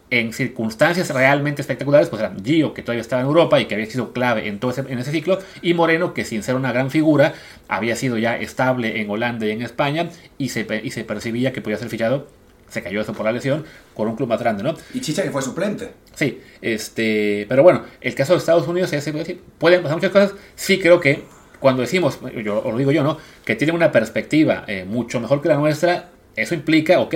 en 0.10 0.32
circunstancias 0.34 1.10
realmente 1.10 1.62
espectaculares, 1.62 2.08
pues 2.10 2.22
eran 2.22 2.44
Gio, 2.46 2.74
que 2.74 2.82
todavía 2.84 3.02
estaba 3.02 3.22
en 3.22 3.28
Europa 3.28 3.60
y 3.60 3.66
que 3.66 3.76
había 3.76 3.88
sido 3.88 4.14
clave 4.14 4.48
en 4.48 4.60
todo 4.60 4.72
ese, 4.72 4.82
en 4.88 5.00
ese 5.00 5.12
ciclo, 5.12 5.40
y 5.62 5.74
Moreno, 5.74 6.14
que 6.14 6.24
sin 6.24 6.44
ser 6.44 6.56
una 6.56 6.72
gran 6.72 6.90
figura, 6.92 7.34
había 7.68 7.96
sido 7.96 8.18
ya 8.18 8.38
estable 8.38 9.02
en 9.02 9.10
Holanda 9.10 9.46
y 9.48 9.52
en 9.52 9.62
España, 9.64 10.10
y 10.38 10.50
se, 10.50 10.68
y 10.84 10.92
se 10.92 11.04
percibía 11.04 11.52
que 11.52 11.62
podía 11.62 11.78
ser 11.78 11.90
fichado, 11.90 12.28
se 12.70 12.84
cayó 12.84 13.02
eso 13.02 13.14
por 13.14 13.26
la 13.26 13.32
lesión, 13.32 13.66
con 13.96 14.08
un 14.08 14.16
club 14.16 14.30
más 14.30 14.40
grande, 14.40 14.62
¿no? 14.64 14.76
Y 14.94 15.02
Chicha 15.02 15.24
que 15.24 15.32
fue 15.32 15.42
suplente. 15.42 15.90
Sí, 16.14 16.40
este, 16.62 17.46
pero 17.50 17.64
bueno, 17.64 17.84
el 18.02 18.16
caso 18.16 18.34
de 18.34 18.40
Estados 18.40 18.68
Unidos 18.68 18.94
es- 18.94 19.12
pueden 19.58 19.82
pasar 19.82 19.98
muchas 19.98 20.12
cosas. 20.12 20.34
Sí 20.56 20.80
creo 20.80 21.00
que 21.00 21.24
cuando 21.64 21.82
decimos, 21.82 22.20
yo 22.44 22.60
os 22.60 22.74
lo 22.74 22.78
digo 22.78 22.92
yo, 22.92 23.04
¿no? 23.04 23.18
Que 23.46 23.56
tienen 23.56 23.74
una 23.74 23.90
perspectiva 23.90 24.66
eh, 24.68 24.84
mucho 24.84 25.22
mejor 25.22 25.42
que 25.42 25.48
la 25.48 25.56
nuestra, 25.56 26.10
eso 26.36 26.54
implica, 26.54 27.00
ok, 27.00 27.16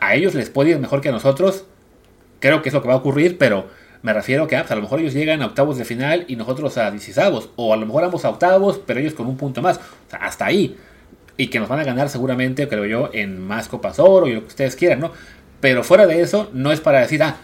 a 0.00 0.14
ellos 0.14 0.34
les 0.34 0.50
puede 0.50 0.72
ir 0.72 0.78
mejor 0.78 1.00
que 1.00 1.08
a 1.08 1.12
nosotros, 1.12 1.64
creo 2.38 2.60
que 2.60 2.68
es 2.68 2.74
lo 2.74 2.82
que 2.82 2.88
va 2.88 2.92
a 2.92 2.98
ocurrir, 2.98 3.38
pero 3.38 3.66
Me 4.00 4.12
refiero 4.12 4.46
que 4.46 4.56
ah, 4.56 4.60
pues, 4.60 4.70
a 4.70 4.76
lo 4.76 4.82
mejor 4.82 5.00
ellos 5.00 5.12
llegan 5.14 5.42
a 5.42 5.46
octavos 5.46 5.76
de 5.76 5.84
final 5.84 6.24
y 6.28 6.36
nosotros 6.36 6.78
a 6.78 6.90
16 6.90 7.50
o 7.56 7.72
a 7.72 7.76
lo 7.76 7.86
mejor 7.86 8.04
ambos 8.04 8.24
a 8.24 8.30
octavos, 8.30 8.78
pero 8.86 9.00
ellos 9.00 9.14
con 9.14 9.26
un 9.26 9.36
punto 9.36 9.60
más. 9.60 9.78
O 9.78 10.10
sea, 10.10 10.20
hasta 10.20 10.46
ahí. 10.46 10.76
Y 11.36 11.48
que 11.48 11.58
nos 11.58 11.68
van 11.68 11.80
a 11.80 11.84
ganar 11.84 12.08
seguramente, 12.08 12.68
creo 12.68 12.84
yo, 12.84 13.10
en 13.12 13.40
más 13.40 13.68
Copas 13.68 13.98
Oro 13.98 14.28
y 14.28 14.34
lo 14.34 14.42
que 14.42 14.48
ustedes 14.48 14.76
quieran, 14.76 15.00
¿no? 15.00 15.12
Pero 15.60 15.82
fuera 15.82 16.06
de 16.06 16.20
eso, 16.20 16.48
no 16.52 16.70
es 16.70 16.80
para 16.80 17.00
decir, 17.00 17.22
ah, 17.22 17.38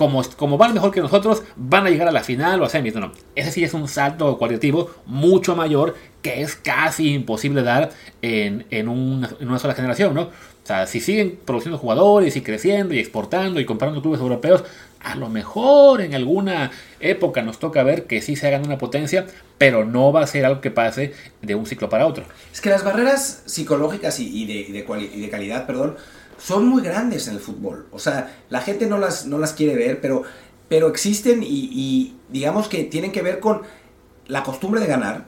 como, 0.00 0.22
como 0.38 0.56
van 0.56 0.72
mejor 0.72 0.92
que 0.92 1.02
nosotros, 1.02 1.42
van 1.56 1.86
a 1.86 1.90
llegar 1.90 2.08
a 2.08 2.10
la 2.10 2.22
final 2.22 2.62
o 2.62 2.64
a 2.64 2.70
semis. 2.70 2.94
No, 2.94 3.00
no. 3.00 3.12
Ese 3.34 3.52
sí 3.52 3.64
es 3.64 3.74
un 3.74 3.86
salto 3.86 4.38
cualitativo 4.38 4.90
mucho 5.04 5.54
mayor 5.54 5.94
que 6.22 6.40
es 6.40 6.56
casi 6.56 7.12
imposible 7.12 7.62
dar 7.62 7.90
en, 8.22 8.64
en, 8.70 8.88
una, 8.88 9.28
en 9.38 9.46
una 9.46 9.58
sola 9.58 9.74
generación, 9.74 10.14
¿no? 10.14 10.22
O 10.22 10.66
sea, 10.66 10.86
si 10.86 11.00
siguen 11.00 11.38
produciendo 11.44 11.76
jugadores 11.76 12.34
y 12.34 12.40
creciendo 12.40 12.94
y 12.94 12.98
exportando 12.98 13.60
y 13.60 13.66
comprando 13.66 14.00
clubes 14.00 14.20
europeos, 14.20 14.64
a 15.00 15.16
lo 15.16 15.28
mejor 15.28 16.00
en 16.00 16.14
alguna 16.14 16.70
época 17.00 17.42
nos 17.42 17.58
toca 17.58 17.82
ver 17.82 18.04
que 18.04 18.22
sí 18.22 18.36
se 18.36 18.46
hagan 18.46 18.64
una 18.64 18.78
potencia, 18.78 19.26
pero 19.58 19.84
no 19.84 20.12
va 20.12 20.22
a 20.22 20.26
ser 20.26 20.46
algo 20.46 20.62
que 20.62 20.70
pase 20.70 21.12
de 21.42 21.54
un 21.54 21.66
ciclo 21.66 21.90
para 21.90 22.06
otro. 22.06 22.24
Es 22.50 22.62
que 22.62 22.70
las 22.70 22.84
barreras 22.84 23.42
psicológicas 23.44 24.18
y, 24.18 24.46
de, 24.46 24.54
y, 24.54 24.72
de, 24.72 25.10
y 25.12 25.20
de, 25.20 25.28
calidad, 25.28 25.66
perdón, 25.66 25.96
son 26.40 26.66
muy 26.66 26.82
grandes 26.82 27.28
en 27.28 27.34
el 27.34 27.40
fútbol. 27.40 27.86
O 27.92 27.98
sea, 27.98 28.42
la 28.48 28.60
gente 28.60 28.86
no 28.86 28.98
las, 28.98 29.26
no 29.26 29.38
las 29.38 29.52
quiere 29.52 29.76
ver, 29.76 30.00
pero, 30.00 30.22
pero 30.68 30.88
existen 30.88 31.42
y, 31.42 31.46
y 31.72 32.16
digamos 32.28 32.68
que 32.68 32.84
tienen 32.84 33.12
que 33.12 33.22
ver 33.22 33.40
con 33.40 33.62
la 34.26 34.42
costumbre 34.42 34.80
de 34.80 34.86
ganar 34.86 35.26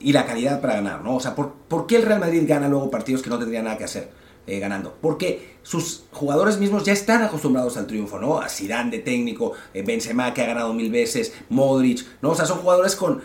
y 0.00 0.12
la 0.12 0.24
calidad 0.24 0.60
para 0.60 0.74
ganar, 0.74 1.02
¿no? 1.02 1.16
O 1.16 1.20
sea, 1.20 1.34
¿por, 1.34 1.52
¿por 1.68 1.86
qué 1.86 1.96
el 1.96 2.02
Real 2.02 2.20
Madrid 2.20 2.44
gana 2.46 2.68
luego 2.68 2.90
partidos 2.90 3.22
que 3.22 3.30
no 3.30 3.38
tendría 3.38 3.62
nada 3.62 3.76
que 3.76 3.84
hacer? 3.84 4.08
Eh, 4.46 4.58
ganando. 4.58 4.94
Porque 5.00 5.56
sus 5.62 6.04
jugadores 6.12 6.58
mismos 6.58 6.84
ya 6.84 6.92
están 6.92 7.22
acostumbrados 7.22 7.78
al 7.78 7.86
triunfo, 7.86 8.18
¿no? 8.18 8.38
A 8.38 8.50
Zidane 8.50 8.90
de 8.90 8.98
técnico, 8.98 9.52
eh, 9.72 9.80
Benzema 9.80 10.34
que 10.34 10.42
ha 10.42 10.46
ganado 10.46 10.74
mil 10.74 10.92
veces, 10.92 11.32
Modric, 11.48 12.04
¿no? 12.20 12.30
O 12.30 12.34
sea, 12.34 12.44
son 12.44 12.58
jugadores 12.58 12.94
con, 12.94 13.22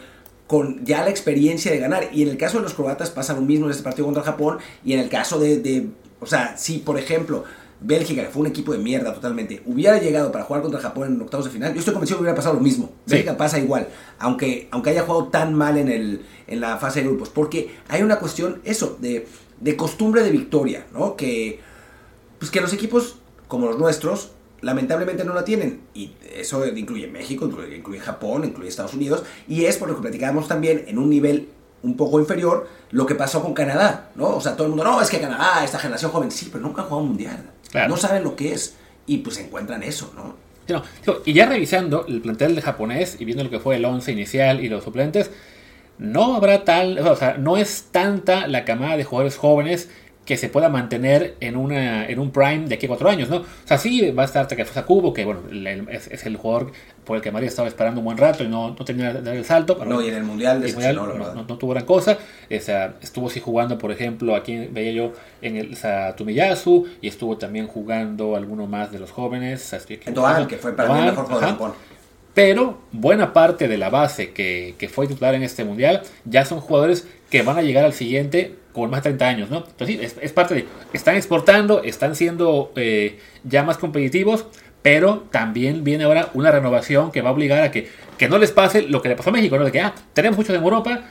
con 0.47 0.85
ya 0.85 1.03
la 1.03 1.09
experiencia 1.09 1.73
de 1.73 1.79
ganar. 1.79 2.07
Y 2.13 2.21
en 2.23 2.29
el 2.29 2.37
caso 2.37 2.57
de 2.57 2.63
los 2.63 2.73
croatas 2.73 3.09
pasa 3.09 3.33
lo 3.33 3.41
mismo 3.41 3.65
en 3.65 3.71
este 3.71 3.83
partido 3.83 4.05
contra 4.05 4.23
Japón. 4.23 4.59
Y 4.85 4.93
en 4.93 4.99
el 4.99 5.09
caso 5.09 5.39
de, 5.39 5.57
de 5.57 5.89
o 6.19 6.25
sea, 6.25 6.57
si 6.57 6.79
por 6.79 6.97
ejemplo 6.97 7.43
Bélgica, 7.81 8.23
que 8.23 8.29
fue 8.29 8.41
un 8.41 8.47
equipo 8.47 8.73
de 8.73 8.79
mierda 8.79 9.13
totalmente, 9.13 9.61
hubiera 9.65 9.99
llegado 9.99 10.31
para 10.31 10.43
jugar 10.43 10.61
contra 10.61 10.81
Japón 10.81 11.13
en 11.15 11.21
octavos 11.21 11.45
de 11.45 11.51
final, 11.51 11.73
yo 11.73 11.79
estoy 11.79 11.93
convencido 11.93 12.17
que 12.17 12.23
hubiera 12.23 12.35
pasado 12.35 12.55
lo 12.55 12.61
mismo. 12.61 12.91
Sí. 13.05 13.13
Bélgica 13.13 13.37
pasa 13.37 13.57
igual, 13.57 13.87
aunque, 14.17 14.67
aunque 14.71 14.89
haya 14.89 15.03
jugado 15.03 15.29
tan 15.29 15.53
mal 15.53 15.77
en, 15.77 15.87
el, 15.87 16.25
en 16.47 16.59
la 16.59 16.77
fase 16.77 17.01
de 17.01 17.07
grupos. 17.07 17.29
Porque 17.29 17.71
hay 17.87 18.01
una 18.01 18.19
cuestión, 18.19 18.61
eso, 18.65 18.97
de 18.99 19.27
de 19.59 19.75
costumbre 19.75 20.23
de 20.23 20.31
victoria, 20.31 20.85
¿no? 20.93 21.15
Que, 21.15 21.59
pues 22.37 22.51
que 22.51 22.61
los 22.61 22.73
equipos 22.73 23.17
como 23.47 23.67
los 23.67 23.77
nuestros 23.77 24.31
lamentablemente 24.61 25.23
no 25.23 25.33
la 25.33 25.43
tienen. 25.43 25.81
Y 25.93 26.11
eso 26.33 26.65
incluye 26.67 27.07
México, 27.07 27.45
incluye, 27.45 27.77
incluye, 27.77 27.99
Japón, 27.99 28.45
incluye 28.45 28.69
Estados 28.69 28.93
Unidos. 28.93 29.23
Y 29.47 29.65
es 29.65 29.77
por 29.77 29.89
lo 29.89 29.95
que 29.95 30.01
platicábamos 30.01 30.47
también 30.47 30.85
en 30.87 30.97
un 30.97 31.09
nivel 31.09 31.49
un 31.83 31.95
poco 31.95 32.19
inferior 32.19 32.67
lo 32.91 33.05
que 33.05 33.15
pasó 33.15 33.41
con 33.41 33.53
Canadá, 33.53 34.09
¿no? 34.15 34.35
O 34.35 34.41
sea, 34.41 34.55
todo 34.55 34.65
el 34.65 34.69
mundo, 34.69 34.83
no, 34.83 35.01
es 35.01 35.09
que 35.09 35.19
Canadá, 35.19 35.63
esta 35.63 35.79
generación 35.79 36.11
joven, 36.11 36.31
sí, 36.31 36.49
pero 36.51 36.63
nunca 36.63 36.81
han 36.81 36.87
jugado 36.87 37.03
un 37.03 37.09
mundial. 37.09 37.49
Claro. 37.71 37.89
No 37.89 37.97
saben 37.97 38.23
lo 38.23 38.35
que 38.35 38.53
es. 38.53 38.75
Y 39.05 39.17
pues 39.19 39.37
encuentran 39.37 39.81
eso, 39.83 40.11
¿no? 40.15 40.35
No, 40.67 40.83
y 41.25 41.33
ya 41.33 41.47
revisando 41.47 42.05
el 42.07 42.21
plantel 42.21 42.55
de 42.55 42.61
japonés 42.61 43.17
y 43.19 43.25
viendo 43.25 43.43
lo 43.43 43.49
que 43.49 43.59
fue 43.59 43.77
el 43.77 43.85
11 43.85 44.11
inicial 44.11 44.63
y 44.63 44.69
los 44.69 44.83
suplentes, 44.83 45.31
no 45.97 46.35
habrá 46.35 46.63
tal, 46.63 46.99
o 46.99 47.15
sea, 47.15 47.37
no 47.37 47.57
es 47.57 47.87
tanta 47.91 48.47
la 48.47 48.65
camada 48.65 48.95
de 48.95 49.03
jugadores 49.03 49.37
jóvenes 49.37 49.89
que 50.29 50.37
se 50.37 50.47
pueda 50.47 50.69
mantener 50.69 51.33
en, 51.39 51.57
una, 51.57 52.05
en 52.05 52.19
un 52.19 52.29
prime 52.29 52.67
de 52.67 52.75
aquí 52.75 52.85
a 52.85 52.89
cuatro 52.89 53.09
años, 53.09 53.29
¿no? 53.29 53.37
O 53.37 53.45
sea, 53.65 53.79
sí 53.79 54.11
va 54.11 54.21
a 54.21 54.25
estar 54.27 54.47
Takefusa 54.47 54.85
Kubo, 54.85 55.11
que 55.11 55.25
bueno, 55.25 55.41
es, 55.89 56.05
es, 56.05 56.23
el 56.27 56.37
jugador 56.37 56.71
por 57.03 57.17
el 57.17 57.23
que 57.23 57.31
María 57.31 57.49
estaba 57.49 57.67
esperando 57.67 58.01
un 58.01 58.05
buen 58.05 58.17
rato 58.19 58.43
y 58.43 58.47
no, 58.47 58.69
no 58.69 58.85
tenía 58.85 59.09
el 59.09 59.43
salto. 59.43 59.75
Pero, 59.79 59.89
no, 59.89 60.03
y 60.03 60.09
en 60.09 60.13
el 60.13 60.23
Mundial, 60.23 60.63
el 60.63 60.71
mundial 60.71 60.95
no, 60.97 61.07
no, 61.07 61.33
no, 61.33 61.57
tuvo 61.57 61.71
gran 61.71 61.83
cosa. 61.83 62.19
O 62.55 62.59
sea, 62.59 62.93
estuvo 63.01 63.27
sí 63.31 63.39
jugando, 63.39 63.79
por 63.79 63.91
ejemplo, 63.91 64.35
aquí 64.35 64.67
veía 64.69 64.91
yo 64.91 65.13
en 65.41 65.57
el 65.57 65.73
o 65.73 65.75
sea, 65.75 66.15
Tumiyasu, 66.15 66.87
y 67.01 67.07
estuvo 67.07 67.35
también 67.39 67.65
jugando 67.65 68.35
alguno 68.35 68.67
más 68.67 68.91
de 68.91 68.99
los 68.99 69.09
jóvenes. 69.09 69.65
O 69.73 69.79
sea, 69.79 69.97
en 70.05 70.13
Toan, 70.13 70.45
que 70.45 70.57
fue 70.57 70.75
para 70.75 70.93
mí 70.93 70.99
el 70.99 71.05
mejor 71.05 71.25
jugador 71.25 71.43
de 71.43 71.51
Japón. 71.53 71.73
Pero 72.35 72.77
buena 72.91 73.33
parte 73.33 73.67
de 73.67 73.79
la 73.79 73.89
base 73.89 74.31
que, 74.31 74.75
que, 74.77 74.89
fue 74.89 75.07
titular 75.07 75.33
en 75.33 75.41
este 75.41 75.65
mundial 75.65 76.03
ya 76.23 76.45
son 76.45 76.61
jugadores 76.61 77.07
que 77.31 77.41
van 77.41 77.57
a 77.57 77.63
llegar 77.63 77.83
al 77.83 77.93
siguiente 77.93 78.58
con 78.73 78.89
más 78.89 78.99
de 78.99 79.11
30 79.11 79.27
años, 79.27 79.49
¿no? 79.49 79.57
Entonces 79.57 80.13
sí, 80.13 80.17
es, 80.21 80.31
parte 80.33 80.55
de... 80.55 80.65
Están 80.93 81.15
exportando, 81.15 81.83
están 81.83 82.15
siendo 82.15 82.71
eh, 82.75 83.19
ya 83.43 83.63
más 83.63 83.77
competitivos, 83.77 84.45
pero 84.81 85.25
también 85.31 85.83
viene 85.83 86.05
ahora 86.05 86.29
una 86.33 86.51
renovación 86.51 87.11
que 87.11 87.21
va 87.21 87.29
a 87.29 87.33
obligar 87.33 87.63
a 87.63 87.71
que, 87.71 87.89
que 88.17 88.29
no 88.29 88.37
les 88.37 88.51
pase 88.51 88.83
lo 88.83 89.01
que 89.01 89.09
le 89.09 89.15
pasó 89.15 89.29
a 89.29 89.33
México, 89.33 89.57
¿no? 89.57 89.65
De 89.65 89.71
que, 89.71 89.81
ah, 89.81 89.93
tenemos 90.13 90.37
muchos 90.37 90.55
en 90.55 90.61
Europa 90.61 91.03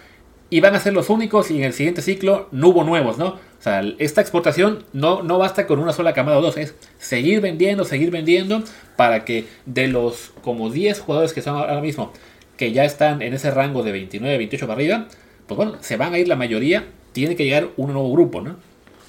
y 0.51 0.61
van 0.61 0.75
a 0.75 0.81
ser 0.81 0.95
los 0.95 1.11
únicos 1.11 1.51
y 1.51 1.59
en 1.59 1.65
el 1.65 1.73
siguiente 1.73 2.01
ciclo 2.01 2.49
no 2.53 2.69
hubo 2.69 2.85
nuevos, 2.85 3.19
¿no? 3.19 3.29
O 3.29 3.63
sea, 3.63 3.83
esta 3.99 4.21
exportación 4.21 4.85
no, 4.93 5.23
no 5.23 5.39
basta 5.39 5.67
con 5.67 5.79
una 5.79 5.93
sola 5.93 6.15
camada 6.15 6.39
o 6.39 6.43
dos, 6.43 6.57
es 6.57 6.75
seguir 6.99 7.41
vendiendo, 7.41 7.85
seguir 7.85 8.11
vendiendo 8.11 8.63
para 8.97 9.25
que 9.25 9.47
de 9.67 9.89
los 9.89 10.33
como 10.43 10.71
10 10.71 11.01
jugadores 11.01 11.33
que 11.33 11.43
son 11.43 11.57
ahora 11.57 11.81
mismo, 11.81 12.13
que 12.57 12.73
ya 12.73 12.85
están 12.85 13.21
en 13.21 13.35
ese 13.35 13.51
rango 13.51 13.83
de 13.83 13.93
29, 13.93 14.39
28 14.39 14.67
para 14.67 14.77
arriba, 14.77 15.09
pues 15.47 15.57
bueno, 15.57 15.77
se 15.81 15.97
van 15.97 16.15
a 16.15 16.19
ir 16.19 16.29
la 16.29 16.37
mayoría, 16.37 16.87
tiene 17.13 17.37
que 17.37 17.45
llegar 17.45 17.71
un 17.77 17.93
nuevo 17.93 18.13
grupo, 18.13 18.41
¿no? 18.41 18.57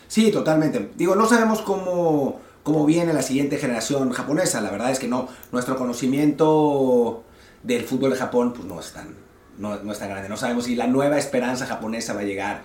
Sí, 0.07 0.31
totalmente. 0.31 0.89
Digo, 0.95 1.15
no 1.15 1.27
sabemos 1.27 1.61
cómo, 1.61 2.39
cómo 2.63 2.85
viene 2.85 3.13
la 3.13 3.21
siguiente 3.21 3.57
generación 3.57 4.11
japonesa, 4.11 4.61
la 4.61 4.71
verdad 4.71 4.91
es 4.91 4.99
que 4.99 5.07
no, 5.07 5.27
nuestro 5.51 5.77
conocimiento 5.77 7.23
del 7.63 7.83
fútbol 7.83 8.11
de 8.11 8.17
Japón 8.17 8.53
pues 8.53 8.65
no 8.65 8.79
es 8.79 8.91
tan, 8.91 9.15
no, 9.59 9.75
no, 9.83 9.91
es 9.91 9.99
tan 9.99 10.09
grande. 10.09 10.29
No 10.29 10.37
sabemos 10.37 10.65
si 10.65 10.75
la 10.75 10.87
nueva 10.87 11.17
esperanza 11.17 11.65
japonesa 11.65 12.13
va 12.13 12.21
a 12.21 12.23
llegar. 12.23 12.63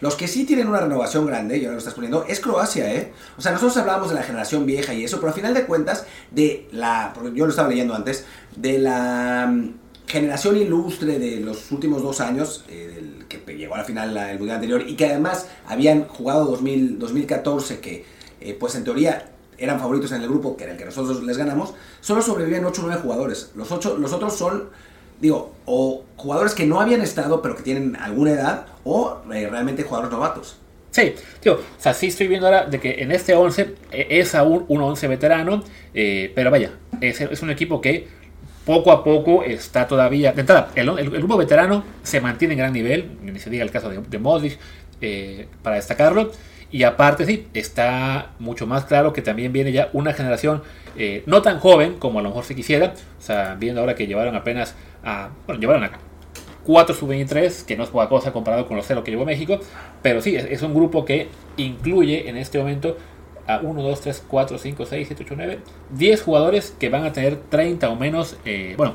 Los 0.00 0.14
que 0.14 0.28
sí 0.28 0.44
tienen 0.44 0.68
una 0.68 0.80
renovación 0.80 1.26
grande, 1.26 1.56
y 1.56 1.64
ahora 1.64 1.72
lo 1.72 1.78
estás 1.78 1.94
poniendo, 1.94 2.24
es 2.28 2.38
Croacia, 2.40 2.92
¿eh? 2.94 3.12
O 3.36 3.40
sea, 3.40 3.52
nosotros 3.52 3.76
hablábamos 3.78 4.10
de 4.10 4.14
la 4.14 4.22
generación 4.22 4.66
vieja 4.66 4.92
y 4.92 5.04
eso, 5.04 5.16
pero 5.16 5.28
al 5.28 5.34
final 5.34 5.54
de 5.54 5.64
cuentas, 5.64 6.06
de 6.30 6.68
la. 6.70 7.14
Yo 7.34 7.46
lo 7.46 7.50
estaba 7.50 7.68
leyendo 7.68 7.94
antes, 7.94 8.26
de 8.54 8.78
la 8.78 9.52
generación 10.08 10.56
ilustre 10.56 11.18
de 11.18 11.40
los 11.40 11.70
últimos 11.70 12.02
dos 12.02 12.20
años, 12.20 12.64
eh, 12.68 12.90
del, 12.94 13.26
que 13.26 13.56
llegó 13.56 13.74
a 13.74 13.78
la 13.78 13.84
final 13.84 14.16
el 14.16 14.38
mundial 14.38 14.56
anterior 14.56 14.84
y 14.86 14.96
que 14.96 15.06
además 15.06 15.48
habían 15.66 16.04
jugado 16.08 16.44
2000, 16.46 16.98
2014, 16.98 17.80
que 17.80 18.04
eh, 18.40 18.56
pues 18.58 18.74
en 18.74 18.84
teoría 18.84 19.30
eran 19.58 19.78
favoritos 19.78 20.12
en 20.12 20.22
el 20.22 20.28
grupo, 20.28 20.56
que 20.56 20.64
era 20.64 20.72
el 20.72 20.78
que 20.78 20.84
nosotros 20.84 21.22
les 21.22 21.36
ganamos, 21.36 21.74
solo 22.00 22.22
sobreviven 22.22 22.64
8 22.64 22.80
o 22.80 22.86
9 22.86 23.02
jugadores. 23.02 23.50
Los, 23.54 23.70
8, 23.70 23.98
los 23.98 24.12
otros 24.12 24.36
son 24.36 24.70
digo, 25.20 25.52
o 25.66 26.04
jugadores 26.16 26.54
que 26.54 26.66
no 26.66 26.80
habían 26.80 27.00
estado 27.00 27.42
pero 27.42 27.56
que 27.56 27.62
tienen 27.62 27.96
alguna 27.96 28.32
edad, 28.32 28.66
o 28.84 29.20
eh, 29.32 29.48
realmente 29.48 29.82
jugadores 29.82 30.12
novatos. 30.12 30.56
Sí, 30.90 31.14
tío, 31.40 31.54
o 31.54 31.80
sea, 31.80 31.92
sí 31.92 32.06
estoy 32.06 32.28
viendo 32.28 32.46
ahora 32.46 32.66
de 32.66 32.80
que 32.80 33.02
en 33.02 33.12
este 33.12 33.34
11 33.34 33.74
eh, 33.92 34.06
es 34.10 34.34
aún 34.34 34.64
un 34.68 34.80
11 34.80 35.06
veterano, 35.08 35.62
eh, 35.92 36.32
pero 36.34 36.50
vaya, 36.50 36.72
es, 37.00 37.20
es, 37.20 37.42
un 37.42 37.50
equipo 37.50 37.80
que 37.80 38.08
poco 38.68 38.92
a 38.92 39.02
poco 39.02 39.44
está 39.44 39.88
todavía... 39.88 40.32
De 40.32 40.42
entrada, 40.42 40.68
el, 40.74 41.08
grupo 41.08 41.38
veterano 41.38 41.84
se 42.02 42.20
mantiene 42.20 42.52
en 42.52 42.58
gran 42.58 42.72
nivel, 42.74 43.12
ni 43.22 43.38
se 43.38 43.48
diga 43.48 43.64
el 43.64 43.70
caso 43.70 43.88
de, 43.88 43.98
de 43.98 44.18
Modric, 44.18 44.58
eh, 45.00 45.48
para 45.62 45.76
destacarlo, 45.76 46.30
y 46.70 46.82
aparte 46.82 47.24
sí, 47.24 47.46
está 47.54 48.32
mucho 48.38 48.66
más 48.66 48.84
claro 48.84 49.14
que 49.14 49.22
también 49.22 49.54
viene 49.54 49.72
ya 49.72 49.88
una 49.94 50.12
generación 50.12 50.62
eh, 50.98 51.22
no 51.24 51.40
tan 51.40 51.60
joven 51.60 51.94
como 51.94 52.18
a 52.18 52.22
lo 52.22 52.28
mejor 52.28 52.44
se 52.44 52.54
quisiera, 52.54 52.92
o 53.18 53.22
sea, 53.22 53.56
viendo 53.58 53.80
ahora 53.80 53.94
que 53.94 54.06
llevaron 54.06 54.36
apenas 54.36 54.74
a... 55.02 55.30
Bueno, 55.46 55.62
llevaron 55.62 55.84
a 55.84 55.92
4 56.66 56.94
sub-23, 56.94 57.64
que 57.64 57.74
no 57.74 57.84
es 57.84 57.88
poca 57.88 58.10
cosa 58.10 58.34
comparado 58.34 58.66
con 58.68 58.76
los 58.76 58.86
0 58.86 59.02
que 59.02 59.10
llevó 59.10 59.24
México, 59.24 59.58
pero 60.02 60.20
sí, 60.20 60.36
es, 60.36 60.60
un 60.60 60.74
grupo 60.74 61.06
que 61.06 61.28
incluye 61.56 62.28
en 62.28 62.36
este 62.36 62.58
momento 62.58 62.98
a 63.48 63.58
1, 63.58 63.82
2, 63.82 64.00
3, 64.00 64.24
4, 64.28 64.58
5, 64.58 64.86
6, 64.86 65.06
7, 65.08 65.24
8, 65.24 65.34
9, 65.36 65.58
10 65.90 66.22
jugadores 66.22 66.74
que 66.78 66.88
van 66.88 67.04
a 67.04 67.12
tener 67.12 67.36
30 67.36 67.88
o 67.88 67.96
menos, 67.96 68.36
eh, 68.44 68.74
bueno, 68.76 68.94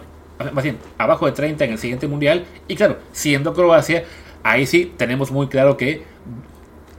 más 0.54 0.64
bien, 0.64 0.78
abajo 0.98 1.26
de 1.26 1.32
30 1.34 1.66
en 1.66 1.72
el 1.72 1.78
siguiente 1.78 2.08
mundial, 2.08 2.46
y 2.68 2.76
claro, 2.76 2.98
siendo 3.12 3.54
Croacia, 3.54 4.04
ahí 4.44 4.66
sí 4.66 4.94
tenemos 4.96 5.32
muy 5.32 5.48
claro 5.48 5.76
que 5.76 6.04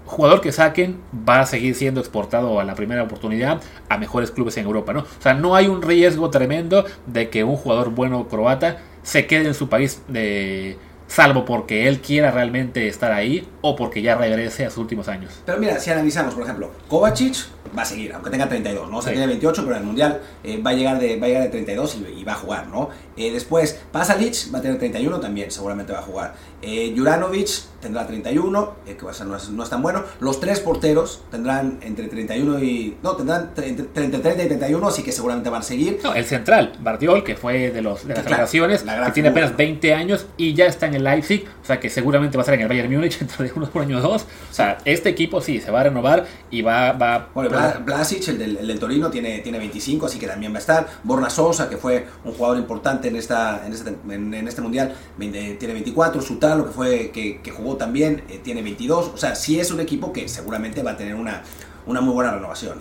jugador 0.05 0.41
que 0.41 0.53
saquen 0.53 1.01
va 1.29 1.41
a 1.41 1.47
seguir 1.47 1.75
siendo 1.75 2.01
exportado 2.01 2.61
a 2.61 2.65
la 2.65 2.75
primera 2.75 3.03
oportunidad 3.03 3.63
a 3.89 3.99
mejores 3.99 4.31
clubes 4.31 4.57
en 4.57 4.67
Europa, 4.67 4.93
¿no? 4.93 5.01
O 5.01 5.23
sea, 5.23 5.35
no 5.35 5.57
hay 5.57 5.67
un 5.67 5.83
riesgo 5.83 6.31
tremendo 6.31 6.85
de 7.07 7.31
que 7.31 7.45
un 7.45 7.57
jugador 7.57 7.91
bueno 7.91 8.29
croata 8.29 8.79
se 9.03 9.27
quede 9.27 9.47
en 9.47 9.55
su 9.55 9.69
país 9.69 10.03
de 10.09 10.77
salvo 11.07 11.45
porque 11.45 11.89
él 11.89 12.01
quiera 12.01 12.31
realmente 12.31 12.89
estar 12.89 13.13
ahí 13.13 13.49
o 13.61 13.77
porque 13.77 14.03
ya 14.03 14.17
regrese 14.17 14.67
a 14.67 14.71
sus 14.71 14.79
últimos 14.79 15.09
años. 15.09 15.33
Pero 15.45 15.59
mira, 15.59 15.79
si 15.79 15.91
analizamos, 15.91 16.35
por 16.35 16.45
ejemplo, 16.45 16.71
Kovacic 16.89 17.37
va 17.77 17.83
a 17.83 17.85
seguir, 17.85 18.13
aunque 18.13 18.31
tenga 18.31 18.49
32, 18.49 18.91
¿no? 18.91 18.99
O 18.99 19.03
sea, 19.03 19.11
sí. 19.11 19.17
tiene 19.17 19.33
28, 19.33 19.63
pero 19.63 19.77
en 19.77 19.83
el 19.83 19.87
Mundial 19.87 20.21
eh, 20.43 20.61
va, 20.63 20.71
a 20.71 20.75
llegar 20.75 20.99
de, 20.99 21.19
va 21.19 21.27
a 21.27 21.29
llegar 21.29 21.43
de 21.45 21.49
32 21.51 21.97
y, 21.97 22.21
y 22.21 22.25
va 22.25 22.33
a 22.33 22.37
jugar, 22.37 22.69
¿no? 22.69 22.91
Eh, 23.17 23.33
después, 23.33 23.81
Pasalic 23.93 24.53
va 24.53 24.59
a 24.59 24.63
tener 24.63 24.79
31 24.79 25.21
también, 25.21 25.51
seguramente 25.51 25.93
va 25.93 26.01
a 26.01 26.03
jugar. 26.03 26.35
Eh, 26.67 26.95
Juranovic 26.97 27.75
tendrá 27.85 28.07
31, 28.07 28.75
eh, 28.87 28.97
que 28.97 29.25
no 29.25 29.37
es, 29.37 29.51
no 29.51 29.63
es 29.63 29.69
tan 29.69 29.83
bueno. 29.83 30.03
Los 30.21 30.41
tres 30.41 30.61
porteros 30.61 31.23
tendrán 31.31 31.79
entre 31.83 32.09
31 32.09 32.63
y... 32.63 32.97
No, 33.03 33.15
tendrán 33.17 33.51
entre 33.57 33.85
30 33.85 34.45
y 34.45 34.47
31, 34.47 34.89
así 34.89 35.03
que 35.03 35.13
seguramente 35.13 35.51
van 35.51 35.61
a 35.61 35.65
seguir. 35.65 36.01
No, 36.03 36.15
el 36.15 36.25
central, 36.25 36.73
Bardiol, 36.81 37.23
que 37.23 37.37
fue 37.37 37.71
de, 37.71 37.83
los, 37.83 38.07
de 38.07 38.15
las 38.15 38.25
generaciones, 38.25 38.83
que 38.83 39.13
tiene 39.13 39.29
apenas 39.29 39.55
20 39.55 39.93
años 39.93 40.27
y 40.39 40.55
ya 40.55 40.65
está 40.65 40.87
en 40.87 40.95
el 40.95 41.05
Leipzig, 41.05 41.45
o 41.63 41.67
sea 41.67 41.79
que 41.79 41.91
seguramente 41.91 42.39
va 42.39 42.41
a 42.41 42.45
estar 42.45 42.55
en 42.55 42.63
el 42.63 42.69
Bayern 42.69 42.91
Múnich 42.91 43.19
dentro 43.21 43.45
de 43.45 43.53
unos 43.55 43.69
por 43.69 43.83
año 43.83 43.99
o 43.99 44.01
dos. 44.01 44.23
O 44.23 44.55
sea, 44.55 44.79
este 44.87 45.11
equipo 45.11 45.43
sí, 45.43 45.61
se 45.61 45.71
va 45.71 45.81
a 45.81 45.85
renovar 45.85 46.25
y 46.51 46.63
va... 46.63 46.93
va 46.93 47.29
bueno, 47.35 47.51
Blasic, 47.85 48.29
el 48.29 48.39
del, 48.39 48.57
el 48.57 48.67
del, 48.67 48.79
Torino, 48.79 49.11
tiene, 49.11 49.41
tiene 49.41 49.59
25, 49.59 50.07
así 50.07 50.19
que 50.19 50.27
también 50.27 50.53
va 50.53 50.57
a 50.57 50.61
estar. 50.61 50.89
Borna 51.03 51.29
Sosa, 51.29 51.69
que 51.69 51.77
fue 51.77 52.07
un 52.25 52.33
jugador 52.33 52.57
importante 52.57 53.09
en, 53.09 53.17
esta, 53.17 53.67
en, 53.67 53.75
este, 53.75 53.95
en, 54.09 54.49
este 54.49 54.63
mundial, 54.63 54.95
tiene 55.19 55.75
24. 55.75 56.23
Sutalo, 56.55 56.67
que, 56.67 56.73
fue, 56.73 57.11
que, 57.11 57.41
que 57.43 57.51
jugó 57.51 57.77
también, 57.77 58.23
eh, 58.29 58.41
tiene 58.43 58.63
22. 58.63 59.13
O 59.15 59.17
sea, 59.17 59.35
sí 59.35 59.59
es 59.59 59.71
un 59.71 59.81
equipo 59.81 60.13
que 60.13 60.29
seguramente 60.29 60.83
va 60.83 60.93
a 60.93 60.97
tener 60.97 61.15
una, 61.15 61.43
una 61.87 62.01
muy 62.01 62.15
buena 62.15 62.33
renovación. 62.33 62.79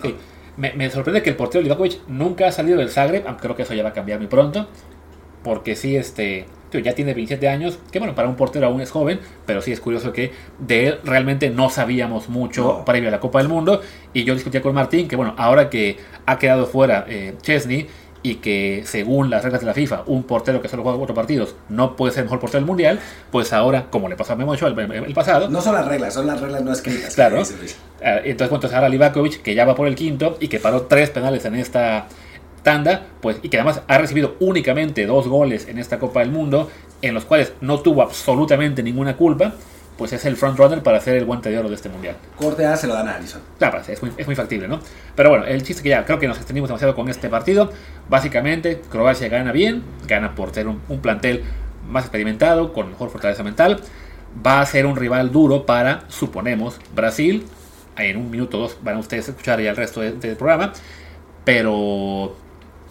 Me, 0.56 0.88
sorprende 0.90 1.22
que 1.22 1.30
el 1.30 1.36
portero 1.36 1.62
Livakovic 1.62 2.06
nunca 2.06 2.46
ha 2.46 2.52
salido 2.52 2.78
del 2.78 2.88
Zagreb, 2.90 3.26
aunque 3.26 3.42
creo 3.42 3.56
que 3.56 3.62
eso 3.62 3.74
ya 3.74 3.82
va 3.82 3.88
a 3.88 3.92
cambiar 3.92 4.18
muy 4.18 4.28
pronto. 4.28 4.68
Porque 5.42 5.76
sí, 5.76 5.96
este, 5.96 6.46
ya 6.72 6.94
tiene 6.94 7.12
27 7.12 7.48
años, 7.48 7.78
que 7.90 7.98
bueno, 7.98 8.14
para 8.14 8.28
un 8.28 8.36
portero 8.36 8.66
aún 8.66 8.80
es 8.80 8.90
joven, 8.90 9.20
pero 9.46 9.60
sí 9.60 9.72
es 9.72 9.80
curioso 9.80 10.12
que 10.12 10.32
de 10.58 10.86
él 10.86 11.00
realmente 11.04 11.50
no 11.50 11.70
sabíamos 11.70 12.28
mucho 12.28 12.82
previo 12.84 13.08
a 13.08 13.12
la 13.12 13.20
Copa 13.20 13.40
del 13.40 13.48
Mundo. 13.48 13.80
Y 14.12 14.24
yo 14.24 14.34
discutía 14.34 14.62
con 14.62 14.74
Martín 14.74 15.08
que 15.08 15.16
bueno, 15.16 15.34
ahora 15.36 15.68
que 15.68 15.98
ha 16.24 16.38
quedado 16.38 16.66
fuera 16.66 17.04
eh, 17.08 17.34
Chesney, 17.42 17.88
y 18.24 18.36
que 18.36 18.84
según 18.86 19.28
las 19.28 19.44
reglas 19.44 19.60
de 19.60 19.66
la 19.66 19.74
FIFA, 19.74 20.04
un 20.06 20.22
portero 20.22 20.62
que 20.62 20.68
solo 20.68 20.82
juega 20.82 20.96
cuatro 20.96 21.14
partidos 21.14 21.54
no 21.68 21.94
puede 21.94 22.10
ser 22.10 22.20
el 22.20 22.24
mejor 22.24 22.40
portero 22.40 22.60
del 22.60 22.66
mundial, 22.66 22.98
pues 23.30 23.52
ahora, 23.52 23.90
como 23.90 24.08
le 24.08 24.16
pasó 24.16 24.32
a 24.32 24.36
Memo 24.36 24.54
el, 24.54 24.80
el, 24.80 25.12
pasado. 25.12 25.50
No 25.50 25.60
son 25.60 25.74
las 25.74 25.86
reglas, 25.86 26.14
son 26.14 26.26
las 26.26 26.40
reglas 26.40 26.62
no 26.62 26.72
escritas. 26.72 27.14
Claro. 27.14 27.42
Eh, 27.42 28.22
entonces, 28.24 28.48
cuando 28.48 28.74
ahora 28.74 28.88
Livakovic, 28.88 29.42
que 29.42 29.54
ya 29.54 29.66
va 29.66 29.74
por 29.74 29.86
el 29.86 29.94
quinto 29.94 30.38
y 30.40 30.48
que 30.48 30.58
paró 30.58 30.82
tres 30.82 31.10
penales 31.10 31.44
en 31.44 31.54
esta 31.56 32.08
tanda, 32.62 33.08
pues, 33.20 33.36
y 33.42 33.50
que 33.50 33.58
además 33.58 33.82
ha 33.86 33.98
recibido 33.98 34.36
únicamente 34.40 35.04
dos 35.04 35.28
goles 35.28 35.68
en 35.68 35.78
esta 35.78 35.98
Copa 35.98 36.20
del 36.20 36.30
Mundo, 36.30 36.70
en 37.02 37.12
los 37.12 37.26
cuales 37.26 37.52
no 37.60 37.80
tuvo 37.80 38.00
absolutamente 38.00 38.82
ninguna 38.82 39.18
culpa 39.18 39.52
pues 39.96 40.12
es 40.12 40.24
el 40.24 40.36
frontrunner 40.36 40.82
para 40.82 40.98
hacer 40.98 41.16
el 41.16 41.24
guante 41.24 41.50
de 41.50 41.58
oro 41.58 41.68
de 41.68 41.76
este 41.76 41.88
mundial. 41.88 42.16
Corte 42.36 42.66
A 42.66 42.76
se 42.76 42.86
lo 42.86 42.94
dan 42.94 43.08
a 43.08 43.14
Allison. 43.14 43.40
Claro, 43.58 43.80
es 43.86 44.02
muy, 44.02 44.12
es 44.16 44.26
muy 44.26 44.34
factible, 44.34 44.66
¿no? 44.66 44.80
Pero 45.14 45.30
bueno, 45.30 45.44
el 45.44 45.62
chiste 45.62 45.82
que 45.82 45.90
ya 45.90 46.04
creo 46.04 46.18
que 46.18 46.26
nos 46.26 46.36
extendimos 46.36 46.68
demasiado 46.68 46.94
con 46.94 47.08
este 47.08 47.28
partido. 47.28 47.72
Básicamente, 48.08 48.80
Croacia 48.90 49.28
gana 49.28 49.52
bien, 49.52 49.82
gana 50.06 50.34
por 50.34 50.52
ser 50.52 50.66
un, 50.66 50.80
plantel 51.00 51.44
más 51.88 52.04
experimentado, 52.04 52.72
con 52.72 52.90
mejor 52.90 53.10
fortaleza 53.10 53.42
mental. 53.44 53.80
Va 54.44 54.60
a 54.60 54.66
ser 54.66 54.86
un 54.86 54.96
rival 54.96 55.30
duro 55.30 55.64
para, 55.64 56.04
suponemos, 56.08 56.80
Brasil. 56.94 57.46
En 57.96 58.16
un 58.16 58.30
minuto 58.30 58.58
o 58.58 58.62
dos 58.62 58.78
van 58.82 58.96
a 58.96 58.98
ustedes 58.98 59.28
escuchar 59.28 59.60
ya 59.60 59.70
el 59.70 59.76
resto 59.76 60.00
del 60.00 60.36
programa. 60.36 60.72
Pero, 61.44 62.34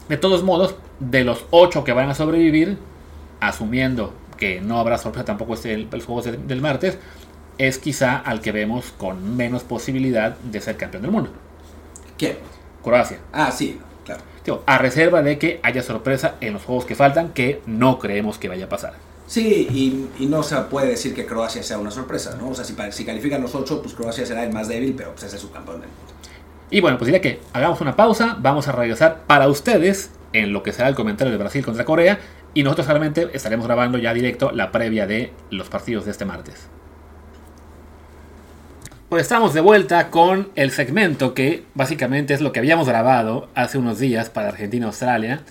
de 0.08 0.16
todos 0.16 0.44
modos, 0.44 0.76
de 1.02 1.26
los 1.26 1.46
ocho 1.50 1.84
que 1.84 1.92
van 1.92 2.10
a 2.10 2.16
sobrevivir, 2.16 2.78
asumiendo 3.42 4.14
que 4.44 4.60
no 4.60 4.78
habrá 4.78 4.98
sorpresa 4.98 5.24
tampoco 5.24 5.54
este, 5.54 5.74
el, 5.74 5.88
los 5.90 6.04
juegos 6.04 6.26
del 6.26 6.60
martes, 6.60 6.98
es 7.58 7.78
quizá 7.78 8.18
al 8.18 8.42
que 8.42 8.52
vemos 8.52 8.94
con 8.98 9.38
menos 9.38 9.64
posibilidad 9.64 10.36
de 10.36 10.60
ser 10.60 10.76
campeón 10.76 11.04
del 11.04 11.12
mundo. 11.12 11.30
¿Quién? 12.18 12.40
Croacia. 12.84 13.20
Ah, 13.32 13.52
sí, 13.54 13.80
claro. 14.04 14.22
a 14.66 14.78
reserva 14.78 15.22
de 15.22 15.40
que 15.40 15.62
haya 15.64 15.82
sorpresa 15.82 16.36
en 16.42 16.52
los 16.52 16.64
juegos 16.64 16.84
que 16.84 16.94
faltan, 16.94 17.30
que 17.30 17.62
no 17.68 18.00
creemos 18.00 18.38
que 18.38 18.50
vaya 18.50 18.66
a 18.66 18.70
pasar. 18.70 18.96
Sí, 19.28 20.10
y, 20.20 20.26
no 20.26 20.44
se 20.44 20.58
puede 20.64 20.88
decir 20.88 21.16
que 21.16 21.26
Croacia 21.26 21.64
sea 21.64 21.78
una 21.78 21.92
sorpresa, 21.92 22.36
¿no? 22.38 22.50
O 22.50 22.54
sea, 22.54 22.66
si, 22.66 22.76
si 22.92 23.06
califican 23.06 23.42
los 23.42 23.56
ocho, 23.56 23.82
pues 23.82 23.94
Croacia 23.94 24.26
será 24.26 24.44
el 24.44 24.52
más 24.52 24.68
débil, 24.68 24.94
pero 24.94 25.12
pues 25.12 25.24
ese 25.24 25.38
es 25.38 25.42
su 25.42 25.52
campeón 25.52 25.80
del 25.80 25.90
mundo. 25.90 26.14
Y 26.70 26.82
bueno, 26.82 26.98
pues 26.98 27.06
diría 27.06 27.22
que 27.22 27.40
hagamos 27.54 27.80
una 27.80 27.96
pausa, 27.96 28.36
vamos 28.42 28.68
a 28.68 28.74
regresar 28.74 29.22
para 29.26 29.48
ustedes 29.48 30.12
en 30.34 30.52
lo 30.52 30.64
que 30.64 30.74
será 30.74 30.90
el 30.90 30.96
comentario 30.96 31.32
de 31.32 31.38
Brasil 31.38 31.64
contra 31.64 31.86
Corea 31.86 32.20
y 32.54 32.64
nosotros 32.64 32.88
solamente 32.88 33.30
estaremos 33.34 33.66
grabando 33.66 33.98
ya 33.98 34.14
directo 34.14 34.52
la 34.52 34.72
previa 34.72 35.08
de 35.08 35.34
los 35.50 35.70
partidos 35.70 36.06
de 36.06 36.12
este 36.12 36.26
martes. 36.26 36.68
Pues 39.14 39.24
estamos 39.24 39.54
de 39.54 39.62
vuelta 39.62 40.10
con 40.10 40.50
el 40.56 40.72
segmento 40.72 41.36
que 41.36 41.66
básicamente 41.76 42.34
es 42.34 42.42
lo 42.42 42.52
que 42.52 42.60
habíamos 42.60 42.88
grabado 42.88 43.48
hace 43.54 43.78
unos 43.78 44.00
días 44.00 44.32
para 44.32 44.48
Argentina-Australia. 44.48 45.42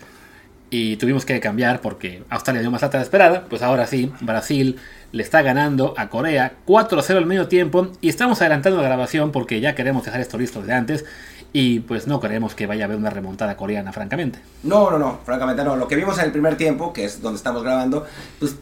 Y 0.68 0.96
tuvimos 0.96 1.24
que 1.24 1.38
cambiar 1.38 1.80
porque 1.80 2.24
Australia 2.28 2.62
dio 2.62 2.72
más 2.72 2.82
alta 2.82 2.98
de 2.98 3.04
esperada. 3.04 3.44
Pues 3.48 3.62
ahora 3.62 3.86
sí, 3.86 4.10
Brasil 4.20 4.78
le 5.12 5.22
está 5.22 5.42
ganando 5.42 5.94
a 5.96 6.08
Corea 6.08 6.54
4-0 6.66 7.18
al 7.18 7.26
medio 7.26 7.46
tiempo. 7.46 7.92
Y 8.00 8.08
estamos 8.08 8.40
adelantando 8.40 8.80
la 8.80 8.88
grabación 8.88 9.30
porque 9.30 9.60
ya 9.60 9.76
queremos 9.76 10.04
dejar 10.04 10.20
esto 10.20 10.38
listo 10.38 10.62
de 10.62 10.72
antes. 10.72 11.04
Y 11.52 11.80
pues 11.80 12.06
no 12.06 12.18
creemos 12.18 12.54
que 12.54 12.66
vaya 12.66 12.84
a 12.84 12.86
haber 12.86 12.96
una 12.96 13.10
remontada 13.10 13.56
coreana, 13.56 13.92
francamente. 13.92 14.40
No, 14.62 14.90
no, 14.90 14.98
no, 14.98 15.20
francamente 15.24 15.62
no. 15.64 15.76
Lo 15.76 15.86
que 15.86 15.96
vimos 15.96 16.18
en 16.18 16.24
el 16.24 16.32
primer 16.32 16.56
tiempo, 16.56 16.92
que 16.92 17.04
es 17.04 17.20
donde 17.20 17.36
estamos 17.36 17.62
grabando, 17.62 18.06
pues 18.38 18.56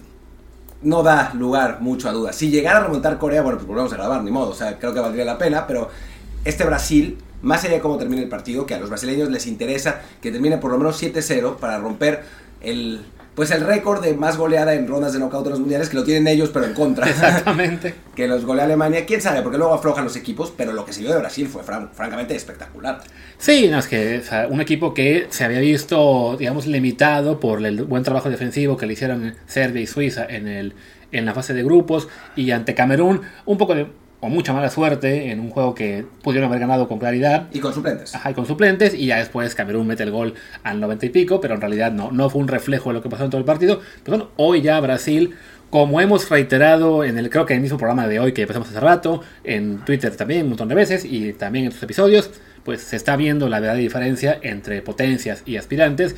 no 0.83 1.03
da 1.03 1.33
lugar 1.35 1.81
mucho 1.81 2.09
a 2.09 2.13
dudas. 2.13 2.35
Si 2.35 2.51
llegara 2.51 2.79
a 2.79 2.83
remontar 2.83 3.19
Corea, 3.19 3.43
bueno, 3.43 3.59
pues 3.59 3.69
volvemos 3.69 3.93
a 3.93 3.97
grabar, 3.97 4.23
ni 4.25 4.31
modo. 4.31 4.51
O 4.51 4.55
sea, 4.55 4.79
creo 4.79 4.93
que 4.93 5.01
valdría 5.01 5.25
la 5.25 5.39
pena, 5.39 5.67
pero 5.67 5.89
este 6.45 6.65
Brasil, 6.65 7.19
más 7.43 7.63
allá 7.65 7.75
de 7.75 7.81
cómo 7.81 7.97
termine 7.97 8.23
el 8.23 8.29
partido, 8.29 8.67
que 8.67 8.75
a 8.75 8.81
los 8.81 8.89
brasileños 8.89 9.31
les 9.31 9.47
interesa 9.47 10.01
que 10.21 10.33
termine 10.33 10.59
por 10.59 10.73
lo 10.73 10.79
menos 10.79 11.01
7-0 11.01 11.57
para 11.57 11.79
romper 11.79 12.25
el 12.61 13.05
pues 13.35 13.51
el 13.51 13.63
récord 13.63 14.03
de 14.03 14.15
más 14.15 14.37
goleada 14.37 14.75
en 14.75 14.87
rondas 14.87 15.13
de 15.13 15.19
knockout 15.19 15.45
de 15.45 15.51
los 15.51 15.61
mundiales 15.61 15.89
que 15.89 15.97
lo 15.97 16.05
tienen 16.05 16.27
ellos 16.27 16.51
pero 16.53 16.67
en 16.67 16.75
contra. 16.75 17.09
Exactamente. 17.09 17.95
que 18.15 18.27
los 18.27 18.45
golea 18.45 18.65
Alemania, 18.65 19.07
quién 19.07 19.21
sabe, 19.21 19.43
porque 19.43 19.59
luego 19.59 19.75
aflojan 19.75 20.05
los 20.05 20.17
equipos, 20.17 20.53
pero 20.57 20.73
lo 20.73 20.85
que 20.85 20.93
se 20.93 21.01
vio 21.01 21.13
de 21.13 21.19
Brasil 21.19 21.49
fue 21.49 21.63
francamente 21.63 22.35
espectacular. 22.35 23.01
Sí, 23.39 23.69
no, 23.69 23.79
es 23.79 23.87
que 23.87 24.23
un 24.51 24.61
equipo 24.61 24.93
que 24.93 25.27
se 25.31 25.45
había 25.45 25.61
visto, 25.61 26.37
digamos, 26.39 26.67
limitado 26.67 27.41
por 27.41 27.65
el 27.65 27.85
buen 27.85 28.03
trabajo 28.03 28.29
defensivo 28.29 28.77
que 28.77 28.87
le 28.87 28.93
hicieron 28.93 29.35
Serbia 29.47 29.83
y 29.83 29.87
Suiza 29.87 30.27
en, 30.29 30.47
el, 30.47 30.75
en 31.13 31.25
la 31.25 31.33
fase 31.33 31.55
de 31.55 31.63
grupos 31.63 32.09
y 32.37 32.51
ante 32.51 32.75
Camerún, 32.75 33.23
un 33.47 33.59
poco 33.59 33.75
de 33.75 33.87
o 34.21 34.29
mucha 34.29 34.53
mala 34.53 34.71
suerte 34.71 35.31
en 35.31 35.41
un 35.41 35.51
juego 35.51 35.75
que 35.75 36.05
pudieron 36.23 36.49
haber 36.49 36.61
ganado 36.61 36.89
con 36.89 36.99
claridad. 36.99 37.49
Y 37.53 37.59
con 37.59 37.73
suplentes. 37.73 38.15
Ajá, 38.15 38.31
y 38.31 38.35
con 38.35 38.47
suplentes. 38.47 38.95
Y 38.95 39.07
ya 39.07 39.19
después 39.19 39.55
Camerún 39.55 39.87
mete 39.87 40.03
el 40.03 40.11
gol 40.11 40.35
al 40.63 40.79
90 40.79 41.07
y 41.07 41.09
pico, 41.09 41.41
pero 41.41 41.55
en 41.55 41.61
realidad 41.61 41.91
no, 41.91 42.13
no 42.13 42.29
fue 42.29 42.43
un 42.43 42.49
reflejo 42.49 42.91
de 42.91 42.95
lo 42.95 43.03
que 43.03 43.09
pasó 43.09 43.25
en 43.25 43.31
todo 43.31 43.39
el 43.39 43.47
partido. 43.47 43.81
Pero 44.05 44.19
bueno, 44.19 44.33
hoy 44.37 44.61
ya 44.61 44.79
Brasil, 44.81 45.35
como 45.71 46.01
hemos 46.03 46.29
reiterado 46.29 47.03
en 47.03 47.17
el, 47.17 47.31
creo 47.31 47.47
que 47.47 47.55
en 47.55 47.59
el 47.59 47.63
mismo 47.63 47.79
programa 47.79 48.07
de 48.07 48.21
hoy 48.21 48.33
que 48.33 48.43
empezamos 48.43 48.69
hace 48.69 48.81
rato, 48.81 49.23
en 49.43 49.79
Twitter 49.87 50.15
también 50.15 50.43
un 50.43 50.51
montón 50.51 50.69
de 50.69 50.75
veces 50.75 51.05
y 51.05 51.33
también 51.33 51.65
en 51.65 51.73
sus 51.73 51.83
episodios, 51.83 52.31
pues 52.65 52.83
se 52.83 52.97
está 52.97 53.17
viendo 53.17 53.49
la 53.49 53.59
verdadera 53.61 53.83
diferencia 53.83 54.39
entre 54.43 54.83
potencias 54.83 55.43
y 55.47 55.57
aspirantes. 55.57 56.15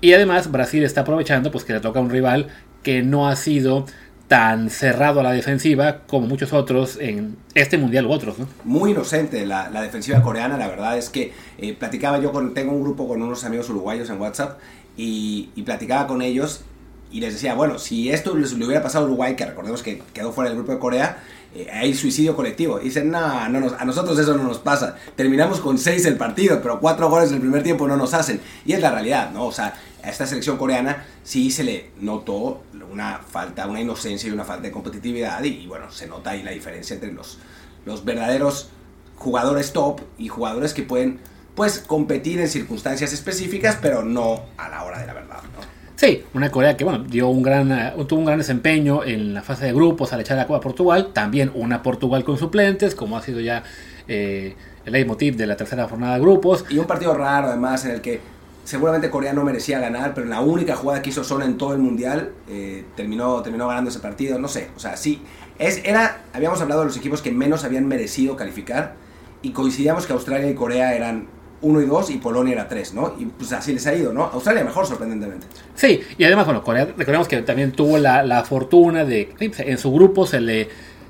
Y 0.00 0.12
además 0.12 0.50
Brasil 0.50 0.82
está 0.82 1.02
aprovechando 1.02 1.52
pues 1.52 1.64
que 1.64 1.72
le 1.72 1.80
toca 1.80 2.00
a 2.00 2.02
un 2.02 2.10
rival 2.10 2.48
que 2.82 3.02
no 3.02 3.28
ha 3.28 3.36
sido 3.36 3.86
tan 4.28 4.68
cerrado 4.68 5.20
a 5.20 5.22
la 5.22 5.32
defensiva 5.32 6.02
como 6.06 6.26
muchos 6.26 6.52
otros 6.52 6.98
en 7.00 7.36
este 7.54 7.78
mundial 7.78 8.06
u 8.06 8.12
otros. 8.12 8.38
¿no? 8.38 8.46
Muy 8.64 8.90
inocente 8.90 9.44
la, 9.46 9.68
defensiva 9.80 10.22
coreana, 10.22 10.58
la 10.58 10.68
verdad 10.68 10.98
es 10.98 11.08
que 11.08 11.32
eh, 11.56 11.74
platicaba 11.74 12.20
yo 12.20 12.30
con, 12.30 12.52
tengo 12.52 12.72
un 12.72 12.82
grupo 12.82 13.08
con 13.08 13.22
unos 13.22 13.44
amigos 13.44 13.70
uruguayos 13.70 14.10
en 14.10 14.20
WhatsApp 14.20 14.58
y, 14.96 15.48
platicaba 15.64 16.06
con 16.06 16.22
ellos 16.22 16.62
y 17.10 17.20
les 17.20 17.32
decía, 17.32 17.54
bueno, 17.54 17.78
si 17.78 18.10
esto 18.10 18.36
les, 18.36 18.52
le 18.52 18.66
hubiera 18.66 18.82
pasado 18.82 19.04
a 19.04 19.08
Uruguay, 19.08 19.34
que 19.34 19.46
recordemos 19.46 19.82
que 19.82 20.02
quedó 20.12 20.32
fuera 20.32 20.50
del 20.50 20.58
grupo 20.58 20.72
de 20.72 20.78
Corea, 20.78 21.22
eh, 21.54 21.66
hay 21.72 21.94
suicidio 21.94 22.36
colectivo. 22.36 22.78
Y 22.80 22.84
dicen, 22.84 23.10
no, 23.10 23.48
no 23.48 23.74
a 23.78 23.84
nosotros 23.84 24.18
eso 24.18 24.36
no 24.36 24.44
nos 24.44 24.58
pasa. 24.58 24.96
Terminamos 25.16 25.60
con 25.60 25.78
seis 25.78 26.04
el 26.04 26.16
partido, 26.16 26.60
pero 26.60 26.80
cuatro 26.80 27.08
goles 27.08 27.30
en 27.30 27.36
el 27.36 27.40
primer 27.40 27.62
tiempo 27.62 27.88
no 27.88 27.96
nos 27.96 28.12
hacen. 28.12 28.40
Y 28.66 28.74
es 28.74 28.80
la 28.80 28.90
realidad, 28.90 29.30
¿no? 29.30 29.46
O 29.46 29.52
sea, 29.52 29.74
a 30.02 30.10
esta 30.10 30.26
selección 30.26 30.56
coreana 30.56 31.04
sí 31.22 31.50
se 31.50 31.64
le 31.64 31.90
notó 32.00 32.62
una 32.90 33.18
falta, 33.18 33.66
una 33.66 33.80
inocencia 33.80 34.28
y 34.28 34.32
una 34.32 34.44
falta 34.44 34.62
de 34.62 34.70
competitividad 34.70 35.42
y, 35.44 35.66
bueno, 35.66 35.90
se 35.90 36.06
nota 36.06 36.30
ahí 36.30 36.42
la 36.42 36.50
diferencia 36.50 36.94
entre 36.94 37.12
los, 37.12 37.38
los 37.84 38.04
verdaderos 38.04 38.70
jugadores 39.16 39.72
top 39.72 40.00
y 40.16 40.28
jugadores 40.28 40.74
que 40.74 40.82
pueden 40.82 41.18
pues 41.54 41.80
competir 41.80 42.40
en 42.40 42.48
circunstancias 42.48 43.12
específicas 43.12 43.78
pero 43.82 44.04
no 44.04 44.42
a 44.56 44.68
la 44.68 44.84
hora 44.84 45.00
de 45.00 45.06
la 45.06 45.14
verdad, 45.14 45.42
¿no? 45.42 45.78
Sí, 45.96 46.22
una 46.32 46.48
Corea 46.48 46.76
que 46.76 46.84
bueno, 46.84 47.00
dio 47.02 47.28
un 47.28 47.42
gran, 47.42 47.72
eh, 47.72 47.92
tuvo 48.06 48.20
un 48.20 48.26
gran 48.26 48.38
desempeño 48.38 49.02
en 49.02 49.34
la 49.34 49.42
fase 49.42 49.64
de 49.64 49.72
grupos 49.72 50.12
al 50.12 50.20
echar 50.20 50.36
la 50.36 50.46
Copa 50.46 50.58
a 50.58 50.60
Portugal, 50.60 51.10
también 51.12 51.50
una 51.56 51.82
Portugal 51.82 52.22
con 52.22 52.38
suplentes, 52.38 52.94
como 52.94 53.16
ha 53.16 53.22
sido 53.22 53.40
ya 53.40 53.64
eh, 54.06 54.54
el 54.84 54.92
leitmotiv 54.92 55.36
de 55.36 55.48
la 55.48 55.56
tercera 55.56 55.88
jornada 55.88 56.14
de 56.14 56.20
grupos. 56.20 56.64
Y 56.70 56.78
un 56.78 56.86
partido 56.86 57.14
raro 57.14 57.48
además 57.48 57.84
en 57.84 57.90
el 57.90 58.00
que 58.00 58.20
seguramente 58.68 59.08
Corea 59.08 59.32
no 59.32 59.44
merecía 59.44 59.78
ganar, 59.78 60.12
pero 60.12 60.26
en 60.26 60.30
la 60.30 60.42
única 60.42 60.76
jugada 60.76 61.00
que 61.00 61.08
hizo 61.08 61.24
Son 61.24 61.40
en 61.40 61.56
todo 61.56 61.72
el 61.72 61.78
mundial 61.78 62.32
eh, 62.50 62.84
terminó, 62.96 63.40
terminó 63.40 63.66
ganando 63.66 63.88
ese 63.88 63.98
partido. 63.98 64.38
No 64.38 64.46
sé, 64.46 64.68
o 64.76 64.78
sea, 64.78 64.98
sí. 64.98 65.22
Es, 65.58 65.80
era, 65.84 66.24
habíamos 66.34 66.60
hablado 66.60 66.82
de 66.82 66.88
los 66.88 66.96
equipos 66.98 67.22
que 67.22 67.32
menos 67.32 67.64
habían 67.64 67.88
merecido 67.88 68.36
calificar 68.36 68.96
y 69.40 69.52
coincidíamos 69.52 70.06
que 70.06 70.12
Australia 70.12 70.50
y 70.50 70.54
Corea 70.54 70.94
eran 70.94 71.28
1 71.62 71.80
y 71.80 71.86
2 71.86 72.10
y 72.10 72.18
Polonia 72.18 72.52
era 72.52 72.68
3, 72.68 72.92
¿no? 72.92 73.14
Y 73.18 73.24
pues 73.24 73.50
así 73.52 73.72
les 73.72 73.86
ha 73.86 73.94
ido, 73.94 74.12
¿no? 74.12 74.24
Australia 74.24 74.62
mejor, 74.64 74.86
sorprendentemente. 74.86 75.46
Sí, 75.74 76.02
y 76.18 76.24
además, 76.24 76.44
bueno, 76.44 76.62
Corea, 76.62 76.84
recordemos 76.94 77.26
que 77.26 77.40
también 77.40 77.72
tuvo 77.72 77.96
la, 77.96 78.22
la 78.22 78.44
fortuna 78.44 79.06
de, 79.06 79.30
en 79.40 79.78
su 79.78 79.90
grupo 79.90 80.26
se 80.26 80.42
le 80.42 80.68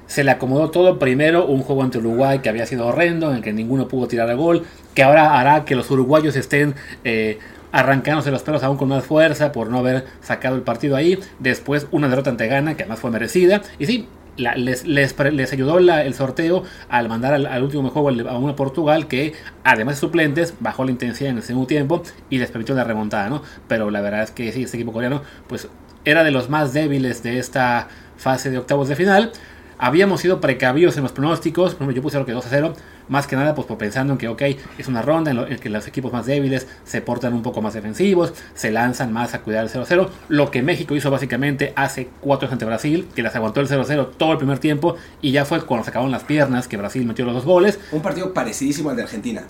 se 0.08 0.24
le 0.24 0.32
acomodó 0.32 0.70
todo. 0.72 0.98
Primero 0.98 1.46
un 1.46 1.62
juego 1.62 1.84
ante 1.84 1.98
Uruguay 1.98 2.40
que 2.40 2.48
había 2.48 2.66
sido 2.66 2.88
horrendo, 2.88 3.30
en 3.30 3.36
el 3.36 3.42
que 3.42 3.52
ninguno 3.52 3.86
pudo 3.86 4.08
tirar 4.08 4.28
a 4.28 4.34
gol, 4.34 4.64
que 4.94 5.04
ahora 5.04 5.38
hará 5.38 5.64
que 5.64 5.76
los 5.76 5.88
uruguayos 5.92 6.34
estén 6.34 6.74
eh, 7.04 7.38
arrancándose 7.70 8.32
los 8.32 8.42
pelos 8.42 8.64
aún 8.64 8.76
con 8.76 8.88
más 8.88 9.04
fuerza 9.04 9.52
por 9.52 9.70
no 9.70 9.78
haber 9.78 10.06
sacado 10.20 10.56
el 10.56 10.62
partido 10.62 10.96
ahí. 10.96 11.20
Después 11.38 11.86
una 11.92 12.08
derrota 12.08 12.30
ante 12.30 12.48
Ghana, 12.48 12.76
que 12.76 12.82
además 12.82 12.98
fue 12.98 13.12
merecida. 13.12 13.62
Y 13.78 13.86
sí, 13.86 14.08
les, 14.38 14.86
les, 14.86 15.52
ayudó 15.52 15.78
el 15.78 16.14
sorteo 16.14 16.62
al 16.88 17.08
mandar 17.08 17.34
al, 17.34 17.62
último 17.62 17.90
juego 17.90 18.08
a 18.28 18.38
una 18.38 18.56
Portugal 18.56 19.08
que, 19.08 19.34
además 19.64 19.96
de 19.96 20.00
suplentes, 20.00 20.54
bajó 20.60 20.84
la 20.84 20.90
intensidad 20.90 21.30
en 21.30 21.38
el 21.38 21.42
segundo 21.42 21.66
tiempo 21.66 22.02
y 22.30 22.38
les 22.38 22.50
permitió 22.50 22.74
la 22.74 22.84
remontada, 22.84 23.28
¿no? 23.28 23.42
Pero 23.66 23.90
la 23.90 24.00
verdad 24.00 24.22
es 24.22 24.30
que 24.30 24.52
sí, 24.52 24.62
este 24.62 24.76
equipo 24.76 24.92
coreano, 24.92 25.22
pues 25.48 25.68
era 26.04 26.24
de 26.24 26.30
los 26.30 26.48
más 26.48 26.72
débiles 26.72 27.22
de 27.22 27.38
esta 27.38 27.88
fase 28.16 28.50
de 28.50 28.58
octavos 28.58 28.88
de 28.88 28.96
final. 28.96 29.32
Habíamos 29.78 30.20
sido 30.20 30.40
precavidos 30.40 30.96
en 30.96 31.04
los 31.04 31.12
pronósticos, 31.12 31.74
por 31.74 31.82
ejemplo, 31.82 31.94
yo 31.94 32.02
puse 32.02 32.18
lo 32.18 32.26
que 32.26 32.32
2 32.32 32.44
a 32.44 32.48
0, 32.48 32.74
más 33.08 33.28
que 33.28 33.36
nada 33.36 33.54
pues 33.54 33.66
por 33.66 33.78
pensando 33.78 34.12
en 34.12 34.18
que, 34.18 34.26
ok, 34.26 34.42
es 34.76 34.88
una 34.88 35.02
ronda 35.02 35.30
en, 35.30 35.58
que 35.58 35.68
los 35.68 35.86
equipos 35.86 36.12
más 36.12 36.26
débiles 36.26 36.66
se 36.84 37.00
portan 37.00 37.32
un 37.32 37.42
poco 37.42 37.62
más 37.62 37.74
defensivos, 37.74 38.34
se 38.54 38.72
lanzan 38.72 39.12
más 39.12 39.34
a 39.34 39.42
cuidar 39.42 39.64
el 39.64 39.70
0-0, 39.70 40.08
lo 40.28 40.50
que 40.50 40.62
México 40.62 40.96
hizo 40.96 41.10
básicamente 41.10 41.72
hace 41.76 42.08
4 42.20 42.48
ante 42.50 42.64
Brasil, 42.64 43.08
que 43.14 43.22
las 43.22 43.36
aguantó 43.36 43.60
el 43.60 43.68
0-0 43.68 44.10
todo 44.16 44.32
el 44.32 44.38
primer 44.38 44.58
tiempo 44.58 44.96
y 45.22 45.30
ya 45.30 45.44
fue 45.44 45.60
cuando 45.64 45.84
se 45.84 45.90
acabaron 45.90 46.10
las 46.10 46.24
piernas 46.24 46.66
que 46.66 46.76
Brasil 46.76 47.06
metió 47.06 47.24
los 47.24 47.34
dos 47.34 47.44
goles. 47.44 47.78
Un 47.92 48.02
partido 48.02 48.34
parecidísimo 48.34 48.90
al 48.90 48.96
de 48.96 49.02
Argentina, 49.02 49.44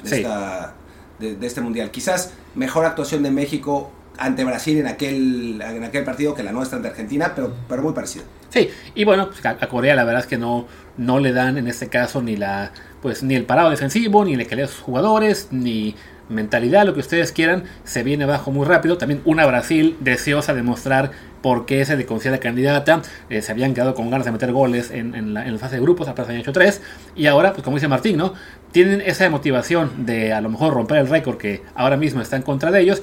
de, 1.18 1.34
de 1.34 1.46
este 1.46 1.60
mundial. 1.60 1.90
Quizás 1.90 2.34
mejor 2.54 2.84
actuación 2.84 3.22
de 3.22 3.30
México 3.30 3.90
ante 4.18 4.44
Brasil 4.44 4.78
en 4.78 4.86
aquel, 4.86 5.62
en 5.62 5.84
aquel 5.84 6.04
partido 6.04 6.34
que 6.34 6.42
la 6.42 6.52
nuestra 6.52 6.76
ante 6.76 6.88
Argentina, 6.88 7.32
pero, 7.34 7.54
pero 7.68 7.82
muy 7.82 7.92
parecido. 7.92 8.24
Sí, 8.50 8.68
y 8.94 9.04
bueno, 9.04 9.28
pues, 9.30 9.44
a, 9.44 9.56
Corea 9.68 9.94
la 9.94 10.04
verdad 10.04 10.22
es 10.22 10.26
que 10.26 10.38
no, 10.38 10.66
no 10.96 11.20
le 11.20 11.32
dan 11.32 11.58
en 11.58 11.68
este 11.68 11.88
caso 11.88 12.22
ni 12.22 12.36
la 12.36 12.72
pues 13.02 13.22
ni 13.22 13.36
el 13.36 13.44
parado 13.44 13.70
defensivo, 13.70 14.24
ni 14.24 14.36
la 14.36 14.44
calidad 14.44 14.66
de 14.66 14.72
sus 14.72 14.82
jugadores, 14.82 15.48
ni 15.52 15.94
mentalidad, 16.28 16.84
lo 16.84 16.94
que 16.94 17.00
ustedes 17.00 17.32
quieran, 17.32 17.64
se 17.84 18.02
viene 18.02 18.24
abajo 18.24 18.50
muy 18.50 18.66
rápido. 18.66 18.98
También 18.98 19.22
una 19.24 19.46
Brasil 19.46 19.96
deseosa 20.00 20.54
de 20.54 20.62
mostrar 20.62 21.12
por 21.42 21.66
qué 21.66 21.84
se 21.84 21.96
le 21.96 22.06
considera 22.06 22.38
candidata. 22.38 23.02
Eh, 23.30 23.42
se 23.42 23.52
habían 23.52 23.74
quedado 23.74 23.94
con 23.94 24.10
ganas 24.10 24.26
de 24.26 24.32
meter 24.32 24.52
goles 24.52 24.90
en, 24.90 25.34
la, 25.34 25.44
fase 25.58 25.76
de 25.76 25.82
grupos, 25.82 26.08
apenas 26.08 26.28
habían 26.28 26.42
hecho 26.42 26.52
tres. 26.52 26.82
Y 27.14 27.26
ahora, 27.26 27.52
pues 27.52 27.62
como 27.62 27.76
dice 27.76 27.88
Martín, 27.88 28.16
¿no? 28.16 28.34
Tienen 28.72 29.00
esa 29.00 29.28
motivación 29.30 30.06
de 30.06 30.32
a 30.32 30.40
lo 30.40 30.50
mejor 30.50 30.74
romper 30.74 30.98
el 30.98 31.08
récord 31.08 31.38
que 31.38 31.62
ahora 31.74 31.96
mismo 31.96 32.20
está 32.20 32.36
en 32.36 32.42
contra 32.42 32.70
de 32.70 32.80
ellos 32.80 33.02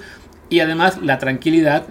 y 0.49 0.59
además 0.59 0.99
la 1.01 1.17
tranquilidad, 1.17 1.87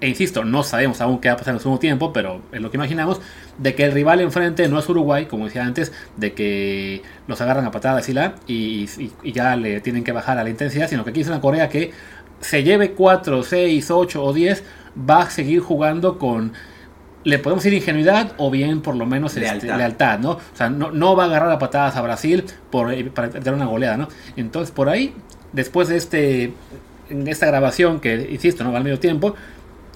e 0.00 0.08
insisto, 0.08 0.44
no 0.44 0.62
sabemos 0.62 1.00
aún 1.00 1.20
qué 1.20 1.28
va 1.28 1.34
a 1.34 1.36
pasar 1.36 1.52
en 1.52 1.56
el 1.56 1.62
segundo 1.62 1.80
tiempo, 1.80 2.12
pero 2.12 2.42
es 2.52 2.60
lo 2.60 2.70
que 2.70 2.76
imaginamos, 2.76 3.20
de 3.58 3.74
que 3.74 3.84
el 3.84 3.92
rival 3.92 4.20
enfrente 4.20 4.68
no 4.68 4.78
es 4.78 4.88
Uruguay, 4.88 5.26
como 5.26 5.46
decía 5.46 5.64
antes, 5.64 5.92
de 6.16 6.32
que 6.32 7.02
los 7.26 7.40
agarran 7.40 7.64
a 7.64 7.70
patadas 7.70 8.08
y, 8.08 8.12
la, 8.12 8.34
y, 8.46 8.86
ya 9.32 9.56
le 9.56 9.80
tienen 9.80 10.04
que 10.04 10.12
bajar 10.12 10.38
a 10.38 10.44
la 10.44 10.50
intensidad, 10.50 10.88
sino 10.88 11.04
que 11.04 11.10
aquí 11.10 11.20
es 11.20 11.28
una 11.28 11.40
Corea 11.40 11.68
que 11.68 11.92
se 12.40 12.62
lleve 12.62 12.92
4, 12.92 13.42
6, 13.42 13.90
8 13.90 14.24
o 14.24 14.32
10, 14.32 14.64
va 15.08 15.22
a 15.22 15.30
seguir 15.30 15.60
jugando 15.60 16.18
con 16.18 16.52
le 17.24 17.38
podemos 17.38 17.64
decir 17.64 17.78
ingenuidad 17.78 18.32
o 18.36 18.50
bien 18.50 18.82
por 18.82 18.94
lo 18.96 19.06
menos 19.06 19.34
este, 19.36 19.66
lealtad, 19.66 20.18
¿no? 20.18 20.32
O 20.32 20.40
sea, 20.52 20.68
no, 20.68 20.90
no, 20.90 21.16
va 21.16 21.24
a 21.24 21.26
agarrar 21.26 21.50
a 21.50 21.58
patadas 21.58 21.96
a 21.96 22.02
Brasil 22.02 22.44
por, 22.70 22.92
eh, 22.92 23.04
para 23.04 23.28
dar 23.28 23.54
una 23.54 23.64
goleada, 23.64 23.96
¿no? 23.96 24.08
Entonces, 24.36 24.70
por 24.70 24.90
ahí, 24.90 25.14
después 25.54 25.88
de 25.88 25.96
este 25.96 26.52
en 27.20 27.28
esta 27.28 27.46
grabación, 27.46 28.00
que 28.00 28.28
insisto, 28.30 28.64
no 28.64 28.72
va 28.72 28.78
al 28.78 28.84
medio 28.84 28.98
tiempo, 28.98 29.34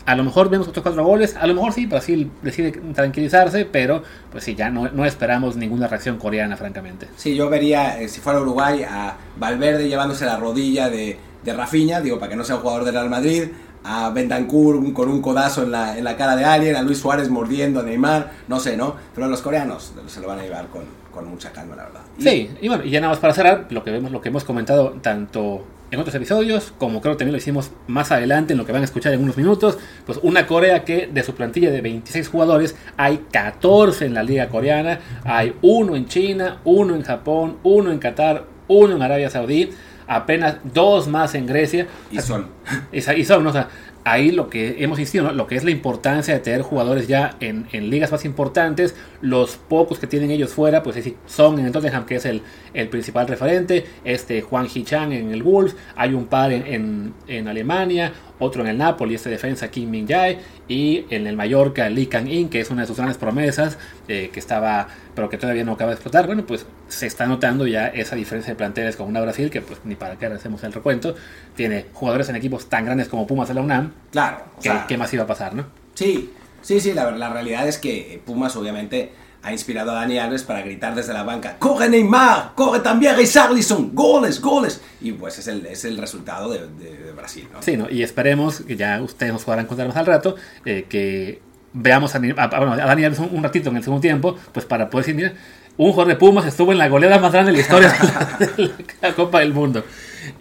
a 0.07 0.15
lo 0.15 0.25
mejor 0.25 0.49
vemos 0.49 0.67
otros 0.69 0.83
cuatro 0.83 1.05
goles, 1.05 1.37
a 1.37 1.47
lo 1.47 1.53
mejor 1.53 1.75
sí, 1.75 1.85
Brasil 1.85 2.31
decide 2.43 2.73
tranquilizarse, 2.95 3.67
pero 3.67 4.03
pues 4.33 4.43
sí, 4.43 4.55
ya 4.55 4.71
no, 4.71 4.89
no 4.89 5.05
esperamos 5.05 5.57
ninguna 5.57 5.87
reacción 5.87 6.17
coreana, 6.17 6.57
francamente. 6.57 7.09
Sí, 7.17 7.35
yo 7.35 7.51
vería, 7.51 8.01
eh, 8.01 8.09
si 8.09 8.21
fuera 8.21 8.41
Uruguay, 8.41 8.85
a 8.89 9.17
Valverde 9.39 9.87
llevándose 9.87 10.25
la 10.25 10.39
rodilla 10.39 10.89
de, 10.89 11.19
de 11.45 11.53
Rafinha, 11.53 12.01
digo, 12.01 12.19
para 12.19 12.31
que 12.31 12.37
no 12.37 12.45
sea 12.45 12.57
un 12.57 12.63
jugador 12.63 12.85
del 12.85 12.95
Real 12.95 13.11
Madrid, 13.11 13.49
a 13.85 14.09
Bentancur 14.09 14.93
con 14.95 15.11
un 15.11 15.21
codazo 15.21 15.63
en 15.65 15.73
la, 15.73 15.99
en 15.99 16.05
la 16.05 16.17
cara 16.17 16.37
de 16.37 16.45
alguien, 16.45 16.77
a 16.77 16.83
Luis 16.83 16.99
Suárez 16.99 17.29
mordiendo 17.29 17.81
a 17.81 17.83
Neymar, 17.83 18.31
no 18.49 18.61
sé, 18.61 18.79
¿no? 18.79 18.97
Pero 19.15 19.29
los 19.29 19.43
coreanos 19.43 19.93
se 20.07 20.21
lo 20.21 20.29
van 20.29 20.39
a 20.39 20.43
llevar 20.43 20.69
con, 20.69 20.85
con 21.13 21.29
mucha 21.29 21.53
calma, 21.53 21.77
la 21.77 21.85
verdad. 21.85 22.01
sí, 22.19 22.51
y 22.63 22.69
bueno, 22.69 22.83
y 22.85 22.91
ya 22.91 23.01
nada 23.01 23.13
más 23.13 23.21
para 23.21 23.35
cerrar, 23.35 23.67
lo 23.69 23.85
que 23.85 23.91
vemos, 23.91 24.11
lo 24.11 24.23
que 24.23 24.31
hemos 24.31 24.45
comentado 24.45 24.93
tanto 25.03 25.65
en 25.91 26.01
otros 26.01 26.15
episodios, 26.15 26.73
como 26.79 27.01
creo 27.01 27.15
que 27.15 27.19
también 27.19 27.33
lo 27.33 27.39
hicimos 27.39 27.71
más 27.87 28.13
adelante 28.13 28.53
en 28.53 28.59
lo 28.59 28.67
que 28.67 28.73
van 28.73 28.83
a 28.83 28.85
escuchar 28.85 29.13
en 29.13 29.23
unos 29.23 29.37
minutos, 29.37 29.79
pues 30.05 30.19
una 30.23 30.47
Corea 30.47 30.85
que 30.85 31.07
de 31.07 31.23
su 31.23 31.35
plantilla 31.35 31.71
de 31.71 31.81
26 31.81 32.29
jugadores 32.29 32.77
hay 32.97 33.25
14 33.31 34.07
en 34.07 34.15
la 34.15 34.23
liga 34.23 34.49
coreana, 34.49 35.01
hay 35.25 35.55
uno 35.63 35.97
en 35.97 36.07
China, 36.07 36.59
uno 36.65 36.95
en 36.95 37.03
Japón, 37.03 37.59
uno 37.63 37.91
en 37.91 37.99
Qatar, 37.99 38.45
uno 38.69 38.97
en 38.97 39.03
Arabia 39.03 39.31
Saudí, 39.31 39.71
apenas 40.07 40.57
dos 40.65 41.07
más 41.07 41.35
en 41.35 41.47
Grecia. 41.47 41.87
Y 42.11 42.21
son. 42.21 42.49
Y, 42.93 43.25
son, 43.25 43.47
o 43.47 43.53
sea, 43.53 43.69
ahí 44.11 44.31
lo 44.31 44.49
que 44.49 44.83
hemos 44.83 44.99
insistido, 44.99 45.33
lo 45.33 45.47
que 45.47 45.57
es 45.57 45.65
la 45.65 45.71
importancia 45.71 46.35
de 46.35 46.41
tener 46.41 46.63
jugadores 46.63 47.09
ya 47.09 47.37
en, 47.41 47.67
ligas 47.91 48.11
más 48.13 48.25
importantes, 48.25 48.95
los 49.21 49.57
pocos 49.57 49.99
que 49.99 50.07
tienen 50.07 50.31
ellos 50.31 50.53
fuera, 50.53 50.83
pues 50.83 50.97
son 51.27 51.59
en 51.59 51.67
el 51.67 51.73
Tottenham, 51.73 52.07
que 52.07 52.17
es 52.17 52.25
el, 52.25 52.43
principal 52.91 53.27
referente, 53.27 53.85
este 54.05 54.43
Juan 54.43 54.69
Hichang 54.73 55.13
en 55.13 55.33
el 55.33 55.43
Wolves, 55.43 55.77
hay 55.97 56.15
un 56.15 56.27
par 56.27 56.53
en, 56.53 57.15
en, 57.27 57.49
Alemania, 57.49 58.13
otro 58.39 58.63
en 58.63 58.69
el 58.69 58.79
Napoli, 58.79 59.15
este 59.15 59.31
defensa 59.31 59.71
Kim 59.71 59.91
Min 59.91 60.07
Jae, 60.07 60.39
y 60.69 61.07
en 61.11 61.27
el 61.27 61.37
Mallorca 61.37 61.89
Lee 61.89 62.07
Kang 62.07 62.29
In, 62.29 62.51
que 62.51 62.61
es 62.61 62.71
una 62.71 62.83
de 62.83 62.87
sus 62.87 62.97
grandes 62.97 63.17
promesas, 63.17 63.79
eh, 64.07 64.31
que 64.33 64.39
estaba, 64.39 64.89
pero 65.15 65.29
que 65.31 65.39
todavía 65.39 65.65
no 65.65 65.73
acaba 65.73 65.91
de 65.91 65.95
explotar. 65.95 66.27
Bueno, 66.27 66.45
pues 66.47 66.67
se 66.89 67.07
está 67.07 67.27
notando 67.27 67.67
ya 67.67 67.89
esa 67.89 68.17
diferencia 68.17 68.53
de 68.53 68.57
planteles 68.57 68.97
con 68.97 69.09
una 69.09 69.21
Brasil, 69.21 69.51
que 69.51 69.63
pues 69.63 69.81
ni 69.85 69.95
para 69.95 70.17
qué 70.17 70.27
hacemos 70.27 70.63
el 70.65 70.73
recuento, 70.73 71.17
tiene 71.57 71.87
jugadores 71.95 72.29
en 72.29 72.37
equipos 72.37 72.69
tan 72.69 72.85
grandes 72.85 73.09
como 73.09 73.27
Pumas 73.27 73.49
de 73.49 73.55
la 73.55 73.63
UNAM. 73.63 73.93
Claro. 74.13 74.45
¿Qué 74.87 74.97
más 74.99 75.13
iba 75.15 75.25
a 75.25 75.27
pasar, 75.27 75.55
no? 75.55 75.67
Sí, 75.95 76.33
sí, 76.63 76.81
sí, 76.81 76.93
la, 76.93 77.11
la 77.13 77.31
realidad 77.31 77.67
es 77.67 77.79
que 77.79 78.21
Pumas 78.25 78.55
obviamente 78.57 79.11
ha 79.49 79.53
inspirado 79.53 79.93
a 79.93 79.95
Dani 79.95 80.19
Alves 80.19 80.43
para 80.43 80.61
gritar 80.61 80.95
desde 80.95 81.15
la 81.15 81.23
banca, 81.23 81.57
¡Corre 81.59 81.89
Neymar! 81.89 82.53
¡Corre 82.55 82.81
también 82.81 83.17
Richarlison! 83.17 83.95
¡Goles, 83.95 84.41
goles! 84.41 84.81
Y 85.01 85.13
pues 85.13 85.39
es 85.39 85.49
el, 85.49 85.65
es 85.67 85.87
el 85.87 85.97
resultado 85.97 86.51
de, 86.51 87.13
Brasil. 87.17 87.49
Sí, 87.61 87.77
¿no? 87.77 87.89
y 87.91 88.03
esperemos, 88.03 88.61
que 88.61 88.77
ya 88.77 89.01
ustedes 89.01 89.33
nos 89.33 89.45
podrán 89.45 89.67
contar 89.67 89.89
más 89.89 89.97
al 89.97 90.07
rato, 90.07 90.37
eh, 90.65 90.85
que 90.89 91.41
veamos 91.73 92.15
a, 92.15 92.19
Dani 92.19 93.05
Alves 93.05 93.19
un, 93.19 93.43
ratito 93.43 93.71
en 93.71 93.77
el 93.77 93.83
segundo 93.83 94.03
tiempo, 94.03 94.37
pues 94.53 94.67
para 94.67 94.91
poder 94.91 95.07
decir, 95.07 95.17
mira, 95.17 95.33
un 95.79 95.93
jugador 95.93 96.13
de 96.13 96.17
Pumas 96.17 96.45
estuvo 96.45 96.73
en 96.73 96.79
la 96.79 96.89
goleada 96.89 97.19
más 97.19 97.33
grande 97.33 97.53
de 97.53 97.57
la 97.57 97.63
historia 97.63 97.95
de 98.39 98.71
la 99.01 99.15
Copa 99.15 99.41
del 99.41 99.55
Mundo. 99.55 99.83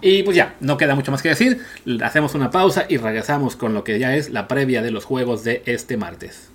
Y 0.02 0.24
pues 0.24 0.36
ya, 0.36 0.56
no 0.60 0.76
queda 0.76 0.96
mucho 0.96 1.12
más 1.12 1.22
que 1.22 1.30
decir. 1.30 1.62
Hacemos 2.04 2.36
una 2.36 2.52
pausa 2.52 2.86
y 2.89 2.98
regresamos 2.98 3.56
con 3.56 3.74
lo 3.74 3.86
que 3.86 4.00
ya 4.00 4.15
es 4.15 4.32
la 4.32 4.50
previa 4.50 4.82
de 4.82 4.91
los 4.91 5.06
juegos 5.06 5.46
de 5.46 5.63
este 5.65 5.96
martes. 5.96 6.50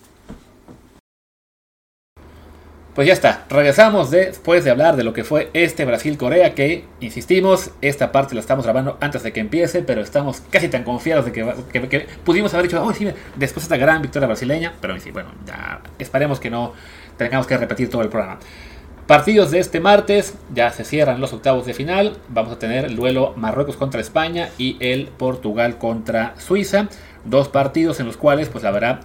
Pues 2.95 3.07
ya 3.07 3.15
está, 3.15 3.47
regresamos 3.49 4.11
después 4.11 4.65
de 4.65 4.71
hablar 4.71 4.97
de 4.97 5.03
lo 5.03 5.15
que 5.15 5.25
fue 5.25 5.49
este 5.55 5.87
Brasil-Corea, 5.87 6.55
que, 6.55 6.85
insistimos, 7.01 7.71
esta 7.81 8.13
parte 8.13 8.35
la 8.35 8.43
estamos 8.43 8.67
grabando 8.67 8.99
antes 9.01 9.23
de 9.23 9.33
que 9.33 9.41
empiece, 9.41 9.81
pero 9.81 10.03
estamos 10.03 10.43
casi 10.51 10.69
tan 10.69 10.85
confiados 10.85 11.25
de 11.25 11.33
que, 11.33 12.07
pudimos 12.23 12.53
haber 12.53 12.67
dicho, 12.67 12.85
oh, 12.85 12.93
sí, 12.93 13.07
después 13.37 13.67
de 13.67 13.75
esta 13.75 13.79
gran 13.79 14.03
victoria 14.03 14.27
brasileña, 14.27 14.75
pero 14.83 15.01
sí, 15.01 15.11
bueno, 15.11 15.31
ya 15.47 15.81
esperemos 15.99 16.39
que 16.39 16.51
no 16.51 16.75
tengamos 17.17 17.47
que 17.47 17.57
repetir 17.57 17.89
todo 17.89 18.03
el 18.03 18.11
programa. 18.11 18.41
Partidos 19.07 19.51
de 19.53 19.61
este 19.61 19.81
martes, 19.81 20.35
ya 20.55 20.71
se 20.71 20.85
cierran 20.85 21.19
los 21.19 21.33
octavos 21.33 21.65
de 21.65 21.73
final, 21.73 22.19
vamos 22.29 22.53
a 22.53 22.59
tener 22.59 22.85
el 22.85 22.95
duelo 22.95 23.33
Marruecos 23.39 23.77
contra 23.77 24.03
España 24.03 24.51
y 24.59 24.77
el 24.81 25.07
Portugal 25.07 25.79
contra 25.79 26.35
Suiza, 26.37 26.89
dos 27.25 27.49
partidos 27.49 28.01
en 28.01 28.07
los 28.07 28.19
cuales, 28.19 28.51
pues 28.51 28.63
la 28.63 28.71
verdad, 28.71 29.01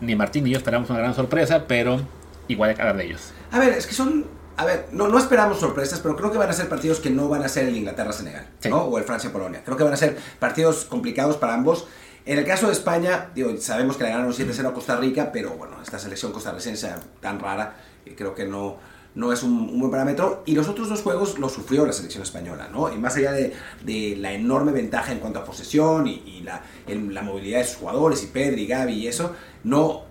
ni 0.00 0.14
Martín 0.14 0.44
ni 0.44 0.50
yo 0.50 0.56
esperamos 0.56 0.88
una 0.88 1.00
gran 1.00 1.14
sorpresa, 1.14 1.64
pero 1.66 2.00
igual 2.48 2.70
de 2.70 2.76
cada 2.76 2.92
de 2.92 3.04
ellos. 3.04 3.32
A 3.50 3.58
ver, 3.58 3.70
es 3.74 3.86
que 3.86 3.94
son. 3.94 4.26
A 4.56 4.64
ver, 4.64 4.86
no, 4.92 5.08
no 5.08 5.18
esperamos 5.18 5.58
sorpresas, 5.58 5.98
pero 5.98 6.14
creo 6.14 6.30
que 6.30 6.38
van 6.38 6.48
a 6.48 6.52
ser 6.52 6.68
partidos 6.68 7.00
que 7.00 7.10
no 7.10 7.28
van 7.28 7.42
a 7.42 7.48
ser 7.48 7.66
el 7.66 7.76
Inglaterra-Senegal, 7.76 8.46
¿no? 8.70 8.84
O 8.84 8.98
el 8.98 9.04
Francia-Polonia. 9.04 9.62
Creo 9.64 9.76
que 9.76 9.82
van 9.82 9.92
a 9.92 9.96
ser 9.96 10.16
partidos 10.38 10.84
complicados 10.84 11.36
para 11.36 11.54
ambos. 11.54 11.88
En 12.24 12.38
el 12.38 12.44
caso 12.44 12.68
de 12.68 12.72
España, 12.72 13.30
digo, 13.34 13.54
sabemos 13.58 13.96
que 13.96 14.04
le 14.04 14.10
ganaron 14.10 14.32
7-0 14.32 14.66
a 14.66 14.72
Costa 14.72 14.96
Rica, 14.96 15.30
pero 15.32 15.50
bueno, 15.50 15.76
esta 15.82 15.98
selección 15.98 16.32
costarricense 16.32 16.88
tan 17.20 17.38
rara, 17.38 17.76
eh, 18.06 18.14
creo 18.16 18.34
que 18.34 18.46
no, 18.46 18.78
no 19.14 19.32
es 19.32 19.42
un, 19.42 19.78
buen 19.78 19.90
parámetro. 19.90 20.42
Y 20.46 20.54
los 20.54 20.68
otros 20.68 20.88
dos 20.88 21.02
juegos 21.02 21.38
los 21.38 21.52
sufrió 21.52 21.84
la 21.84 21.92
selección 21.92 22.22
española, 22.22 22.68
¿no? 22.72 22.92
Y 22.92 22.96
más 22.96 23.16
allá 23.16 23.32
de, 23.32 23.52
de 23.84 24.16
la 24.16 24.32
enorme 24.32 24.72
ventaja 24.72 25.12
en 25.12 25.18
cuanto 25.18 25.38
a 25.38 25.44
posesión 25.44 26.06
y, 26.06 26.42
la, 26.42 26.62
la, 26.86 27.22
movilidad 27.22 27.58
de 27.58 27.64
sus 27.64 27.76
jugadores, 27.76 28.22
y 28.22 28.26
Pedri, 28.26 28.66
Gaby 28.66 28.94
y 28.94 29.06
eso, 29.06 29.34
no 29.62 30.04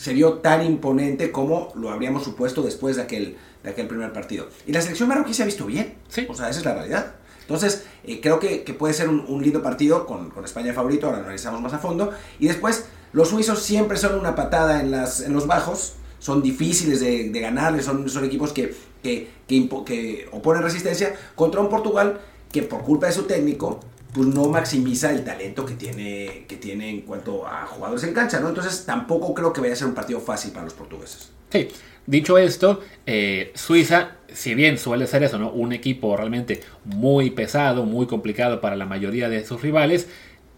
se 0.00 0.14
vio 0.14 0.38
tan 0.38 0.64
imponente 0.64 1.30
como 1.30 1.74
lo 1.74 1.90
habríamos 1.90 2.24
supuesto 2.24 2.62
después 2.62 2.96
de 2.96 3.02
aquel, 3.02 3.36
de 3.62 3.68
aquel 3.68 3.86
primer 3.86 4.14
partido. 4.14 4.48
Y 4.66 4.72
la 4.72 4.80
selección 4.80 5.10
marroquí 5.10 5.34
se 5.34 5.42
ha 5.42 5.44
visto 5.44 5.66
bien. 5.66 5.96
Sí. 6.08 6.26
O 6.26 6.34
sea, 6.34 6.48
esa 6.48 6.60
es 6.60 6.64
la 6.64 6.72
realidad. 6.72 7.16
Entonces, 7.42 7.84
eh, 8.04 8.18
creo 8.22 8.40
que, 8.40 8.60
puede 8.78 8.94
ser 8.94 9.10
un, 9.10 9.42
lindo 9.42 9.62
partido 9.62 10.06
con, 10.06 10.30
con, 10.30 10.42
España 10.42 10.72
favorito, 10.72 11.04
ahora 11.04 11.18
lo 11.18 11.24
analizamos 11.24 11.60
más 11.60 11.74
a 11.74 11.78
fondo. 11.78 12.12
Y 12.38 12.48
después, 12.48 12.86
los 13.12 13.28
suizos 13.28 13.62
siempre 13.62 13.98
son 13.98 14.18
una 14.18 14.34
patada 14.34 14.80
en, 14.80 14.90
las, 14.90 15.20
en 15.20 15.34
los 15.34 15.46
bajos, 15.46 15.96
son 16.18 16.40
difíciles 16.40 17.00
de, 17.00 17.28
de 17.28 17.40
ganarles, 17.40 17.84
son, 17.84 18.08
son 18.08 18.24
equipos 18.24 18.54
que, 18.54 18.74
que, 19.02 19.28
que, 19.46 19.68
que 19.84 20.28
oponen 20.32 20.62
resistencia, 20.62 21.14
contra 21.34 21.60
un 21.60 21.68
Portugal 21.68 22.22
que 22.50 22.62
por 22.62 22.80
culpa 22.84 23.06
de 23.06 23.12
su 23.12 23.24
técnico 23.24 23.80
pues 24.12 24.26
no 24.26 24.48
maximiza 24.48 25.10
el 25.12 25.24
talento 25.24 25.64
que 25.64 25.74
tiene, 25.74 26.44
que 26.48 26.56
tiene 26.56 26.90
en 26.90 27.02
cuanto 27.02 27.46
a 27.46 27.66
jugadores 27.66 28.04
en 28.04 28.14
cancha, 28.14 28.40
¿no? 28.40 28.48
Entonces 28.48 28.84
tampoco 28.84 29.34
creo 29.34 29.52
que 29.52 29.60
vaya 29.60 29.72
a 29.72 29.76
ser 29.76 29.86
un 29.86 29.94
partido 29.94 30.20
fácil 30.20 30.52
para 30.52 30.64
los 30.64 30.74
portugueses. 30.74 31.30
Sí, 31.50 31.68
dicho 32.06 32.38
esto, 32.38 32.80
eh, 33.06 33.52
Suiza, 33.54 34.16
si 34.32 34.54
bien 34.54 34.78
suele 34.78 35.06
ser 35.06 35.22
eso, 35.22 35.38
¿no? 35.38 35.50
Un 35.50 35.72
equipo 35.72 36.16
realmente 36.16 36.60
muy 36.84 37.30
pesado, 37.30 37.84
muy 37.84 38.06
complicado 38.06 38.60
para 38.60 38.76
la 38.76 38.86
mayoría 38.86 39.28
de 39.28 39.44
sus 39.44 39.62
rivales, 39.62 40.08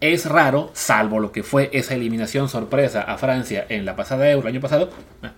es 0.01 0.25
raro, 0.25 0.69
salvo 0.73 1.19
lo 1.19 1.31
que 1.31 1.43
fue 1.43 1.69
esa 1.71 1.95
eliminación 1.95 2.49
sorpresa 2.49 3.03
a 3.03 3.17
Francia 3.17 3.65
en 3.69 3.85
la 3.85 3.95
pasada 3.95 4.29
Euro, 4.29 4.49
año 4.49 4.59
pasado, 4.59 4.89
ah, 5.21 5.33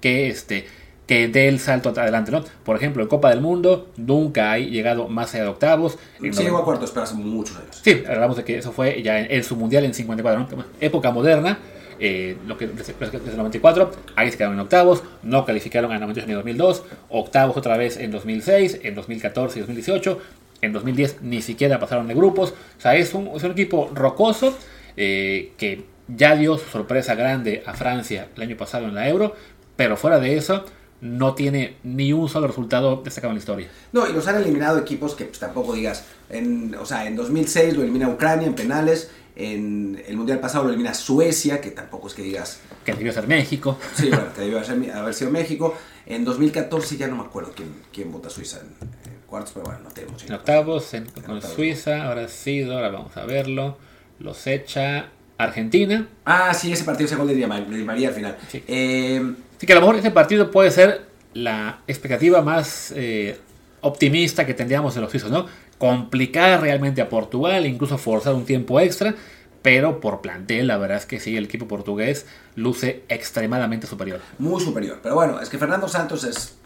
que 0.00 0.28
este 0.28 0.66
que 1.10 1.26
dé 1.26 1.48
el 1.48 1.58
salto 1.58 1.88
adelante, 1.88 2.30
¿no? 2.30 2.44
Por 2.62 2.76
ejemplo, 2.76 3.02
en 3.02 3.08
Copa 3.08 3.30
del 3.30 3.40
Mundo 3.40 3.88
nunca 3.96 4.52
ha 4.52 4.58
llegado 4.58 5.08
más 5.08 5.34
allá 5.34 5.42
de 5.42 5.50
octavos. 5.50 5.98
Sí, 6.20 6.30
llegó 6.30 6.58
a 6.58 6.64
cuartos, 6.64 6.92
pero 6.92 7.02
hace 7.02 7.16
muchos 7.16 7.56
años. 7.56 7.80
Sí, 7.82 8.04
hablamos 8.08 8.36
de 8.36 8.44
que 8.44 8.58
eso 8.58 8.70
fue 8.70 9.02
ya 9.02 9.18
en, 9.18 9.42
su 9.42 9.56
mundial 9.56 9.84
en 9.84 9.92
54, 9.92 10.56
¿no? 10.56 10.64
Época 10.80 11.10
moderna, 11.10 11.58
eh, 11.98 12.36
lo 12.46 12.56
que 12.56 12.68
desde, 12.68 12.94
el 13.02 13.36
94, 13.36 13.90
ahí 14.14 14.30
se 14.30 14.36
quedaron 14.36 14.54
en 14.54 14.60
octavos, 14.60 15.02
no 15.24 15.44
calificaron 15.44 15.90
a 15.90 15.98
98 15.98 16.28
ni 16.28 16.34
2002, 16.34 16.84
octavos 17.08 17.56
otra 17.56 17.76
vez 17.76 17.96
en 17.96 18.12
2006, 18.12 18.78
en 18.84 18.94
2014 18.94 19.58
y 19.58 19.62
2018, 19.62 20.20
en 20.62 20.72
2010 20.72 21.22
ni 21.22 21.42
siquiera 21.42 21.80
pasaron 21.80 22.06
de 22.06 22.14
grupos, 22.14 22.54
o 22.78 22.80
sea, 22.80 22.94
es 22.94 23.14
un, 23.14 23.32
es 23.34 23.42
un 23.42 23.50
equipo 23.50 23.90
rocoso 23.92 24.56
eh, 24.96 25.54
que 25.58 25.86
ya 26.06 26.36
dio 26.36 26.56
su 26.56 26.70
sorpresa 26.70 27.16
grande 27.16 27.64
a 27.66 27.74
Francia 27.74 28.28
el 28.36 28.42
año 28.42 28.56
pasado 28.56 28.86
en 28.86 28.94
la 28.94 29.08
Euro, 29.08 29.34
pero 29.74 29.96
fuera 29.96 30.20
de 30.20 30.36
eso, 30.36 30.66
no 31.00 31.34
tiene 31.34 31.76
ni 31.82 32.12
un 32.12 32.28
solo 32.28 32.46
resultado 32.46 33.00
destacado 33.02 33.30
en 33.30 33.36
la 33.36 33.40
historia. 33.40 33.68
No, 33.92 34.08
y 34.08 34.12
los 34.12 34.26
han 34.28 34.36
eliminado 34.36 34.78
equipos 34.78 35.14
que 35.14 35.24
pues, 35.24 35.38
tampoco 35.38 35.72
digas, 35.72 36.04
en, 36.28 36.74
o 36.74 36.84
sea, 36.84 37.06
en 37.06 37.16
2006 37.16 37.76
lo 37.76 37.82
elimina 37.82 38.08
Ucrania 38.08 38.46
en 38.46 38.54
penales, 38.54 39.10
en 39.36 40.02
el 40.06 40.16
Mundial 40.16 40.40
pasado 40.40 40.64
lo 40.64 40.70
elimina 40.70 40.92
Suecia, 40.92 41.60
que 41.60 41.70
tampoco 41.70 42.08
es 42.08 42.14
que 42.14 42.22
digas... 42.22 42.60
Que 42.84 42.92
debió 42.92 43.12
ser 43.12 43.26
México. 43.26 43.78
Sí, 43.94 44.08
bueno, 44.10 44.32
que 44.34 44.42
debió 44.42 44.58
haber 44.94 45.14
sido 45.14 45.30
México. 45.30 45.74
En 46.06 46.24
2014 46.24 46.96
ya 46.96 47.06
no 47.06 47.16
me 47.16 47.22
acuerdo 47.22 47.52
quién, 47.54 47.72
quién 47.92 48.12
vota 48.12 48.28
Suiza 48.28 48.60
en, 48.60 49.20
cuartos, 49.26 49.52
pero 49.54 49.66
bueno, 49.66 49.80
no 49.84 49.90
tenemos. 49.90 50.24
En 50.24 50.32
octavos, 50.32 50.92
en, 50.92 51.06
con 51.06 51.40
Suiza, 51.40 52.08
ahora 52.08 52.28
sí, 52.28 52.62
ahora 52.62 52.90
vamos 52.90 53.16
a 53.16 53.24
verlo. 53.24 53.78
Los 54.18 54.46
echa 54.46 55.10
Argentina. 55.38 56.08
Ah, 56.24 56.52
sí, 56.52 56.72
ese 56.72 56.84
partido, 56.84 57.06
ese 57.06 57.16
gol 57.16 57.28
de 57.28 57.34
Di 57.34 57.46
María 57.46 58.08
al 58.08 58.14
final. 58.14 58.36
Sí. 58.50 58.62
Eh, 58.66 59.34
Así 59.60 59.66
que 59.66 59.74
a 59.74 59.76
lo 59.76 59.82
mejor 59.82 59.96
ese 59.96 60.10
partido 60.10 60.50
puede 60.50 60.70
ser 60.70 61.02
la 61.34 61.80
expectativa 61.86 62.40
más 62.40 62.94
eh, 62.96 63.38
optimista 63.82 64.46
que 64.46 64.54
tendríamos 64.54 64.94
de 64.94 65.02
los 65.02 65.10
suizos, 65.10 65.30
¿no? 65.30 65.44
Complicar 65.76 66.62
realmente 66.62 67.02
a 67.02 67.10
Portugal, 67.10 67.66
incluso 67.66 67.98
forzar 67.98 68.34
un 68.34 68.46
tiempo 68.46 68.80
extra, 68.80 69.14
pero 69.60 70.00
por 70.00 70.22
plantel, 70.22 70.66
la 70.66 70.78
verdad 70.78 70.96
es 70.96 71.04
que 71.04 71.20
sí, 71.20 71.36
el 71.36 71.44
equipo 71.44 71.68
portugués 71.68 72.24
luce 72.56 73.04
extremadamente 73.10 73.86
superior. 73.86 74.20
Muy 74.38 74.62
superior, 74.62 75.00
pero 75.02 75.14
bueno, 75.14 75.38
es 75.42 75.50
que 75.50 75.58
Fernando 75.58 75.88
Santos 75.88 76.24
es 76.24 76.56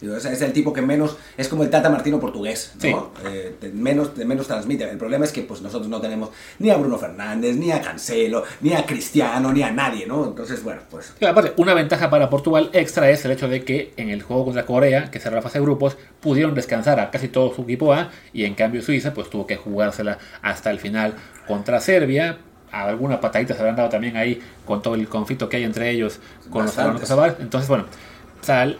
es 0.00 0.42
el 0.42 0.52
tipo 0.52 0.72
que 0.72 0.82
menos, 0.82 1.16
es 1.36 1.48
como 1.48 1.62
el 1.62 1.70
Tata 1.70 1.88
Martino 1.88 2.20
portugués, 2.20 2.72
¿no? 2.82 3.12
Eh, 3.26 3.54
menos, 3.72 4.16
menos 4.16 4.46
transmite. 4.46 4.88
El 4.88 4.98
problema 4.98 5.24
es 5.24 5.32
que 5.32 5.42
pues 5.42 5.62
nosotros 5.62 5.88
no 5.88 6.00
tenemos 6.00 6.30
ni 6.58 6.70
a 6.70 6.76
Bruno 6.76 6.98
Fernández, 6.98 7.56
ni 7.56 7.72
a 7.72 7.80
Cancelo, 7.80 8.44
ni 8.60 8.74
a 8.74 8.84
Cristiano, 8.84 9.52
ni 9.52 9.62
a 9.62 9.70
nadie, 9.70 10.06
¿no? 10.06 10.26
Entonces, 10.26 10.62
bueno, 10.62 10.82
pues... 10.90 11.14
aparte, 11.26 11.54
una 11.56 11.72
ventaja 11.72 12.10
para 12.10 12.28
Portugal 12.28 12.70
extra 12.72 13.08
es 13.10 13.24
el 13.24 13.30
hecho 13.30 13.48
de 13.48 13.64
que 13.64 13.94
en 13.96 14.10
el 14.10 14.22
juego 14.22 14.44
contra 14.44 14.66
Corea, 14.66 15.10
que 15.10 15.18
cerró 15.18 15.36
la 15.36 15.42
fase 15.42 15.58
de 15.58 15.64
grupos, 15.64 15.96
pudieron 16.20 16.54
descansar 16.54 17.00
a 17.00 17.10
casi 17.10 17.28
todo 17.28 17.54
su 17.54 17.62
equipo 17.62 17.94
A, 17.94 18.10
y 18.32 18.44
en 18.44 18.54
cambio 18.54 18.82
Suiza 18.82 19.14
pues 19.14 19.30
tuvo 19.30 19.46
que 19.46 19.56
jugársela 19.56 20.18
hasta 20.42 20.70
el 20.70 20.78
final 20.78 21.14
contra 21.46 21.80
Serbia, 21.80 22.38
alguna 22.70 23.20
patadita 23.20 23.54
se 23.54 23.60
habrán 23.60 23.76
dado 23.76 23.88
también 23.88 24.16
ahí 24.16 24.40
con 24.64 24.82
todo 24.82 24.94
el 24.94 25.08
conflicto 25.08 25.48
que 25.48 25.58
hay 25.58 25.64
entre 25.64 25.90
ellos 25.90 26.20
con 26.50 26.66
Bastantes. 26.66 27.08
los 27.08 27.40
Entonces, 27.40 27.68
bueno, 27.68 27.86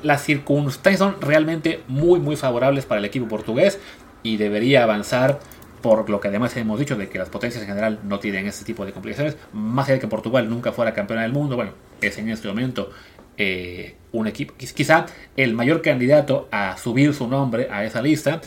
las 0.02 0.22
circunstancias 0.22 0.98
son 0.98 1.20
realmente 1.20 1.80
muy, 1.88 2.20
muy 2.20 2.36
favorables 2.36 2.86
para 2.86 2.98
el 2.98 3.04
equipo 3.04 3.26
portugués 3.28 3.80
y 4.22 4.36
debería 4.36 4.82
avanzar 4.82 5.40
por 5.82 6.08
lo 6.10 6.20
que 6.20 6.28
además 6.28 6.56
hemos 6.56 6.78
dicho 6.78 6.96
de 6.96 7.08
que 7.08 7.18
las 7.18 7.28
potencias 7.28 7.62
en 7.62 7.68
general 7.68 8.00
no 8.04 8.18
tienen 8.18 8.46
ese 8.46 8.64
tipo 8.64 8.84
de 8.84 8.92
complicaciones. 8.92 9.36
Más 9.52 9.86
allá 9.86 9.94
de 9.94 10.00
que 10.00 10.08
Portugal 10.08 10.48
nunca 10.48 10.72
fuera 10.72 10.92
campeona 10.94 11.22
del 11.22 11.32
mundo, 11.32 11.56
bueno, 11.56 11.72
es 12.00 12.18
en 12.18 12.28
este 12.28 12.48
momento 12.48 12.90
eh, 13.36 13.96
un 14.12 14.26
equipo, 14.26 14.54
quizá 14.56 15.06
el 15.36 15.54
mayor 15.54 15.82
candidato 15.82 16.48
a 16.50 16.76
subir 16.76 17.14
su 17.14 17.28
nombre 17.28 17.68
a 17.70 17.84
esa 17.84 18.02
lista. 18.02 18.40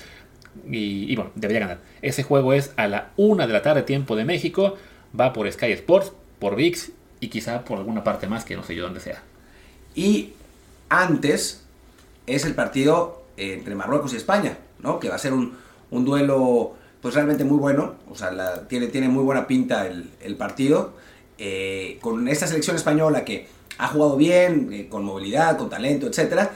Y, 0.69 1.11
y, 1.11 1.15
bueno, 1.15 1.31
debería 1.35 1.61
ganar. 1.61 1.79
Ese 2.01 2.23
juego 2.23 2.53
es 2.53 2.73
a 2.75 2.87
la 2.87 3.11
una 3.15 3.47
de 3.47 3.53
la 3.53 3.61
tarde, 3.61 3.83
tiempo 3.83 4.15
de 4.15 4.25
México. 4.25 4.75
Va 5.17 5.31
por 5.31 5.49
Sky 5.49 5.71
Sports, 5.71 6.11
por 6.39 6.55
VIX 6.55 6.91
y 7.19 7.27
quizá 7.29 7.63
por 7.63 7.77
alguna 7.77 8.03
parte 8.03 8.27
más 8.27 8.45
que 8.45 8.55
no 8.55 8.63
sé 8.63 8.75
yo 8.75 8.83
dónde 8.83 8.99
sea. 8.99 9.21
Y 9.95 10.33
antes 10.89 11.63
es 12.27 12.45
el 12.45 12.55
partido 12.55 13.23
entre 13.37 13.75
Marruecos 13.75 14.13
y 14.13 14.17
España, 14.17 14.57
¿no? 14.79 14.99
Que 14.99 15.09
va 15.09 15.15
a 15.15 15.19
ser 15.19 15.33
un, 15.33 15.57
duelo 15.91 16.73
pues 17.01 17.15
realmente 17.15 17.45
muy 17.45 17.57
bueno, 17.57 17.95
o 18.09 18.15
sea, 18.15 18.67
tiene, 18.67 18.87
tiene 18.87 19.07
muy 19.07 19.23
buena 19.23 19.47
pinta 19.47 19.87
el, 19.87 20.35
partido, 20.37 20.93
eh, 21.37 21.97
con 22.01 22.27
esta 22.27 22.45
selección 22.45 22.75
española 22.75 23.23
que 23.23 23.47
ha 23.77 23.87
jugado 23.87 24.17
bien, 24.17 24.69
eh, 24.73 24.87
con 24.89 25.05
movilidad, 25.05 25.57
con 25.57 25.69
talento, 25.69 26.07
etcétera, 26.07 26.51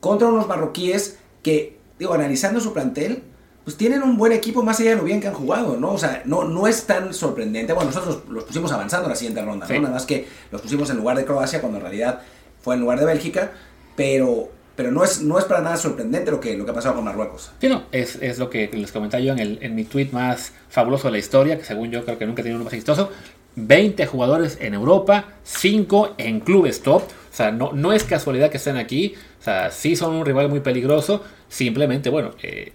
contra 0.00 0.28
unos 0.28 0.46
marroquíes 0.46 1.18
que, 1.42 1.78
digo, 1.98 2.12
analizando 2.12 2.60
su 2.60 2.74
plantel, 2.74 3.22
pues 3.64 3.76
tienen 3.76 4.02
un 4.02 4.16
buen 4.18 4.32
equipo 4.32 4.62
más 4.62 4.80
allá 4.80 4.90
de 4.90 4.96
lo 4.96 5.04
bien 5.04 5.20
que 5.20 5.28
han 5.28 5.34
jugado, 5.34 5.76
¿no? 5.78 5.92
O 5.92 5.98
sea, 5.98 6.22
no, 6.26 6.44
no 6.44 6.66
es 6.66 6.84
tan 6.84 7.14
sorprendente. 7.14 7.72
Bueno, 7.72 7.90
nosotros 7.90 8.22
los 8.28 8.44
pusimos 8.44 8.72
avanzando 8.72 9.06
en 9.06 9.10
la 9.10 9.16
siguiente 9.16 9.42
ronda, 9.42 9.66
¿no? 9.66 9.80
Nada 9.80 9.94
más 9.94 10.06
que 10.06 10.26
los 10.50 10.60
pusimos 10.60 10.90
en 10.90 10.96
lugar 10.96 11.16
de 11.16 11.24
Croacia 11.24 11.60
cuando 11.60 11.78
en 11.78 11.82
realidad 11.82 12.20
fue 12.60 12.74
en 12.74 12.80
lugar 12.80 12.98
de 12.98 13.06
Bélgica, 13.06 13.52
pero, 13.96 14.50
pero 14.76 14.90
no, 14.90 15.04
es, 15.04 15.22
no 15.22 15.38
es 15.38 15.44
para 15.44 15.60
nada 15.60 15.76
sorprendente 15.76 16.30
lo 16.30 16.40
que, 16.40 16.56
lo 16.56 16.64
que 16.64 16.70
ha 16.70 16.74
pasado 16.74 16.96
con 16.96 17.04
Marruecos. 17.04 17.52
Sí, 17.60 17.68
no, 17.68 17.84
es, 17.92 18.16
es 18.16 18.38
lo 18.38 18.50
que 18.50 18.68
les 18.72 18.92
comentaba 18.92 19.22
yo 19.22 19.32
en, 19.32 19.38
el, 19.38 19.58
en 19.62 19.74
mi 19.74 19.84
tweet 19.84 20.08
más 20.12 20.52
fabuloso 20.68 21.08
de 21.08 21.12
la 21.12 21.18
historia, 21.18 21.58
que 21.58 21.64
según 21.64 21.90
yo 21.90 22.04
creo 22.04 22.18
que 22.18 22.26
nunca 22.26 22.42
he 22.42 22.44
tenido 22.44 22.56
uno 22.56 22.64
más 22.64 22.74
exitoso. 22.74 23.10
20 23.56 24.06
jugadores 24.06 24.58
en 24.60 24.74
Europa, 24.74 25.26
5 25.44 26.14
en 26.18 26.40
clubes 26.40 26.82
top. 26.82 27.02
O 27.02 27.34
sea, 27.34 27.50
no, 27.50 27.72
no 27.72 27.92
es 27.92 28.04
casualidad 28.04 28.50
que 28.50 28.56
estén 28.58 28.76
aquí. 28.76 29.14
O 29.40 29.42
sea, 29.42 29.70
sí 29.70 29.96
son 29.96 30.14
un 30.14 30.24
rival 30.24 30.48
muy 30.48 30.60
peligroso. 30.60 31.24
Simplemente, 31.48 32.10
bueno, 32.10 32.32
eh, 32.42 32.72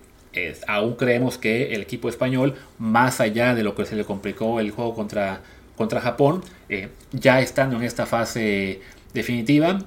aún 0.68 0.96
creemos 0.96 1.38
que 1.38 1.74
el 1.74 1.82
equipo 1.82 2.10
español, 2.10 2.56
más 2.78 3.22
allá 3.22 3.56
de 3.56 3.64
lo 3.64 3.76
que 3.76 3.86
se 3.86 3.96
le 3.96 4.04
complicó 4.04 4.60
el 4.60 4.72
juego 4.72 4.94
contra, 4.94 5.42
contra 5.76 6.02
Japón, 6.02 6.44
eh, 6.70 6.90
ya 7.12 7.42
estando 7.42 7.78
en 7.78 7.84
esta 7.84 8.06
fase 8.06 8.82
definitiva, 9.16 9.80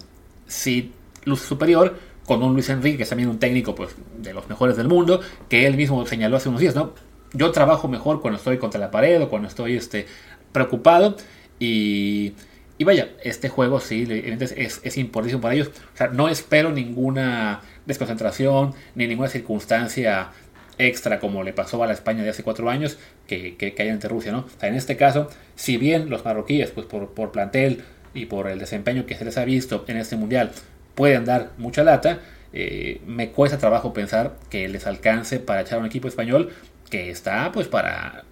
sí 0.46 0.92
luz 1.24 1.42
superior 1.42 1.96
con 2.26 2.42
un 2.42 2.54
Luis 2.54 2.68
Enrique, 2.68 2.96
que 2.96 3.02
es 3.04 3.08
también 3.08 3.28
un 3.28 3.38
técnico 3.38 3.74
pues, 3.74 3.94
de 4.18 4.34
los 4.34 4.48
mejores 4.48 4.76
del 4.76 4.88
mundo, 4.88 5.20
que 5.48 5.66
él 5.66 5.76
mismo 5.76 6.04
señaló 6.06 6.36
hace 6.36 6.48
unos 6.48 6.60
días, 6.60 6.74
¿no? 6.74 6.94
Yo 7.32 7.52
trabajo 7.52 7.88
mejor 7.88 8.20
cuando 8.20 8.38
estoy 8.38 8.58
contra 8.58 8.80
la 8.80 8.90
pared 8.90 9.22
o 9.22 9.28
cuando 9.28 9.48
estoy 9.48 9.76
este, 9.76 10.06
preocupado 10.52 11.16
y, 11.58 12.32
y 12.78 12.84
vaya, 12.84 13.10
este 13.22 13.48
juego 13.48 13.80
sí, 13.80 14.06
es, 14.08 14.80
es 14.82 14.96
importantísimo 14.96 15.42
para 15.42 15.54
ellos. 15.54 15.68
O 15.94 15.96
sea, 15.96 16.08
no 16.08 16.28
espero 16.28 16.72
ninguna 16.72 17.60
desconcentración 17.86 18.74
ni 18.94 19.06
ninguna 19.06 19.28
circunstancia 19.28 20.30
extra 20.78 21.18
como 21.18 21.42
le 21.42 21.52
pasó 21.52 21.82
a 21.82 21.86
la 21.86 21.92
España 21.92 22.22
de 22.22 22.30
hace 22.30 22.42
cuatro 22.42 22.70
años 22.70 22.98
que, 23.26 23.56
que, 23.56 23.74
hay 23.78 23.88
ante 23.88 24.08
Rusia, 24.08 24.32
¿no? 24.32 24.46
O 24.60 24.64
en 24.64 24.74
este 24.74 24.96
caso, 24.96 25.28
si 25.54 25.76
bien 25.76 26.08
los 26.08 26.24
marroquíes, 26.24 26.70
pues 26.70 26.86
por, 26.86 27.10
por 27.10 27.32
plantel, 27.32 27.84
y 28.14 28.26
por 28.26 28.48
el 28.48 28.58
desempeño 28.58 29.06
que 29.06 29.14
se 29.14 29.24
les 29.24 29.38
ha 29.38 29.44
visto 29.44 29.84
en 29.88 29.96
este 29.96 30.16
mundial 30.16 30.52
pueden 30.94 31.24
dar 31.24 31.50
mucha 31.58 31.84
lata, 31.84 32.20
eh, 32.52 33.00
me 33.06 33.30
cuesta 33.30 33.58
trabajo 33.58 33.92
pensar 33.92 34.36
que 34.50 34.68
les 34.68 34.86
alcance 34.86 35.38
para 35.38 35.60
echar 35.60 35.78
un 35.78 35.86
equipo 35.86 36.08
español 36.08 36.50
que 36.90 37.10
está 37.10 37.52
pues 37.52 37.68
para 37.68 38.24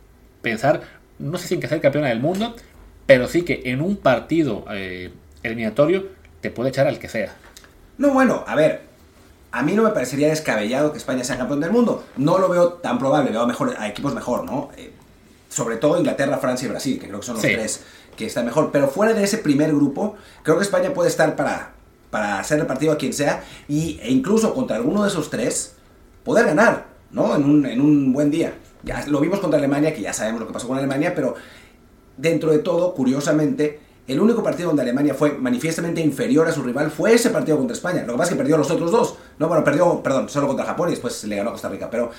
pensar, 0.42 0.80
no 1.18 1.38
sé 1.38 1.48
si 1.48 1.54
en 1.54 1.60
que 1.60 1.68
ser 1.68 1.80
campeona 1.80 2.08
del 2.08 2.20
mundo, 2.20 2.54
pero 3.06 3.28
sí 3.28 3.42
que 3.42 3.62
en 3.66 3.80
un 3.80 3.96
partido 3.96 4.64
eh, 4.70 5.12
eliminatorio 5.42 6.06
te 6.40 6.50
puede 6.50 6.70
echar 6.70 6.86
al 6.86 6.98
que 6.98 7.08
sea. 7.08 7.34
No, 7.98 8.10
bueno, 8.10 8.44
a 8.46 8.54
ver, 8.54 8.82
a 9.52 9.62
mí 9.62 9.72
no 9.72 9.82
me 9.82 9.90
parecería 9.90 10.28
descabellado 10.28 10.92
que 10.92 10.98
España 10.98 11.24
sea 11.24 11.38
campeón 11.38 11.60
del 11.60 11.70
mundo. 11.70 12.04
No 12.16 12.38
lo 12.38 12.48
veo 12.48 12.74
tan 12.74 12.98
probable, 12.98 13.30
veo 13.30 13.46
mejor, 13.46 13.74
a 13.78 13.88
equipos 13.88 14.14
mejor, 14.14 14.44
¿no? 14.44 14.70
Eh, 14.76 14.92
sobre 15.48 15.76
todo 15.76 15.98
Inglaterra, 15.98 16.38
Francia 16.38 16.66
y 16.66 16.70
Brasil, 16.70 16.98
que 16.98 17.06
creo 17.08 17.20
que 17.20 17.26
son 17.26 17.36
los 17.36 17.42
tres 17.42 17.82
que 18.16 18.26
está 18.26 18.42
mejor. 18.42 18.70
Pero 18.72 18.88
fuera 18.88 19.12
de 19.12 19.24
ese 19.24 19.38
primer 19.38 19.72
grupo, 19.74 20.16
creo 20.42 20.56
que 20.56 20.62
España 20.62 20.92
puede 20.92 21.08
estar 21.08 21.36
para, 21.36 21.72
para 22.10 22.38
hacer 22.38 22.58
el 22.58 22.66
partido 22.66 22.92
a 22.92 22.98
quien 22.98 23.12
sea 23.12 23.44
y, 23.68 23.98
e 24.02 24.10
incluso 24.10 24.54
contra 24.54 24.76
alguno 24.76 25.02
de 25.02 25.08
esos 25.08 25.30
tres 25.30 25.74
poder 26.24 26.46
ganar, 26.46 26.86
¿no? 27.10 27.36
En 27.36 27.44
un, 27.44 27.66
en 27.66 27.80
un 27.80 28.12
buen 28.12 28.30
día. 28.30 28.54
Ya 28.82 29.04
lo 29.06 29.20
vimos 29.20 29.40
contra 29.40 29.58
Alemania, 29.58 29.94
que 29.94 30.00
ya 30.00 30.12
sabemos 30.12 30.40
lo 30.40 30.46
que 30.46 30.52
pasó 30.52 30.68
con 30.68 30.78
Alemania, 30.78 31.14
pero 31.14 31.34
dentro 32.16 32.50
de 32.50 32.58
todo, 32.58 32.94
curiosamente, 32.94 33.80
el 34.06 34.20
único 34.20 34.42
partido 34.42 34.68
donde 34.68 34.82
Alemania 34.82 35.14
fue 35.14 35.32
manifiestamente 35.32 36.00
inferior 36.00 36.46
a 36.46 36.52
su 36.52 36.62
rival 36.62 36.90
fue 36.90 37.14
ese 37.14 37.30
partido 37.30 37.58
contra 37.58 37.74
España. 37.74 38.02
Lo 38.06 38.12
que 38.12 38.18
pasa 38.18 38.30
es 38.30 38.30
que 38.30 38.36
perdió 38.36 38.56
los 38.56 38.70
otros 38.70 38.92
dos. 38.92 39.16
No, 39.38 39.48
bueno, 39.48 39.64
perdió, 39.64 40.00
perdón, 40.02 40.28
solo 40.28 40.46
contra 40.46 40.64
Japón 40.64 40.88
y 40.88 40.92
después 40.92 41.24
le 41.24 41.36
ganó 41.36 41.50
a 41.50 41.52
Costa 41.52 41.68
Rica. 41.68 41.90
Pero, 41.90 42.10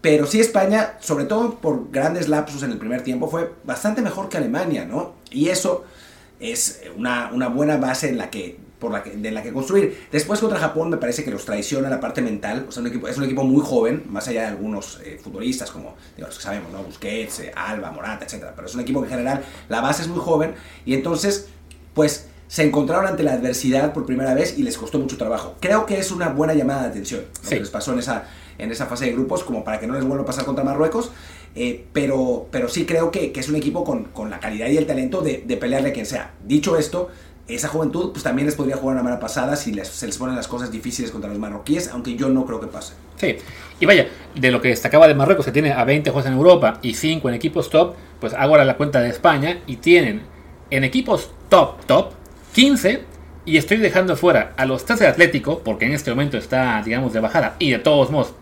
pero 0.00 0.26
sí 0.26 0.40
España, 0.40 0.94
sobre 1.00 1.24
todo 1.24 1.56
por 1.56 1.90
grandes 1.90 2.28
lapsos 2.28 2.62
en 2.62 2.72
el 2.72 2.78
primer 2.78 3.02
tiempo, 3.02 3.28
fue 3.28 3.52
bastante 3.64 4.02
mejor 4.02 4.28
que 4.28 4.36
Alemania, 4.36 4.84
¿no? 4.84 5.14
Y 5.30 5.48
eso 5.48 5.84
es 6.38 6.82
una, 6.96 7.30
una 7.32 7.48
buena 7.48 7.76
base 7.76 8.08
en 8.08 8.18
la 8.18 8.30
que 8.30 8.58
por 8.78 8.92
la 8.92 9.02
que, 9.02 9.10
de 9.10 9.30
la 9.30 9.42
que 9.42 9.52
construir. 9.52 10.06
Después 10.12 10.40
contra 10.40 10.58
Japón 10.58 10.90
me 10.90 10.96
parece 10.96 11.24
que 11.24 11.30
los 11.30 11.44
traiciona 11.44 11.88
la 11.88 12.00
parte 12.00 12.20
mental. 12.20 12.66
O 12.68 12.72
sea, 12.72 12.82
un 12.82 12.88
equipo, 12.88 13.08
es 13.08 13.16
un 13.16 13.24
equipo 13.24 13.44
muy 13.44 13.62
joven, 13.64 14.04
más 14.08 14.28
allá 14.28 14.42
de 14.42 14.46
algunos 14.48 15.00
eh, 15.02 15.18
futbolistas 15.22 15.70
como 15.70 15.96
digo, 16.14 16.28
los 16.28 16.36
que 16.36 16.42
sabemos, 16.42 16.70
¿no? 16.72 16.82
Busquets, 16.82 17.40
eh, 17.40 17.52
Alba, 17.54 17.90
Morata, 17.90 18.24
etc. 18.24 18.46
Pero 18.54 18.66
es 18.66 18.74
un 18.74 18.80
equipo 18.80 19.00
que 19.00 19.06
en 19.06 19.12
general 19.12 19.44
la 19.68 19.80
base 19.80 20.02
es 20.02 20.08
muy 20.08 20.20
joven 20.20 20.54
y 20.84 20.94
entonces, 20.94 21.48
pues 21.94 22.26
se 22.48 22.62
encontraron 22.62 23.06
ante 23.06 23.22
la 23.22 23.32
adversidad 23.32 23.92
por 23.92 24.06
primera 24.06 24.32
vez 24.34 24.56
y 24.56 24.62
les 24.62 24.76
costó 24.78 24.98
mucho 24.98 25.16
trabajo. 25.16 25.56
Creo 25.60 25.86
que 25.86 25.98
es 25.98 26.10
una 26.12 26.28
buena 26.28 26.54
llamada 26.54 26.82
de 26.82 26.88
atención 26.88 27.22
lo 27.42 27.48
que 27.48 27.60
les 27.60 27.70
pasó 27.70 27.92
en 27.92 27.98
esa, 27.98 28.24
en 28.58 28.70
esa 28.70 28.86
fase 28.86 29.06
de 29.06 29.12
grupos, 29.12 29.44
como 29.44 29.64
para 29.64 29.80
que 29.80 29.86
no 29.86 29.94
les 29.94 30.04
vuelva 30.04 30.22
a 30.22 30.26
pasar 30.26 30.44
contra 30.44 30.64
Marruecos. 30.64 31.10
Eh, 31.54 31.86
pero, 31.92 32.48
pero 32.50 32.68
sí 32.68 32.84
creo 32.84 33.10
que, 33.10 33.32
que, 33.32 33.40
es 33.40 33.48
un 33.48 33.56
equipo 33.56 33.82
con, 33.82 34.04
con, 34.04 34.28
la 34.28 34.40
calidad 34.40 34.68
y 34.68 34.76
el 34.76 34.86
talento 34.86 35.22
de, 35.22 35.42
de 35.46 35.56
pelearle 35.56 35.88
a 35.88 35.92
quien 35.92 36.04
sea. 36.04 36.34
Dicho 36.44 36.76
esto, 36.76 37.08
esa 37.48 37.68
juventud 37.68 38.10
pues 38.12 38.24
también 38.24 38.46
les 38.46 38.56
podría 38.56 38.76
jugar 38.76 38.96
una 38.96 39.02
mala 39.02 39.20
pasada 39.20 39.56
si 39.56 39.72
les, 39.72 39.88
se 39.88 40.06
les 40.06 40.18
ponen 40.18 40.34
las 40.34 40.48
cosas 40.48 40.70
difíciles 40.70 41.10
contra 41.10 41.30
los 41.30 41.38
marroquíes, 41.38 41.88
aunque 41.88 42.14
yo 42.16 42.28
no 42.28 42.44
creo 42.44 42.60
que 42.60 42.66
pase. 42.66 42.94
Sí, 43.16 43.36
y 43.78 43.86
vaya, 43.86 44.08
de 44.34 44.50
lo 44.50 44.60
que 44.60 44.68
destacaba 44.68 45.06
de 45.06 45.14
Marruecos, 45.14 45.44
que 45.44 45.52
tiene 45.52 45.72
a 45.72 45.84
20 45.84 46.10
juegos 46.10 46.26
en 46.26 46.34
Europa 46.34 46.78
y 46.82 46.94
5 46.94 47.28
en 47.28 47.34
equipos 47.34 47.70
top, 47.70 47.94
pues 48.20 48.34
hago 48.34 48.52
ahora 48.52 48.64
la 48.64 48.76
cuenta 48.76 49.00
de 49.00 49.10
España 49.10 49.60
y 49.66 49.76
tienen 49.76 50.22
en 50.70 50.84
equipos 50.84 51.30
top, 51.48 51.84
top, 51.86 52.12
15 52.52 53.02
y 53.44 53.58
estoy 53.58 53.76
dejando 53.76 54.16
fuera 54.16 54.54
a 54.56 54.66
los 54.66 54.84
3 54.84 54.98
de 54.98 55.06
Atlético, 55.06 55.60
porque 55.60 55.86
en 55.86 55.92
este 55.92 56.10
momento 56.10 56.36
está, 56.36 56.82
digamos, 56.84 57.12
de 57.12 57.20
bajada 57.20 57.56
y 57.58 57.70
de 57.70 57.78
todos 57.78 58.10
modos... 58.10 58.34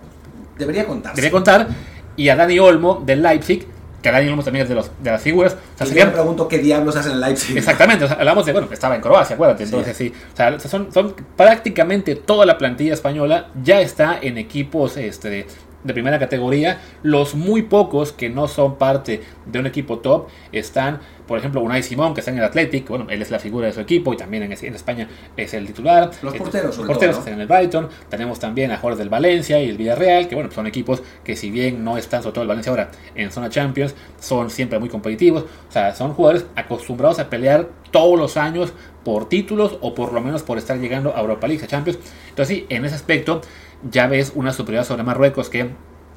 Debería 0.59 0.87
contar. 0.87 1.15
Debería 1.15 1.31
contar, 1.31 1.69
y 2.17 2.29
a 2.29 2.37
Dani 2.37 2.59
Olmo 2.59 3.03
del 3.05 3.23
Leipzig, 3.23 3.67
que 4.03 4.11
Dani 4.11 4.29
Olmo 4.29 4.43
también 4.43 4.65
es 4.65 4.69
de, 4.69 4.75
los, 4.75 4.91
de 5.03 5.11
las 5.11 5.23
figuras. 5.23 5.55
O 5.55 5.79
sea, 5.79 5.87
sería... 5.87 6.05
me 6.05 6.13
pregunto 6.13 6.47
qué 6.47 6.59
diablos 6.59 6.95
hacen 6.95 7.13
en 7.13 7.21
Leipzig. 7.21 7.57
Exactamente, 7.57 8.05
o 8.05 8.09
sea, 8.09 8.19
hablamos 8.19 8.45
de, 8.45 8.53
bueno, 8.53 8.69
estaba 8.71 8.95
en 8.95 9.01
Croacia, 9.01 9.35
acuérdate, 9.35 9.65
entonces 9.65 9.97
sí. 9.97 10.09
sí. 10.11 10.15
O 10.33 10.37
sea, 10.37 10.59
son, 10.61 10.93
son 10.93 11.15
prácticamente 11.37 12.15
toda 12.15 12.45
la 12.45 12.59
plantilla 12.59 12.93
española 12.93 13.49
ya 13.63 13.81
está 13.81 14.19
en 14.21 14.37
equipos 14.37 14.97
este, 14.99 15.47
de 15.85 15.93
primera 15.93 16.19
categoría. 16.19 16.81
Los 17.03 17.35
muy 17.35 17.63
pocos 17.63 18.13
que 18.13 18.29
no 18.29 18.49
son 18.49 18.77
parte 18.77 19.23
de 19.47 19.59
un 19.59 19.67
equipo 19.67 19.99
top 19.99 20.29
están, 20.51 20.99
por 21.27 21.39
ejemplo, 21.39 21.61
Unai 21.61 21.83
Simón, 21.83 22.15
que 22.15 22.21
está 22.21 22.33
en 22.33 22.39
el 22.39 22.45
Athletic. 22.45 22.89
Bueno, 22.89 23.07
él 23.09 23.23
es 23.23 23.31
la 23.31 23.39
figura 23.39 23.67
de 23.67 23.73
su 23.73 23.81
equipo 23.81 24.13
y 24.13 24.17
también 24.17 24.43
en, 24.43 24.53
en 24.53 24.75
España 24.75 25.09
es 25.37 25.55
el 25.55 25.67
titular. 25.67 26.11
Los 26.23 26.35
porteros, 26.35 26.77
Los 26.77 26.87
porteros 26.87 27.17
todo, 27.17 27.21
están 27.21 27.35
en 27.35 27.41
el 27.43 27.47
Brighton. 27.47 27.89
Tenemos 28.09 28.41
también 28.41 28.73
a 28.73 28.77
jugadores 28.77 28.99
del 28.99 29.09
Valencia 29.09 29.63
y 29.63 29.69
el 29.69 29.77
Villarreal, 29.77 30.27
que 30.29 30.35
bueno, 30.35 30.51
son 30.51 30.67
equipos 30.67 31.03
que 31.23 31.37
si 31.37 31.51
bien 31.51 31.85
no 31.85 31.97
están, 31.97 32.23
sobre 32.23 32.35
todo 32.35 32.43
el 32.43 32.49
Valencia 32.49 32.71
ahora, 32.71 32.91
en 33.15 33.31
zona 33.31 33.51
Champions, 33.51 33.95
son 34.19 34.51
siempre 34.51 34.79
muy 34.79 34.89
competitivos. 34.89 35.45
O 35.69 35.73
sea, 35.73 35.95
son 35.95 36.15
jugadores 36.15 36.47
acostumbrados 36.57 37.19
a 37.19 37.29
pelear 37.29 37.69
todos 37.91 38.19
los 38.19 38.37
años 38.37 38.73
por 39.05 39.29
títulos 39.29 39.79
o 39.83 39.95
por 39.95 40.13
lo 40.13 40.21
menos 40.21 40.43
por 40.43 40.59
estar 40.59 40.79
llegando 40.79 41.15
a 41.15 41.21
Europa 41.21 41.47
League, 41.47 41.63
a 41.63 41.69
Champions. 41.69 41.99
Entonces 42.31 42.57
sí, 42.57 42.67
en 42.69 42.85
ese 42.85 42.95
aspecto 42.95 43.43
ya 43.91 44.07
ves 44.07 44.33
una 44.35 44.53
superioridad 44.53 44.87
sobre 44.87 45.03
Marruecos 45.03 45.51
que 45.51 45.71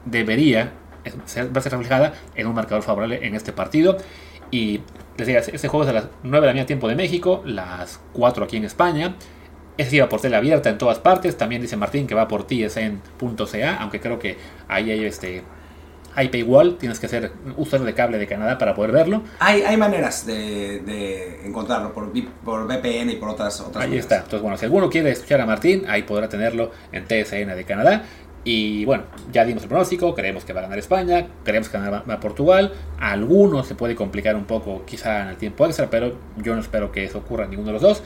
debería 0.06 0.74
verse 1.52 1.70
reflejada 1.70 2.14
en 2.36 2.48
un 2.48 2.56
marcador 2.56 2.84
favorable 2.84 3.26
en 3.26 3.36
este 3.36 3.54
partido. 3.54 3.98
Y 4.52 4.82
les 5.18 5.28
digo, 5.28 5.40
este 5.40 5.68
juego 5.68 5.84
es 5.84 5.90
a 5.90 5.94
las 5.94 6.10
9 6.24 6.42
de 6.42 6.48
la 6.48 6.54
mañana 6.54 6.66
tiempo 6.66 6.88
de 6.88 6.96
México, 6.96 7.42
las 7.46 8.00
4 8.14 8.46
aquí 8.46 8.58
en 8.58 8.66
España. 8.66 9.16
Ese 9.78 9.98
iba 9.98 10.10
por 10.10 10.22
tele 10.22 10.36
abierta 10.36 10.70
en 10.70 10.78
todas 10.78 11.00
partes. 11.00 11.38
También 11.38 11.62
dice 11.62 11.78
Martín 11.78 12.08
que 12.08 12.16
va 12.16 12.28
por 12.28 12.48
tsn.ca, 12.48 13.78
aunque 13.78 14.00
creo 14.00 14.18
que 14.20 14.38
ahí 14.68 14.92
hay 14.92 15.06
este 15.06 15.44
hay 16.18 16.30
paywall, 16.30 16.80
tienes 16.80 17.00
que 17.00 17.08
ser 17.08 17.32
usuario 17.58 17.86
de 17.86 17.94
cable 17.94 18.18
de 18.18 18.26
Canadá 18.26 18.58
para 18.58 18.74
poder 18.74 18.92
verlo. 18.92 19.22
Hay, 19.38 19.62
hay 19.62 19.78
maneras 19.78 20.26
de, 20.26 20.80
de 20.80 21.46
encontrarlo 21.46 21.94
por, 21.94 22.12
por, 22.44 22.66
VPN 22.66 23.12
y 23.12 23.16
por 23.18 23.30
otras, 23.30 23.62
otras 23.62 23.84
Ahí 23.84 23.90
maneras. 23.90 24.06
está. 24.06 24.16
Entonces, 24.16 24.42
bueno, 24.42 24.58
si 24.58 24.66
alguno 24.66 24.90
quiere 24.90 25.12
escuchar 25.12 25.42
a 25.42 25.46
Martín, 25.46 25.86
ahí 25.88 26.02
podrá 26.02 26.28
tenerlo 26.28 26.72
en 26.92 27.04
TSN 27.06 27.56
de 27.56 27.64
Canadá. 27.68 28.04
Y 28.44 28.84
bueno, 28.86 29.04
ya 29.32 29.46
dimos 29.46 29.62
el 29.62 29.70
pronóstico, 29.70 30.16
creemos 30.16 30.44
que 30.44 30.54
va 30.54 30.62
a 30.62 30.64
ganar 30.64 30.80
España, 30.80 31.28
creemos 31.44 31.70
que 31.70 31.78
va 31.78 32.04
a 32.08 32.20
Portugal. 32.20 32.74
A 33.00 33.12
algunos 33.12 33.68
se 33.68 33.76
puede 33.76 33.94
complicar 33.94 34.36
un 34.36 34.46
poco 34.46 34.86
quizá 34.86 35.22
en 35.22 35.28
el 35.28 35.38
tiempo 35.38 35.68
extra, 35.68 35.88
pero 35.92 36.18
yo 36.38 36.56
no 36.56 36.62
espero 36.62 36.92
que 36.92 37.04
eso 37.04 37.20
ocurra 37.20 37.44
en 37.44 37.52
ninguno 37.52 37.68
de 37.68 37.74
los 37.74 37.82
dos. 37.84 38.04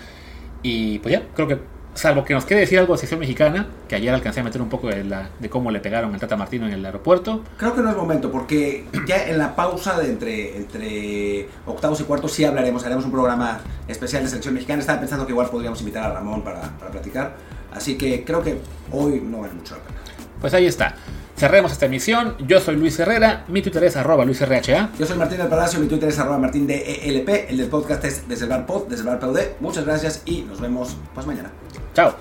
Y 0.64 1.00
pues 1.00 1.14
ya, 1.14 1.24
creo 1.34 1.48
que 1.48 1.60
salvo 1.94 2.24
que 2.24 2.34
nos 2.34 2.46
quede 2.46 2.62
decir 2.62 2.80
algo 2.80 2.94
de 2.94 3.00
sección 3.00 3.20
mexicana, 3.20 3.68
que 3.88 3.96
ayer 3.96 4.14
alcancé 4.14 4.40
a 4.40 4.44
meter 4.44 4.62
un 4.62 4.70
poco 4.70 4.88
de, 4.88 5.04
la, 5.04 5.30
de 5.40 5.50
cómo 5.50 5.72
le 5.72 5.80
pegaron 5.80 6.14
al 6.14 6.20
Tata 6.20 6.36
Martino 6.36 6.68
en 6.68 6.74
el 6.74 6.86
aeropuerto. 6.86 7.44
Creo 7.58 7.76
que 7.76 7.82
no 7.82 7.90
es 7.90 7.98
momento, 7.98 8.32
porque 8.32 8.86
ya 9.06 9.28
en 9.28 9.38
la 9.38 9.56
pausa 9.56 10.00
de 10.00 10.10
entre, 10.10 10.58
entre 10.58 11.50
octavos 11.66 12.00
y 12.00 12.04
cuartos 12.04 12.32
sí 12.32 12.46
hablaremos, 12.46 12.86
haremos 12.86 13.06
un 13.06 13.12
programa 13.12 13.60
especial 13.88 14.24
de 14.24 14.30
selección 14.30 14.54
mexicana. 14.54 14.80
Estaba 14.80 15.00
pensando 15.00 15.26
que 15.26 15.32
igual 15.32 15.50
podríamos 15.50 15.80
invitar 15.80 16.04
a 16.04 16.14
Ramón 16.14 16.44
para, 16.44 16.62
para 16.62 16.92
platicar, 16.92 17.36
así 17.74 17.98
que 17.98 18.24
creo 18.24 18.42
que 18.42 18.58
hoy 18.92 19.22
no 19.22 19.42
vale 19.42 19.54
mucho 19.54 19.76
la 19.76 19.84
pena. 19.84 20.00
Pues 20.40 20.54
ahí 20.54 20.66
está. 20.66 20.96
Cerremos 21.42 21.72
esta 21.72 21.88
emisión. 21.88 22.36
Yo 22.46 22.60
soy 22.60 22.76
Luis 22.76 23.00
Herrera, 23.00 23.46
mi 23.48 23.64
Twitter 23.64 23.84
es 23.86 23.96
arroba 23.96 24.26
LuisRHA. 24.26 24.92
Yo 25.00 25.06
soy 25.08 25.18
Martín 25.18 25.40
del 25.40 25.48
Palacio, 25.48 25.80
mi 25.80 25.88
Twitter 25.88 26.10
es 26.10 26.20
arroba 26.20 26.38
Martín 26.38 26.68
DELP, 26.68 27.50
el 27.50 27.58
del 27.58 27.68
podcast 27.68 28.06
es 28.06 28.28
desde 28.28 28.44
el 28.44 28.50
bar 28.52 28.68
pod, 28.68 28.88
desde 28.88 29.02
el 29.02 29.08
bar 29.08 29.20
POD. 29.20 29.40
Muchas 29.60 29.84
gracias 29.86 30.22
y 30.26 30.44
nos 30.44 30.62
vemos 30.62 30.96
pues 31.16 31.26
mañana. 31.26 31.50
Chao. 31.96 32.16